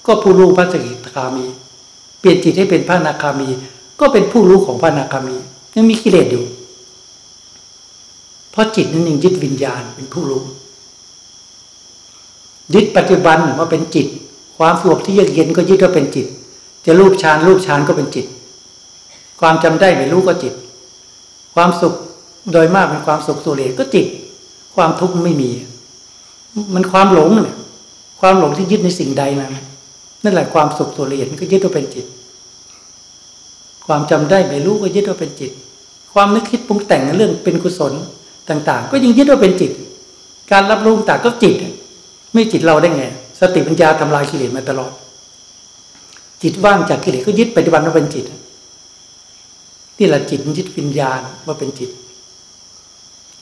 [0.06, 1.46] ก็ผู้รู้พระสิกขามี
[2.20, 3.48] เปลี่ยนจิตให้เป็นพระนาคามี
[4.00, 5.36] ก็เป็นผู้รู้ของพระนาคามี
[5.74, 6.44] ยังมีกิเลสอยู่
[8.50, 10.42] เพราะจิตนั้นยังยึดวิญญาณเป็นผู้รู้
[12.74, 14.06] ยึดปัจจุบันว่าเป็นจิต
[14.58, 16.26] ความสงบที่เยือกเย็นก็ยึดว่าเป็นจิต
[16.86, 18.26] จะรูปฌานรูปฌานก็เป็นจิต
[19.40, 20.54] ความจำได้ไม่รู้ก็จิต
[21.54, 21.94] ความสุข
[22.52, 24.06] โดยมากเป็นความสุขสุเรก็จิต
[24.74, 25.50] ความทุกข์ไม่มี
[26.74, 27.56] มันความหลงเนี่ย
[28.20, 29.52] ความหลงที่ยึดในสิ่งใดนั้น
[30.24, 32.06] นั่นแหละความสุขสุเรมันก็ยึดว่าเป็นจิต
[33.86, 35.52] ความจำได้ไม่รู้ก็ยึดว่าเป็นจิต
[36.12, 37.92] ความนึกคิดปรุงแต่งเรื่องเป็นกุศล
[38.48, 39.70] ต่าง ๆ ก็ยังยึดว่าเป็นจิต
[40.52, 41.54] การรับรู้ต่างก็จิต
[42.32, 43.04] ไม่จิตเราได้ไง
[43.40, 44.92] สติปัญญาทำลายกิเลสมาตลอด
[46.42, 48.24] จิตว่างจากกิเลสก็ยึดปัจจุบันว่าเป็นจิต
[49.98, 51.90] นี่แหละจิตยึดวิญญาณว่าเป็นจิต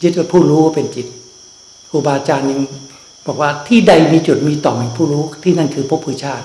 [0.03, 1.07] ยึดว่าผู้รู้ว่าเป็นจิต
[1.91, 2.61] ครูบาอาจารย์ยัง
[3.27, 6.45] บอกว่าที่ใดมีจุดมีต่อมผู้รู้ที่นั่นคือภพภูชาติ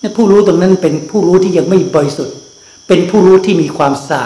[0.00, 2.36] นี่ผู้รู้ตรงนั้นเป็นผู้รู้ที่ยังไม่บริสุทธิ์
[2.86, 4.24] เป็นผู้รู้ที่มีความสา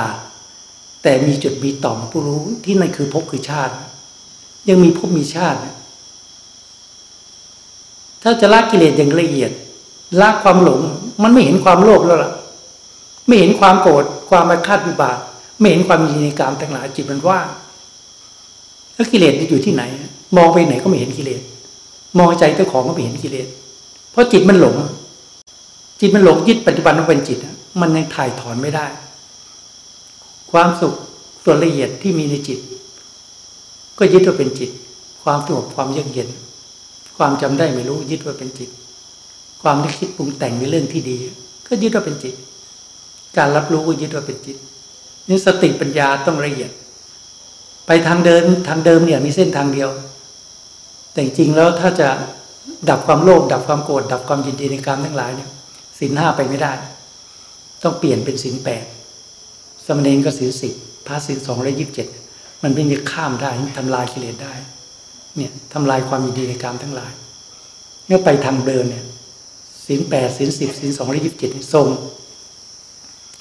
[1.03, 3.75] แต่มีจุดมีต่อมผู้รู้ที่นั่นคือภพคือชาติ
[4.69, 5.59] ยังมีภพมีชาติ
[8.23, 9.51] ถ้าจะละกิเลสอย่างละเอียด
[10.21, 10.81] ละความหลง
[11.23, 12.33] มันไม่เห็นความโลภแล้วล่ะ
[13.27, 15.19] ไม่เห็นความโกรธความมาคาดวิบาก
[15.59, 17.47] ไม่เห็นความยินดีกรรมทั้งหลายจิตมันว่าง
[18.95, 19.83] แล้วกิเลสอยู่ที่ไหน
[20.37, 21.41] มองไปไหนก็ไม่เห็นกิเลส
[22.19, 23.47] มองใจเจ้าของก็ไม่เห็นกิเลส
[24.11, 24.77] เพราะจิตมันหลง
[26.01, 27.39] จิตมันหลงยึดปัจจุบันว่าเป็นจิต
[27.81, 28.87] มันยังถ่ายถอนไม่ได้
[30.53, 30.95] ความสุข
[31.45, 32.59] ส่วนละเอียดที่มีในจิต
[33.99, 34.71] ก็ยึดว่าเป็นจิต
[35.23, 36.29] ความสงบความเยือกเย็น
[37.17, 38.71] ความจำได้ไม่รู้ยึดว่าเป็นจิต
[39.63, 41.17] ความนึกคิดปรุงแต่งในเรื่องที่ดี
[41.67, 42.35] ก็ยึดว่าเป็นจิต
[43.37, 44.57] การรับรู้ก็ยึดว่าเป็นจิต
[45.29, 46.71] นี่สติปัญญาต้องละเอียด
[47.87, 49.89] ไปทางเดินทางเดิมเนี่ยมีเส้นทางเดียว
[51.13, 52.09] แต่จริงแล้วถ้าจะ
[52.91, 55.51] ดับความโลภดับความโกรธดับความยินดีในกรรมทั้งหลายเนี่ย
[56.05, 56.73] สินห้าไปไม่ได้
[57.83, 58.85] ต้องเปลี่ยนเป็นสินแปด
[59.87, 60.75] สมณีก็สินสิบ
[61.07, 62.07] พระสินสองร้อยยิบเจ็ด
[62.63, 64.55] มันเป็นจะข้ามได้ทำลายกิเลสได้
[65.37, 67.13] เนี่ยทำลายความยินดีในกรรมทั้งหลาย
[68.07, 69.05] เมื่อไปทางเดินเนี่ย
[69.87, 71.87] สินแปดสินสิบสินสองร้อยิบเจ็ดทรง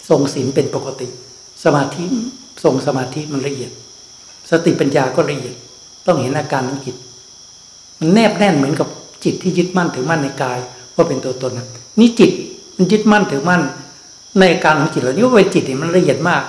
[0.10, 1.08] ทรงสินเป็นปกติ
[1.64, 2.04] สมาธิ
[2.64, 3.72] ทรงสมาธิมันละเอียด
[4.50, 5.56] สติปัญญาก็ละเอียด
[6.06, 6.96] ต้องเห็นอาการของจิต
[8.00, 8.88] มันแนบแน่นเหมือนกับ
[9.24, 10.60] จิตที่ยึดมั่นถือมั่นในกาย
[10.96, 11.68] ว่าเป็นตัวตนนะ
[12.00, 12.32] นี่จิต
[12.76, 13.62] มันยึดมั่นถือมั่น
[14.40, 16.44] ในการของจิตเหล่านี้ว่าเป็นจิตเนี่ยมันละเอียดมาก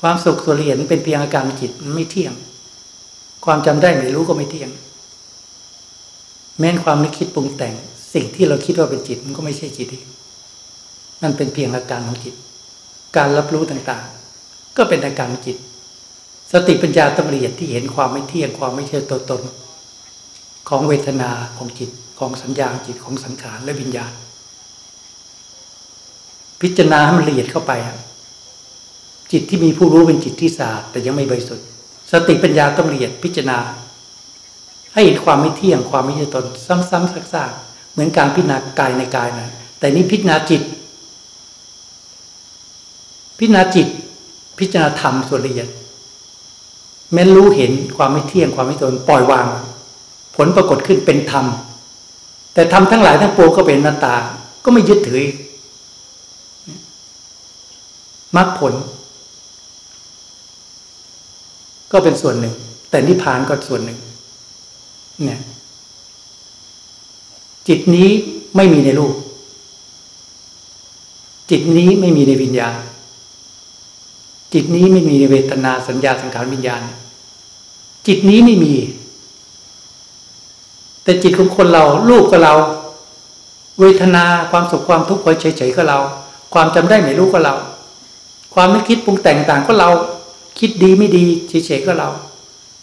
[0.00, 2.32] ความสุขส่วนละเอียดเป็นเพียงอาการของจิตมันไม่เที่ยง
[3.44, 4.70] ความจำได้ไม่รู้ก็ไม่เที่ยง
[6.58, 7.74] แม้นความนึกคิดปรุงแต่ง
[8.14, 10.04] สิ่งที่เราคิดว่าเป็นจิตมันก็ไม่ใช่จิตอีก
[11.22, 12.34] นั่นเป็นเพียงอาการของจิต
[13.16, 15.56] การรับรู้ต่างๆ ก็เป็นอาการของจิต
[16.52, 19.42] สติปัญญาต้องละเอียดที่เห็นความไม่เที่ยงความไม่ใช่ตัวตน
[20.68, 21.90] ของเวทนาของจิต
[22.22, 24.12] ของสัญญาจิตของสังขารและวิญญาณ
[26.60, 27.72] พิจารณาให้มันละเอียดเข้าไป
[29.32, 31.66] จิตที่มีผู้รู้เป็นจิตที่สะอาดแต่ยังไม่บริสุทธิ์
[32.10, 33.58] สติปัญญาต้องละเอียดพิจารณา
[34.92, 40.62] ให้เห็นความไม่เที่ยงความไม่ใช่ตน ซ้ำๆซากๆเหมือนการพิจารณากายในกายนะแต่นี่พิจารณาจิต
[43.38, 43.86] พิจารณาจิต
[44.58, 45.68] พิจารณาธรรมส่วนละเอียด
[47.12, 49.46] แม้รู้เห็นความไม่เที่ยงความไม่ตนปล่อยวาง
[50.36, 51.46] ผลปรากฏขึ้นเป็นธรรม
[52.54, 54.14] แต่ทำทั้งหลายทั้งปวงก็เป็นนาตา
[54.64, 55.24] ก็ไม่ยึดถือ
[58.36, 58.74] มรรคผล
[61.92, 62.54] ก็เป็นส่วนหนึ่ง
[62.90, 63.98] แต่นิพพานก็ส่วนหนึ่ง
[65.24, 65.40] เนี่ย
[67.68, 68.08] จิตนี้
[68.56, 69.14] ไม่มีในรูป
[71.50, 72.76] จิตนี้ไม่มีในวิญญาณ
[74.52, 76.80] จิตนี้ไม่มีในเวทนาสัญญาสังขารวิญญาณ
[78.06, 78.74] จิตนี้ไม่มี
[81.04, 82.54] แต่จิตของคนเราลูกกับเรา
[83.80, 85.98] เวทนาความสุขความทุกข์เฉยๆก็เรา
[86.54, 87.54] ความจำได้ไม่รู้ก็เรา
[88.54, 89.90] ความนึกคิดปรุงแต่งต่างก็เรา
[90.58, 92.08] คิดดีไม่ดีเฉยๆก็เรา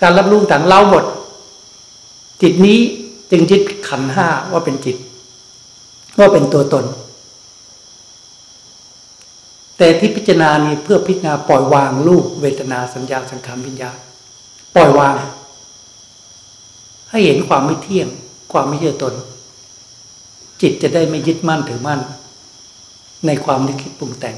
[0.02, 1.04] การรับรู้ต่างเราหมด
[2.42, 2.80] จิตนี้
[3.32, 4.98] จึงยึดขันห้าว่าเป็นจิต
[6.20, 6.86] ว่าเป็นตัวตน
[9.78, 13.92] แต่ที่พิจารณานี้เพื่อพิจารณาปล่อยวางรูปเวทนาสัญญาสังขารวิญญา
[14.76, 15.16] ปล่อยวาง
[17.10, 18.08] ให้เห็นความไม่เที่ยง
[18.52, 19.14] ความไม่เชื่อตน
[20.62, 22.00] จิตจะได้ไม่ยึดมั่นถือมั่น
[23.26, 24.36] ในความนึกคิดปรุงแต่ง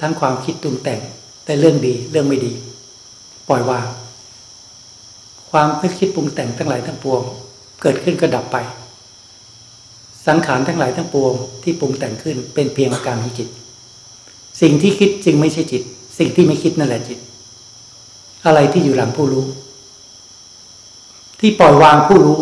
[0.00, 1.00] ทั้งความคิดตุงแต่ง
[1.44, 2.52] แต่เรื่องดีเรื่องไม่ดี
[3.48, 3.86] ปล่อยวาง
[5.50, 7.22] ความนึกคิดปรุงแต่งทั้งหลายทั้งปวง
[7.82, 8.56] เกิดขึ้นก็ดับไป
[10.26, 13.48] สังขารทั้งหลายทั้งปวงที่ปรุงแต่งขึ้นเป็นเพียงอาการของจิต
[14.60, 15.82] สิ่งที่คิดจึงไม่ใช่จิต
[16.18, 17.18] สิ่งที่ไม่คิดนั่นแหละจิต
[18.46, 19.44] อะไรที่อยู่หลังผู้รู้
[21.44, 22.40] ที่ปล่อยวางผู้รู้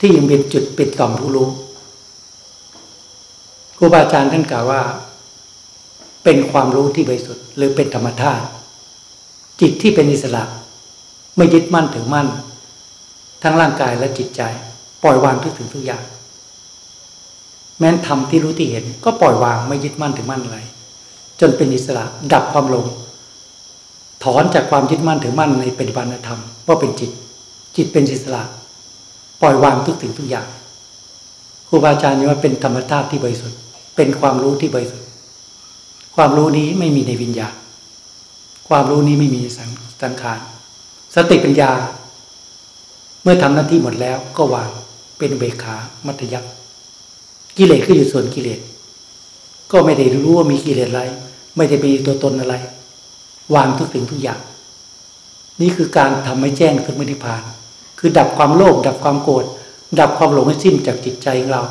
[0.00, 1.48] ที่ยังเป็นจุดปิดต่อมผู้รู้
[3.76, 4.82] ครูบาอาจารย์ท่านกล่าวว่า
[6.24, 8.44] เป็นความรู้ที่บริสุทธิ์หรือเป็นธรรมธาตุ
[9.60, 10.42] จิตที่เป็นอิสระ
[11.36, 12.28] ไม่ยึดมั่นถือมั่น
[13.42, 14.42] ทั้งร่างกายและจิตใจ
[15.02, 16.02] ปล่อยวางทุกสิ่งทุกอย่าง
[17.78, 20.58] แม้นทำที่รู้ที่เห็น ก็ปล่อยวางไม่ยึดมั่นถือมั่นอะไร
[21.40, 22.86] จนเป็นอิสระดับความหลง
[24.24, 27.10] ถอนจากความยึดมั่นถือมั่นในปฏิบัติธรรมว่าเป็นจิต
[27.76, 28.42] จิตเป็นอิสระ
[29.40, 30.46] ปล่อยวางทุกสิ่งทุกอย่าง
[31.68, 33.58] ครูบาอาจารย์ว่าเป็นธรรมชาติที่บริสุทธิ์
[33.96, 35.08] เป็นความรู้ที่บริสุทธิ์
[36.16, 37.54] ความรู้นี้ไม่มีในวิญญาณ
[38.68, 39.40] ความรู้นี้ไม่มี
[40.02, 40.40] สังขาร
[41.14, 41.70] สติปัญญา
[43.22, 44.70] เมื่อทำหน้าที่หมดแล้วก็วาง
[45.18, 45.76] เป็นเบขา
[46.06, 46.44] มัธยัก
[47.56, 48.60] กิเลสก็อยู่ส่วนกิเลส
[49.72, 51.02] ก็ไม่ได้รู้ว่ามีกิเลสอะไร
[51.56, 52.54] ไม่ได้มีตัวตนอะไร
[53.54, 54.40] วางทุกสิ่งทุกอย่าง
[55.60, 57.42] นี่คือการทำให้แจ้งถึงมรรคผาน
[58.04, 59.44] คือดับความโลภดับความโกรธ
[60.00, 61.62] ดับความหลงให้สิ้นจากจิตใจของเรา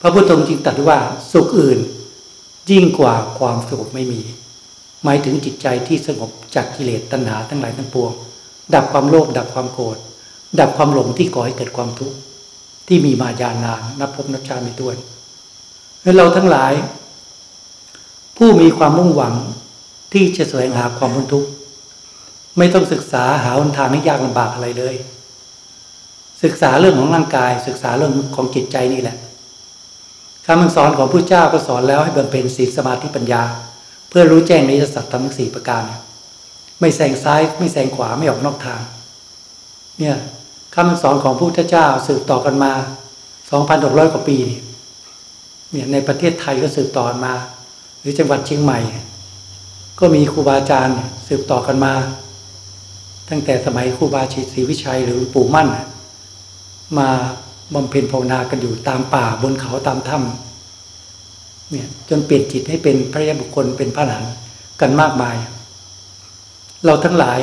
[0.00, 0.98] พระพุทธองค์จึงตรัสว่า
[1.32, 1.78] สุขอื่น
[2.70, 4.22] ยิ่งกว่าความสงบไม่มี
[5.04, 8.12] หมายถึงจิตใจที่สงบจากกิเลสตัณหาทั้งหลายทั้งปวง
[8.74, 9.96] ดับความโลภดับความโกรธ
[10.60, 12.16] ดับความหลงที่ก่อให้เกิดความทุกข์
[12.88, 14.96] ที่มีมายานานนับพบนับชาไม่ถ้วน
[16.02, 16.72] และเราทั้งหลาย
[18.36, 19.34] ผู้มีความมุ่งหวัง
[20.12, 21.48] ที่จะแสวงหาความพ้นทุกข์
[22.58, 24.94] ไม่ต้องศึกษาหาหนทางที่ยากลำบากอะไรเลย
[26.42, 29.16] ศึกษาเรื่องของร่างกาย ศึกษาเรื่องของจิตใจนี่แหละ
[30.46, 33.42] คำสอนของพระเจ้าก็สอนแล้วให้บำเพ็ญศีลสมาธิปัญญา
[34.08, 35.82] เพื่อรู้แจ้งในสัตว์ทั้งสี่ประการ
[36.80, 38.80] ไม่แซงซ้ายไม่แซงขวาไม่ออกนอกทาง
[39.98, 40.16] เนี่ย
[40.74, 42.72] คำสอนของพระพุทธเจ้าสืบต่อกันมา
[43.42, 44.38] 2,600 กว่าปี
[45.72, 47.34] เนี่ยในประเทศไทยก็สืบต่อมา
[48.00, 48.78] หรือจังหวัดเชียงใหม่
[50.00, 50.96] ก็มีครูบาอาจารย์
[51.28, 51.94] สืบต่อกันมา
[53.28, 55.68] ตั้งแต่สมัยครูบาชีศรีวิชัยหรือปู่มั่น
[56.98, 57.08] มา
[57.74, 64.24] บำเพ็ญภาวนากันอยู่ตามป่าบนเขาตามถ้ำเนี่ยจนเปลี่ยนจิตให้เป็นพระยาบุคคลเป็นพระหลาน
[64.80, 65.36] กันมากมาย
[66.84, 67.38] เราทั้งหลาย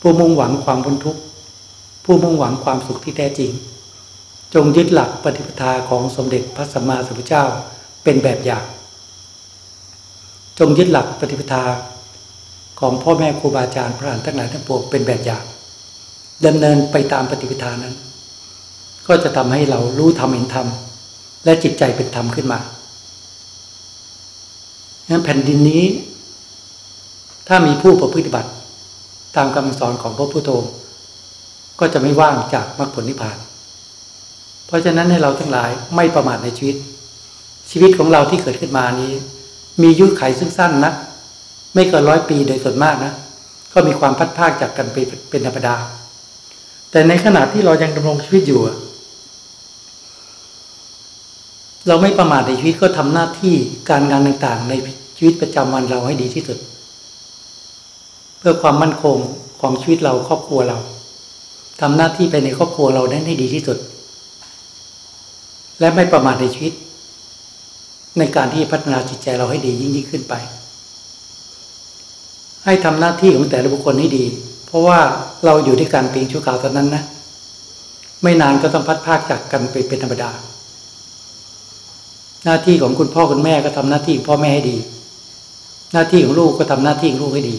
[0.00, 1.20] ผู้มุ่งหวังความพ้นทุกข์
[2.04, 3.50] ผู้มุ่งหวังความสุขที่แท้จริง
[4.54, 7.44] จงยึดหลักปฏิปทาของสมเด็จพระสัมมาสัมพุทธเจ้า
[8.04, 8.64] เป็นแบบอย่าง
[10.58, 11.62] จงยึดหลักปฏิปทา
[12.80, 15.44] ของพ่อแม่ครูบาอาจารย์พระอรหันต์ทั้งหลายทั้งปวงเป็นแบบอย่าง
[16.46, 17.94] ดำเนินไปตามปฏิปทานั้น
[19.06, 20.66] ก็จะทำให้เรารู้ธรรมเห็นธรรม
[21.44, 22.60] และจิตใจเป็นธรรมขึ้นมา
[25.08, 25.84] งั้นแผ่นดินนี้
[27.48, 28.50] ถ้ามีผู้ประพฤติบัติ
[29.36, 30.72] ตามคำสอนของพระพุทธองค์
[31.80, 33.38] ก็จะไม่ว่างจากมรรคผลนิพพาน
[34.66, 36.76] เพราะฉะนั้นให้เราทั้งหลายไม่ประมาทในชีวิต
[37.70, 39.12] ชีวิตของเราที่เกิดขึ้นมานี้
[39.82, 40.92] มียุคไขซึ่งสั้นนะ
[41.74, 43.12] ไม่เกินร้อยปีโดยส่วนมากนะ
[43.72, 44.96] ก็มีความพัดภาคจากกันไป
[45.30, 45.76] เป็นธรรมดา
[46.94, 48.60] แต่ในขณะที่เรายังดำรงชีวิตอยู่
[51.88, 53.54] เราไม่ประมาทในชีวิตก็ทำหน้าที่
[53.90, 54.72] การงานต่างๆ ใน
[55.16, 56.58] ชีวิตประจำวันเราให้ดีที่สุด
[58.38, 59.16] เพื่อความมั่นคง
[59.60, 60.78] ของชีวิตเราครอบครัวเรา
[61.80, 63.78] ทำหน้าที่ไปในครอบครัวเราได้ให้ดีที่สุด
[65.80, 66.72] และไม่ประมาทในชีวิต
[68.18, 70.34] ในการที่พัฒนาจิตใจเราให้ดียิ่งยิ่งขึ้นไป
[72.64, 74.26] ให้ทำหน้าที่ของแต่ละบุคคลให้ดี
[74.74, 74.98] ราะว่า
[75.44, 77.02] เราอยู่ด้วยกันเพียงชั่วคราวเท่านั้นนะ
[78.22, 80.30] ไม่นานก็ต้องพัดพากจากกันไปเป็นธรรมดา
[82.44, 84.78] หน้าที่ของคุณพ่อคุณแม่ก็ทำหน้าที่พ่อแม่ให้ดี
[85.92, 87.56] หน้าที่ของลูกก็ทำหน้าที่ของลูกให้ดี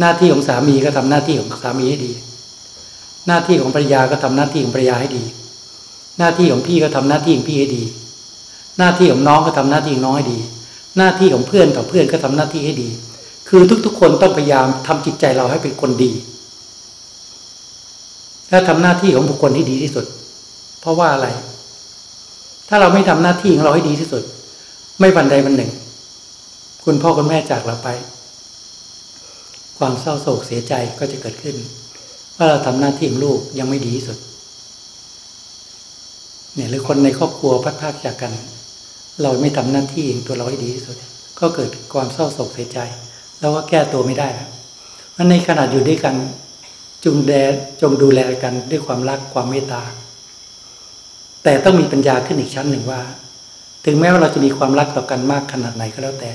[0.00, 2.12] หน้าที่ของสามีก็ทำหน้าที่ของสามีให้ดี
[3.26, 5.24] หน้าที่ของภรรยาก็ทำหน้าที่ของภรรยาให้ดี
[6.18, 7.84] หน้าที่ของพี่ก็ทำหน้าที่ของพี่ให้ดี
[8.78, 10.38] หน้าที่ของน้องก็ทำหน้าที่ของน้องให้ดี
[10.96, 12.88] หน้าที่ของเพื่อนต่อเพื่อนก็ทำหน้าที่ให้ดี
[13.48, 16.12] คือทุกๆ คนต้องพยายามทำจิตใจเราให้เป็นคนดี
[18.50, 20.06] และทำหน้าที่ของบุคคลที่ดีที่สุด
[20.80, 21.28] เพราะว่าอะไร
[22.68, 24.22] ถ้าเราไม่ทำหน้าที่ของเราให้ดีที่สุด
[25.00, 25.70] ไม่วันใดวันหนึ่ง
[26.84, 27.88] คุณพ่อคุณแม่จากเราไป
[29.78, 31.56] ความเศร้าโศกเสียใจก็จะเกิดขึ้น
[32.36, 34.18] ว่าเราทำหน้าที่ของลูกยังไม่ดีที่สุด
[36.54, 38.32] เนี่ยหรือคนในครอบครัวพัดพากจากกัน
[39.22, 40.96] เราไม่ทำหน้าที่ของตัวเราให้ดีที่สุด
[41.40, 42.78] ก็เกิดความเศร้าโศกเสียใจ
[43.40, 44.48] แล้วก็แก้ตัวไม่ได้แล้ว
[45.16, 46.14] มันในขนาดอยู่ด้วยกัน
[47.04, 47.32] จงแด
[47.80, 49.82] จงดูแลกันด้วยความรักความเมตตา
[51.44, 53.00] แต่ต้องมีปัญญาขึ้นอีกชั้นหนึ่งว่า
[53.84, 56.32] ถึงแม้ว่าเราจะมีความรักต่อกันมากขนาดไหนก็แล้วแต่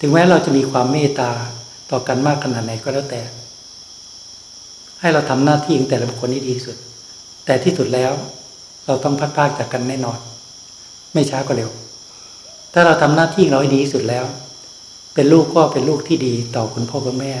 [0.00, 1.30] ถึงแม้เราจะมีความเมตตา
[1.90, 3.22] ต่อกันมากขนาดไหนก็แล้วแต่
[5.00, 6.76] ให้เราทำหน้าที่ของแต่ละบุคคลที่ดีที่สุด
[7.46, 8.12] แต่ที่สุดแล้ว
[8.86, 10.18] เราต้องพัดพากจากกันแน่นอน
[11.14, 11.70] ไม่ช้าก็เร็ว
[12.72, 14.24] ถ้าเราทำหน้าที่เราให้ดีที่สุดแล้ว
[15.18, 17.34] เป็นลูกก็เป็นลูกที่ดีต่อคุณพ่อคุณแม่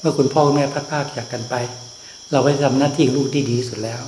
[0.00, 1.54] เมื่อคุณพ่อคุณแม่พัดพากจากกันไป
[2.30, 4.02] เราก็จะทำหน้าที่ลูกที่ดีสุดแล้ว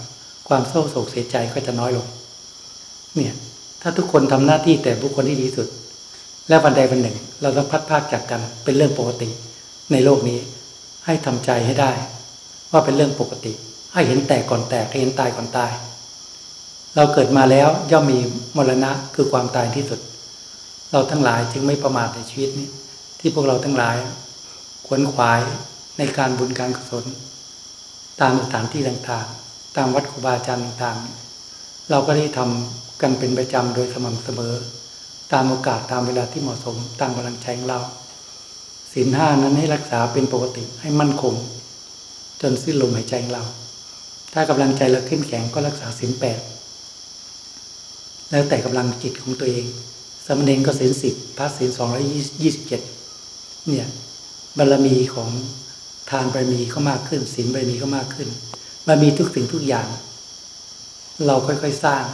[0.48, 2.06] ความเศร้าโศกเสียใจก็จะน้อยลง
[3.14, 3.34] เนี่ย
[3.82, 5.68] ถ้าทุกคนทำหน้าที่แต่บุคคลที่ดีสุด
[6.48, 9.28] และวันใดวันหนึ่ง เราต้องพัดพากจากกันเป็นเรื่องปกติ
[9.92, 10.38] ในโลกนี้
[11.06, 11.92] ให้ทำใจให้ได้
[12.72, 13.52] ว่าเป็นเรื่องปกติ
[13.92, 15.72] ให้เห็นแตกก่อนแตกให้เห็นตายก่อนตาย
[16.96, 18.18] เราเกิดมาแล้วย่อมมี
[18.56, 20.00] มรณะคือความตายที่สุด
[20.92, 22.68] เราทั้งหลายจึงไม่ประมาทในชีวิตนี้
[23.20, 23.96] ที่พวกเราทั้งหลาย
[24.86, 25.40] ขวนขวาย
[25.98, 27.04] ในการบุญการกุศล
[28.20, 34.54] ตามสถานที่ต่างๆ ตามวัดครูบาอาจารย์ต่างๆ เราก็ได้ทำกันเป็นประจำโดยสม่ำเสมอ
[35.32, 37.80] ตามโอกาสตามเวลาที่เหมาะสมตามกำลังใจของเรา
[38.92, 41.34] ศีลห้านั้นให้รักษาเป็นปกติให้มั่นคง
[42.40, 43.44] จนสิ้นลมหายใจของเรา
[44.32, 46.40] ถ้ากำลังใจเราเข้มแข็งก็รักษาศีลแปด
[48.30, 49.64] แล้วแต่กำลังจิตของตัวเอง
[50.26, 52.04] สมณเณรก็ศีลสิบพระศีลสองร้อย
[52.42, 52.80] ยี่สิบเจ็ด
[53.68, 53.86] เนี่ย
[54.58, 55.30] บารมีของ
[56.10, 58.28] ทานบารมีก็มากขึ้นศีลบารมีก็มากขึ้น
[58.86, 59.88] บารมีทุกสิ่งทุกอย่าง
[61.26, 62.04] เราค่อยๆสร้าง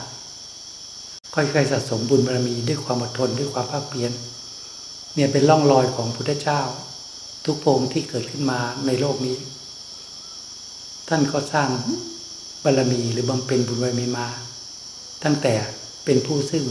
[1.35, 4.13] ค่อยๆสะสมบุญบารมีด้วยความอดทนด้วยความภาคเพียร
[5.15, 6.61] เนี่ยเป็นร่องรอยของพุทธเจ้า
[7.45, 9.37] ทุกพงที่เกิดขึ้นมาในโลกนี้
[11.09, 11.69] ท่านก็สร้าง
[12.65, 14.27] บารมีหรือบำเพ็ญบุญบารมีมา
[15.25, 15.55] ตั้งแต่
[16.05, 16.65] เป็นผู้ซึ่ง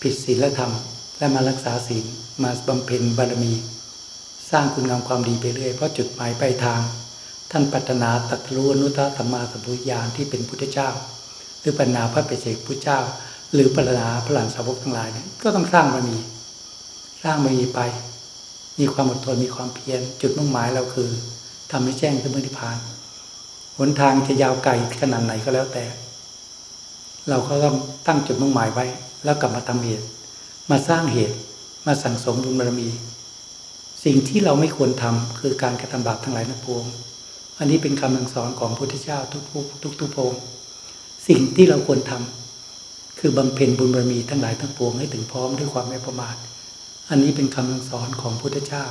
[0.00, 0.72] ผิดศีลธรรม
[1.18, 2.04] และมารักษาศีล
[2.42, 3.52] มาบำเพ็ญบารมี
[4.50, 6.80] สร้างคุณงามความดีไปเรื่อย เพราะจุดหมายปลายทาง
[7.50, 10.88] ท่านปรารถนาตรัสรู้อนุตตรสัมมาสัมพุทธญาณที่เป็นพุทธเจ้า
[11.60, 12.98] หรือปัญนาพระเปรเจกพุทธเจ้า
[13.54, 16.18] หรือปรารถนาพระหลานสาวกทั้งหลายเนี่ยก็ต้องสร้างบารมี
[17.22, 17.80] สร้างบารมีไป
[18.78, 21.10] มีความอดทนมีความเพียรจุดมุ่งหมายเราคือ
[21.70, 22.78] ทำให้แจ้งถึงนิพาน
[23.78, 25.84] หนทางจะยาวไกลขนาดไหนก็แล้วแต่
[27.28, 28.86] เราก็ต้องตั้งจุดมุ่งหมายไว้
[29.24, 30.04] แล้วกลับมาทำเหตุ
[30.70, 31.36] มาสร้างเหตุ
[31.88, 32.88] มาสั่งสมบุญบารมี
[34.04, 36.84] สิ่งที่เราไม่ควรทำคือการกระทำบาปทั้งหลายทั้งปวง
[37.58, 40.32] อันนี้เป็นคำสอนของพระพุทธเจ้าทุกทุกทุกทุกพง
[41.28, 46.36] สิ่งที่เราควรทำคือบำเพ็ญบุญบารมีทั้งหลายทั้งปวงให้ถึงพร้อมด้วยความไม่ประมาท
[47.10, 48.84] อันนี้เป็นคำสอนของพระพุทธเจ้า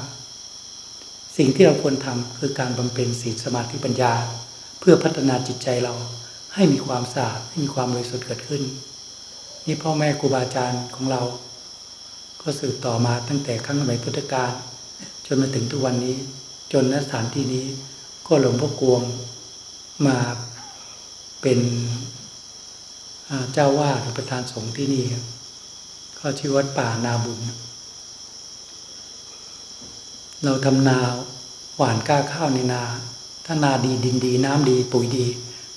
[1.38, 4.14] สิ่งที่เราควรทำคือการบำเพ็ญศีลสมาธิปัญญา
[4.80, 5.94] เพื่อพัฒนาจิตใจเรา
[6.56, 8.64] ให้มีความสะอาดให้มีความบริสุทธิ์เกิดขึ้น
[9.65, 11.22] นี่พ่อแม่ครูบาอาจารย์ของเรา
[12.41, 14.51] ก็สืบต่อมาตั้งแต่ครั้งสมัยพุทธกาล
[15.26, 16.15] จนมาถึงทุกวันนี้
[16.72, 17.65] จนณสถานที่นี้
[18.27, 19.01] ก็หลวงพ่อกวง
[20.07, 20.18] มา
[21.41, 21.59] เป็น
[23.53, 25.05] เจ้าวาดหรือประธานสงฆ์ที่นี่
[26.19, 27.39] ก็ชื่อวัดป่านาบุญ
[30.43, 30.97] เราทำนา
[31.77, 32.84] หวานก้าข้าวในนา
[33.45, 35.26] ถ้านาดีดินดี น้ำดี ปุ๋ยดี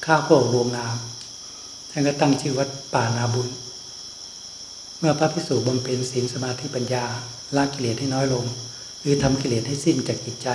[0.05, 0.97] ข้าวก็ออกรวงงาม
[1.91, 3.49] ท่านก็ตั้งชื่อวัดป่านาบุญ
[5.03, 7.05] เมื่อพระพิสุบำเพ็ญศีลสมาธิปัญญา
[7.57, 8.45] ละกิเลสให้น้อยลง
[9.01, 10.49] หรือทำกิเลสให้สิ้นจากจิตใจ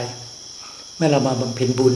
[0.95, 1.93] เมื่อเรามาบำเพ็ญบุญ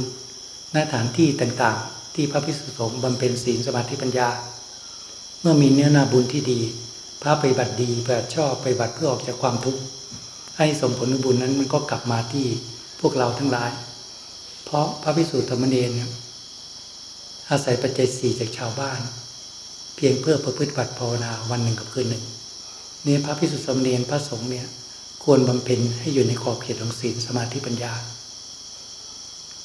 [0.75, 4.29] ณสถานที่ต่างๆ ที่พระพิสุสงฆ์บำเพ็ญศีลสมาธิปัญญา
[5.41, 6.59] เมื่อมีเนื้อนาบุญที่ดี
[7.21, 9.81] พระไปบัติดีไปชอบไปบัติเพื่อออกจากความทุกข์
[10.57, 12.47] ให้สมผลบุญนั้นมันก็กลับมาที่
[13.01, 13.71] พวกเราทั้งหลาย
[14.65, 15.91] เพราะพระพิสุธรรมเนร
[17.49, 18.99] อาศัยปัจจัยสี่จากชาวบ้าน
[19.95, 22.23] เพียงเพื่อประพฤติบัติภาวนาวันหนึ่งกับคืนหนึ่ง
[23.05, 24.67] นี่พระพิสุทธิสมเนรพระสงฆ์เนี่ย
[25.23, 27.93] ควรบำเพ็ญให้อยู่ในขอบเขตของศีลสมาธิปัญญา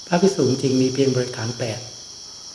[0.07, 1.81] พระพิสุจริงมีเพียงบริการแปด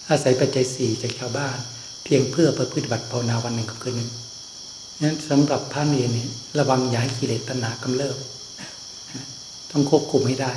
[0.10, 1.58] อาศัยปัจจัยสี่จากชาวบ้าน
[2.04, 4.10] เพียงเพื่อประพฤติบัติภาวนาวันหนึ่งกับคืนหนึ่ง
[5.02, 6.28] นั้นสำหรับพระเนรนี่
[6.60, 8.18] ระวังอย่าให้กิเลสตัณหากำเริบ
[9.72, 10.54] ต้องควบคุมให้ได้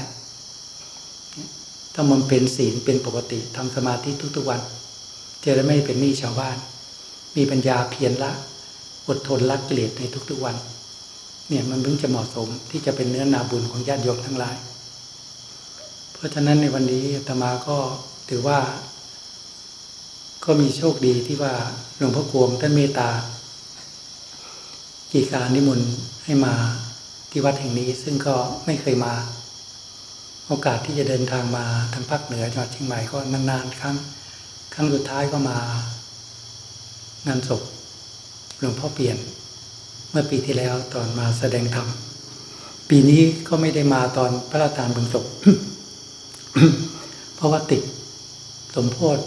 [1.94, 4.61] ต้องมันเป็นศีลเป็นปกติทำสมาธิทุกๆวัน
[5.44, 6.57] จะได้ไม่เป็นหนี้ชาวบ้าน
[7.36, 8.32] มีปัญญาเพียรละ
[9.08, 10.56] อดทนละกิเลสในทุกๆวัน
[11.48, 14.56] เนี่ยมันเพิ่งจะเหมาะสมที่จะเป็นเนื้อนาบุญของญาติโยมทั้งหลาย
[16.12, 17.78] เพราะฉะนั้นในวันนี้อาตมาก็
[18.28, 18.58] ถือว่า
[20.44, 21.54] ก็มีโชคดีที่ว่า
[21.96, 23.10] หลวงพ่อกวงท่านเมตตา
[25.12, 25.90] กีการนิมนต์
[26.24, 26.54] ให้มา
[27.30, 28.34] ที่วัดแห่งนี้ ซึ่งก็
[28.66, 29.14] ไม่เคยมา
[30.46, 33.96] โอกาสที่จะเดินทางมาทางภาคเหนือจังหวัดเชียงใหม่ก็นานๆครั้ง
[34.74, 35.58] ครั้งสุดท้ายก็มา
[37.26, 37.62] งานศพ
[38.62, 39.16] หลวงพ่อเปลี่ยน
[40.10, 41.89] เมื่อปีที่แล้วตอนมาแสดงธรรม
[42.89, 45.26] ปีนี้ก็ไม่ได้มาตอนพระราชทานบุญศพ
[47.36, 47.82] เพราะว่าติด
[48.74, 49.22] สมโพธิ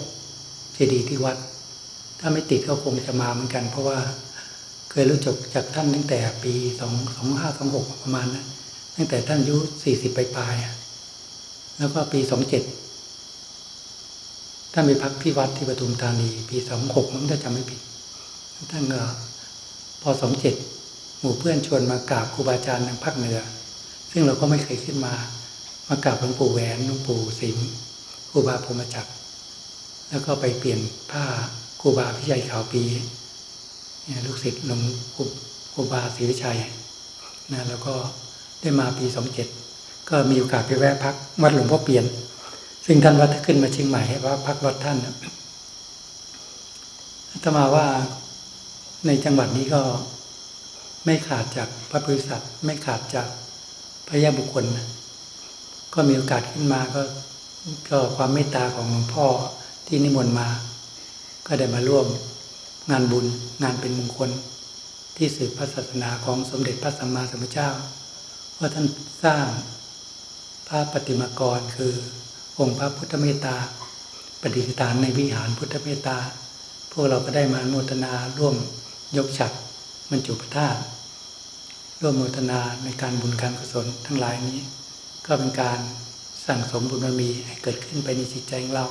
[0.74, 1.38] เจดีย์ที่วัด
[2.20, 3.98] ถ้าไม่ติดก็คงจะมาเหมือนกัน เพราะว่า
[4.90, 8.46] เคยรู้จักจากท่านตั้งแต่ปีสองสองห้าสองหกประมาณนะ
[8.96, 12.64] ตั้งแต่ท่านอายุสี่สิบปลายๆแล้วก็ปีสองเจ็ด
[14.74, 17.80] ท่านไปพักที่วัดที่ปทุมธานี ปีสองหกมันถ้าจำไม่ผิด
[18.72, 19.02] ท่านก็
[20.08, 20.56] อสองเจ็ด
[21.20, 23.40] หมู่เพื่อนชวนมากราบครูบาอาจารย์ทางภาคเหนือ
[24.12, 25.14] ซึ่งเราก็ไม่เคยขึ้นมา
[25.88, 27.58] มากราบหลวงปู่แหวนหลวงปู่สิม
[28.30, 29.12] ครูบาพรมจักร
[30.10, 30.80] แล้วก็ไปเปลี่ยน
[31.12, 31.24] ผ้า
[31.82, 32.84] ครูบาพิชัยขาวปี
[34.04, 34.82] เนี่ยลูกศิษย์หลวง
[35.16, 35.24] ครู
[35.74, 36.58] ครูบาศรีวิชัย
[37.52, 37.94] นะแล้วก็
[38.62, 39.48] ได้มาปีสองเจ็ด
[40.10, 42.06] ก็มีโอกาสไปแวะพักวัดหลวงพ่อเปลี่ยน
[42.86, 45.16] ซึ่งท่านวัดขึ้นมาเชียงใหม่ให้ว่าพักวัดท่านนะ
[47.32, 47.86] อาตมาว่า
[49.08, 49.82] ในจังหวัดนี้ก็
[51.06, 53.28] ไม่ขาดจากพระบริษัทไม่ขาดจาก
[54.08, 54.66] พระยาบุคคล
[55.94, 57.02] ก็มีโอกาสขึ้นมาก็
[57.90, 59.28] ก็ความเมตตาของหลวงพ่อ
[59.88, 60.50] ที่นิมนต์มา
[61.48, 62.08] ก็ได้มาร่วม
[62.92, 63.26] งานบุญ
[63.64, 64.30] งานเป็นมงคล
[65.18, 67.70] ที่สืบพระศาสนาของสมเด็จพระสัมมาสัมพุทธเจ้า
[68.60, 68.86] ว่าท่าน
[69.24, 69.46] สร้าง
[70.68, 71.94] พระปฏิมากรคือ
[72.60, 73.56] องค์พระพุทธเมตตา
[74.42, 76.18] ประดิษฐานในวิหารพุทธเมตตา
[76.92, 78.56] พวกเราก็ได้มาโมทนาร่วม
[79.18, 79.52] ยกฉัก
[80.10, 80.80] บรรจุพระธาตุ
[82.02, 84.60] ร่วมโมทนาในการบุญการกุศลทั้งหลายนี้
[85.26, 85.80] ก็เป็นการ
[86.46, 88.86] สั่งสมบุญบารมีให้เกิดขึ้นไปในจิตใจของเรา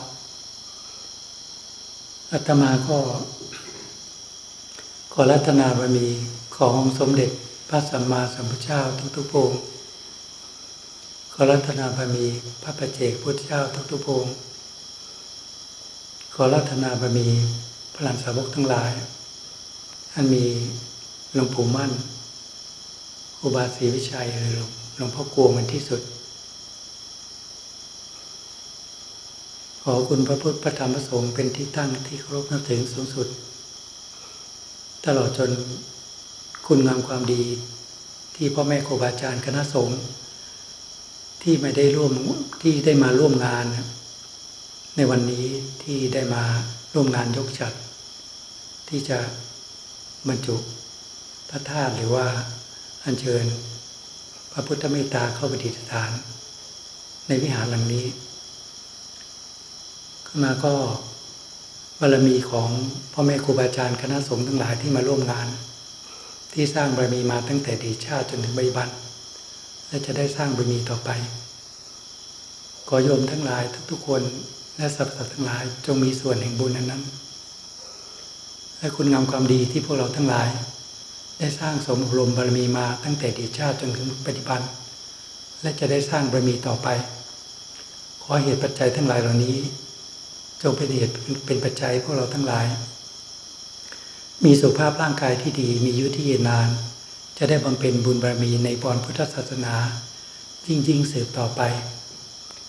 [2.32, 2.98] อาตมาก็
[5.12, 6.08] ขอรัตนาบารมี
[6.56, 7.30] ของสมเด็จ
[7.68, 8.80] พระสัมมาสัมพุทธเจ้า
[9.16, 9.52] ทุกๆพระอง
[11.32, 12.26] ขอรัตนาบารมี
[12.62, 13.60] พระปัจเจกพุทธเจ้า
[13.90, 14.28] ทุกๆพระอง
[16.34, 17.28] ขอรัตนาบารมี
[17.94, 18.92] พระหลานสาวกทั้งหลาย
[20.16, 20.46] ท่านมี
[21.34, 21.92] หลวงปู่มั่น
[23.38, 24.58] ครูบาศรีวิชัยหรือ
[24.96, 26.02] หลวงพ่อกวงเป็นที่สุด
[29.82, 33.28] ขอคุณพระพุทธพระธรรมพระสงฆ์เป็นที่ตั้งที่เคารพนับถือสูงสุด
[35.04, 35.50] ตลอดจน
[36.66, 37.42] คุณงามความดี
[38.34, 39.98] ที่พ่อแม่ครูบาอาจารย์คณะสงฆ์
[41.42, 42.12] ที่ไม่ได้ร่วม
[42.62, 43.66] ที่ได้มาร่วมงาน
[44.96, 45.46] ในวันนี้
[45.82, 46.44] ที่ได้มา
[46.94, 47.72] ร่วมงานยกจัด
[48.90, 49.18] ที่จะ
[50.28, 50.56] บรรจุ
[51.50, 52.26] พระธาตุหรือว่า
[53.04, 53.44] อัญเชิญ
[54.52, 56.10] พระพุทธเมตตาเข้าประดิษฐาน
[57.28, 58.06] ในวิหารหลังนี้
[60.26, 60.74] ขึ้นมาก็
[62.00, 62.70] บารมีของ
[63.12, 65.48] พ่อแม่ครูบาอาจารย์คณะสงฆ์ทั้งหลายที่มาร่วมงาน
[66.52, 68.90] ที่สร้างบารมีมาตั้งแต่ดีชาติจนถึงใบบัน
[69.88, 71.10] และจะได้สร้างบารมีต่อไป
[72.88, 74.22] ขอโยมทั้งหลายทุกๆคน
[74.76, 77.02] และสรรพสัตว์ทั้งหลายจงมีส่วนแห่งบุญนั้นนั้น
[78.84, 80.48] และคุณงามความดีที่พวกเราทั้งหลาย
[81.38, 84.60] ได้สร้างสมรมบารมีมาตั้งแต่ดีชาติจนถึงปัจจุบัน
[85.62, 86.88] และจะได้สร้างบารมีต่อไป
[88.22, 89.56] ขอเหตุปัจจัยทั้งหลายเหล่านี้
[90.62, 91.14] จงเป็นเหตุ
[91.46, 92.66] เป็นปัจจัยพวกเราทั้งหลาย
[94.44, 96.68] มีสุขภาพร่างกายที่ดีมียุที่ยืนนาน
[97.38, 99.74] จะได้บำเพ็ญบุญบารมีในบอนพุทธศาสนา
[100.66, 101.60] ยิ่งยิ่งสืบต่อไป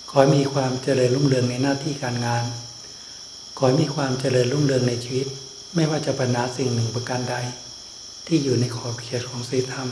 [0.10, 2.44] ขอให้มีความเจริญรุ่งเรืองในหน้าที่การงาน
[3.58, 5.30] ขอให้มีความเจริญรุ่งเรืองในชีวิต
[5.76, 7.36] ไม่ว่าจะปัญหาสิ่งหนึ่งประการใด
[8.28, 9.90] ที่อยู่ในขอบเขตของศีลธรรม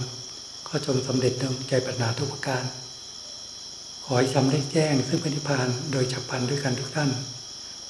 [0.67, 2.63] ก็จงสำเร็จดวงใจปัญหาทุกประการ
[4.03, 7.09] ขอให้ทำได้แจ้งซึ่งพระนิพพานโดยฉับพลันด้วยกันทุกท่าน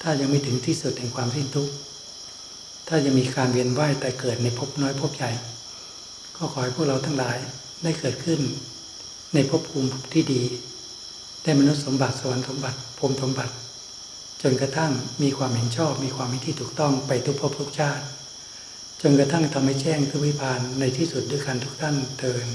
[0.01, 1.73] ถ้ายังไม่ถึงที่สุดแห่งความสิ้นทุกข์
[2.87, 5.31] ถ้ายังมีการเวียนว่ายแต่เกิดในภพน้อยภพใหญ่
[6.37, 7.37] ก็ขอให้พวกเราทั้งหลาย
[7.83, 8.39] ได้เกิดขึ้น
[9.33, 10.41] ในภพภูมิที่ดี
[11.43, 13.53] ได้มนุษย์สมบัติสวรรค์สมบัติพรมสมบัติ
[14.45, 14.91] จนกระทั่ง
[15.23, 18.05] มีความเห็นชอบ มีความเห็นที่ถูกต้องไปทุกภพทุกชาติ
[19.01, 22.47] จนกระทั่งทำให้แจ้งทุกวิพานในที่สุดด้วยกันทุกท่านเทิน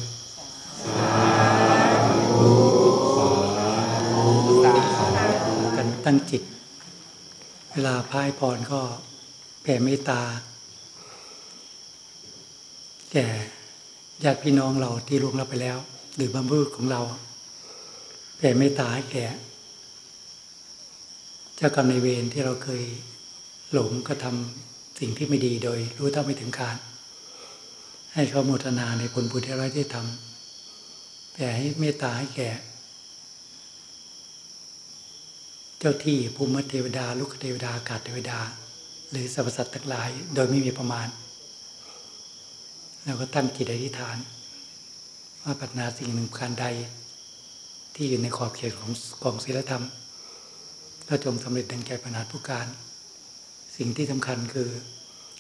[5.77, 6.43] กันตั้งจิต
[7.73, 8.81] เวลาพายพรก็
[9.63, 10.21] แผ่เมตตา
[13.13, 13.27] แก่
[14.25, 15.79] ญาติพี่น้องเราที่ล่วงลับไปแล้ว
[16.17, 17.01] หรือบรรพบุรุษของเรา
[18.37, 19.27] แผ่เมตตาให้แก่
[21.61, 22.85] เจ้ากรรมในเวรที่เราเคย
[23.73, 26.77] หลงกระทำสิ่งที่ไม่ดีโดย รู้เท่าไม่ถึงการ
[28.15, 32.51] ให้เขาโมทนาในผลบุญที่เราได้ทำแผ่ให้เมตตาให้แก่
[35.79, 38.41] เจ้าที่ภูมิเทวดา ลูกเทวดาอากาศเทวดา
[39.11, 41.09] หรือสรรพสัตว์ทั้งหลาย โดยไม่มีประมาณ
[43.05, 44.17] แล้วก็ตั้งจิตอธิษฐาน
[45.43, 46.67] ว่าปรารถนาสิ่งหนึ่งการใด
[47.95, 48.91] ที่อยู่ในขอบเขตของ
[49.23, 49.85] กองศีลธรรม
[51.09, 52.67] ก็จงสำเร็จดังใจปัญหาผู้การ
[53.77, 54.71] สิ่งที่สำคัญคือ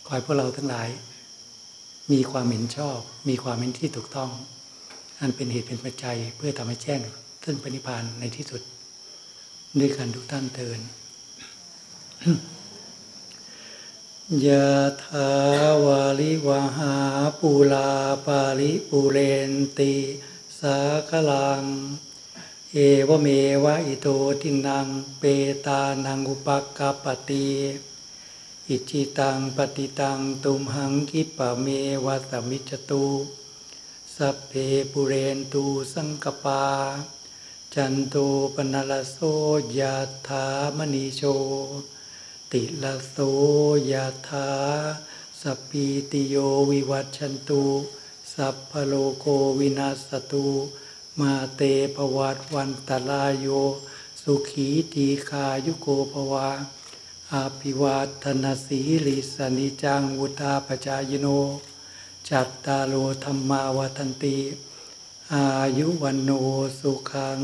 [0.07, 0.89] ขอให้พวกเราทั้งหลาย
[2.13, 4.31] มีความเห็นชอบ มีความเห็นที่ถูกต้อง
[5.21, 7.01] อันเป็นเหตุเป็นปัจจัยเพื่อทำให้แจ้ง
[7.45, 8.63] ซึ่งปณิพานในที่สุด
[9.81, 10.81] ด้วยกันทุกท่านเทิน
[14.47, 14.71] ยะ
[15.05, 15.31] ถา
[15.85, 16.95] วาลิวหา
[17.41, 17.91] ปูลา
[18.27, 19.19] ปาลิปูเร
[19.51, 19.95] นติ
[20.61, 20.79] สา
[21.11, 21.63] คลัง
[22.75, 22.79] เอ
[23.09, 23.29] วเม
[23.65, 24.09] วะอิโต
[24.41, 24.87] ทินัง
[25.19, 25.23] เป
[25.67, 27.49] ตานังอุปกปปติ
[28.69, 31.67] อิจิตังปฏิตังตุมหังคิปะเม
[32.05, 33.07] วะสมิจตุ
[34.15, 34.53] สัพเพ
[34.93, 36.65] ปุเรนตูสังกปา
[37.75, 38.17] จันโต
[38.55, 39.17] ปนลโส
[39.79, 39.95] ยะ
[40.27, 40.45] ถา
[40.77, 41.23] มณีโช
[42.53, 43.17] ติลโส
[43.91, 44.49] ยะถา
[45.41, 46.37] สปีติโย
[46.71, 47.65] วิวัชชันตุ
[48.33, 49.25] สัพพโลโก
[49.59, 50.49] วินาสตุ
[51.21, 51.63] มาเต
[51.95, 53.47] ปวัตวันตลาโย
[54.23, 56.49] สุขีตีคายุโกภวะ
[57.33, 61.27] อาภิวาทนาสีลิสนิจังวุตาปจายโน
[62.29, 64.39] จัตตาโลธรรมาวทันติ
[65.33, 65.47] อา
[65.79, 66.31] ยุวันโน
[66.79, 67.41] สุขัง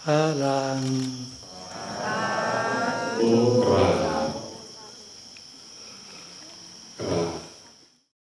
[0.00, 0.80] พระรัง
[3.20, 3.32] อุ
[3.64, 3.94] ปรา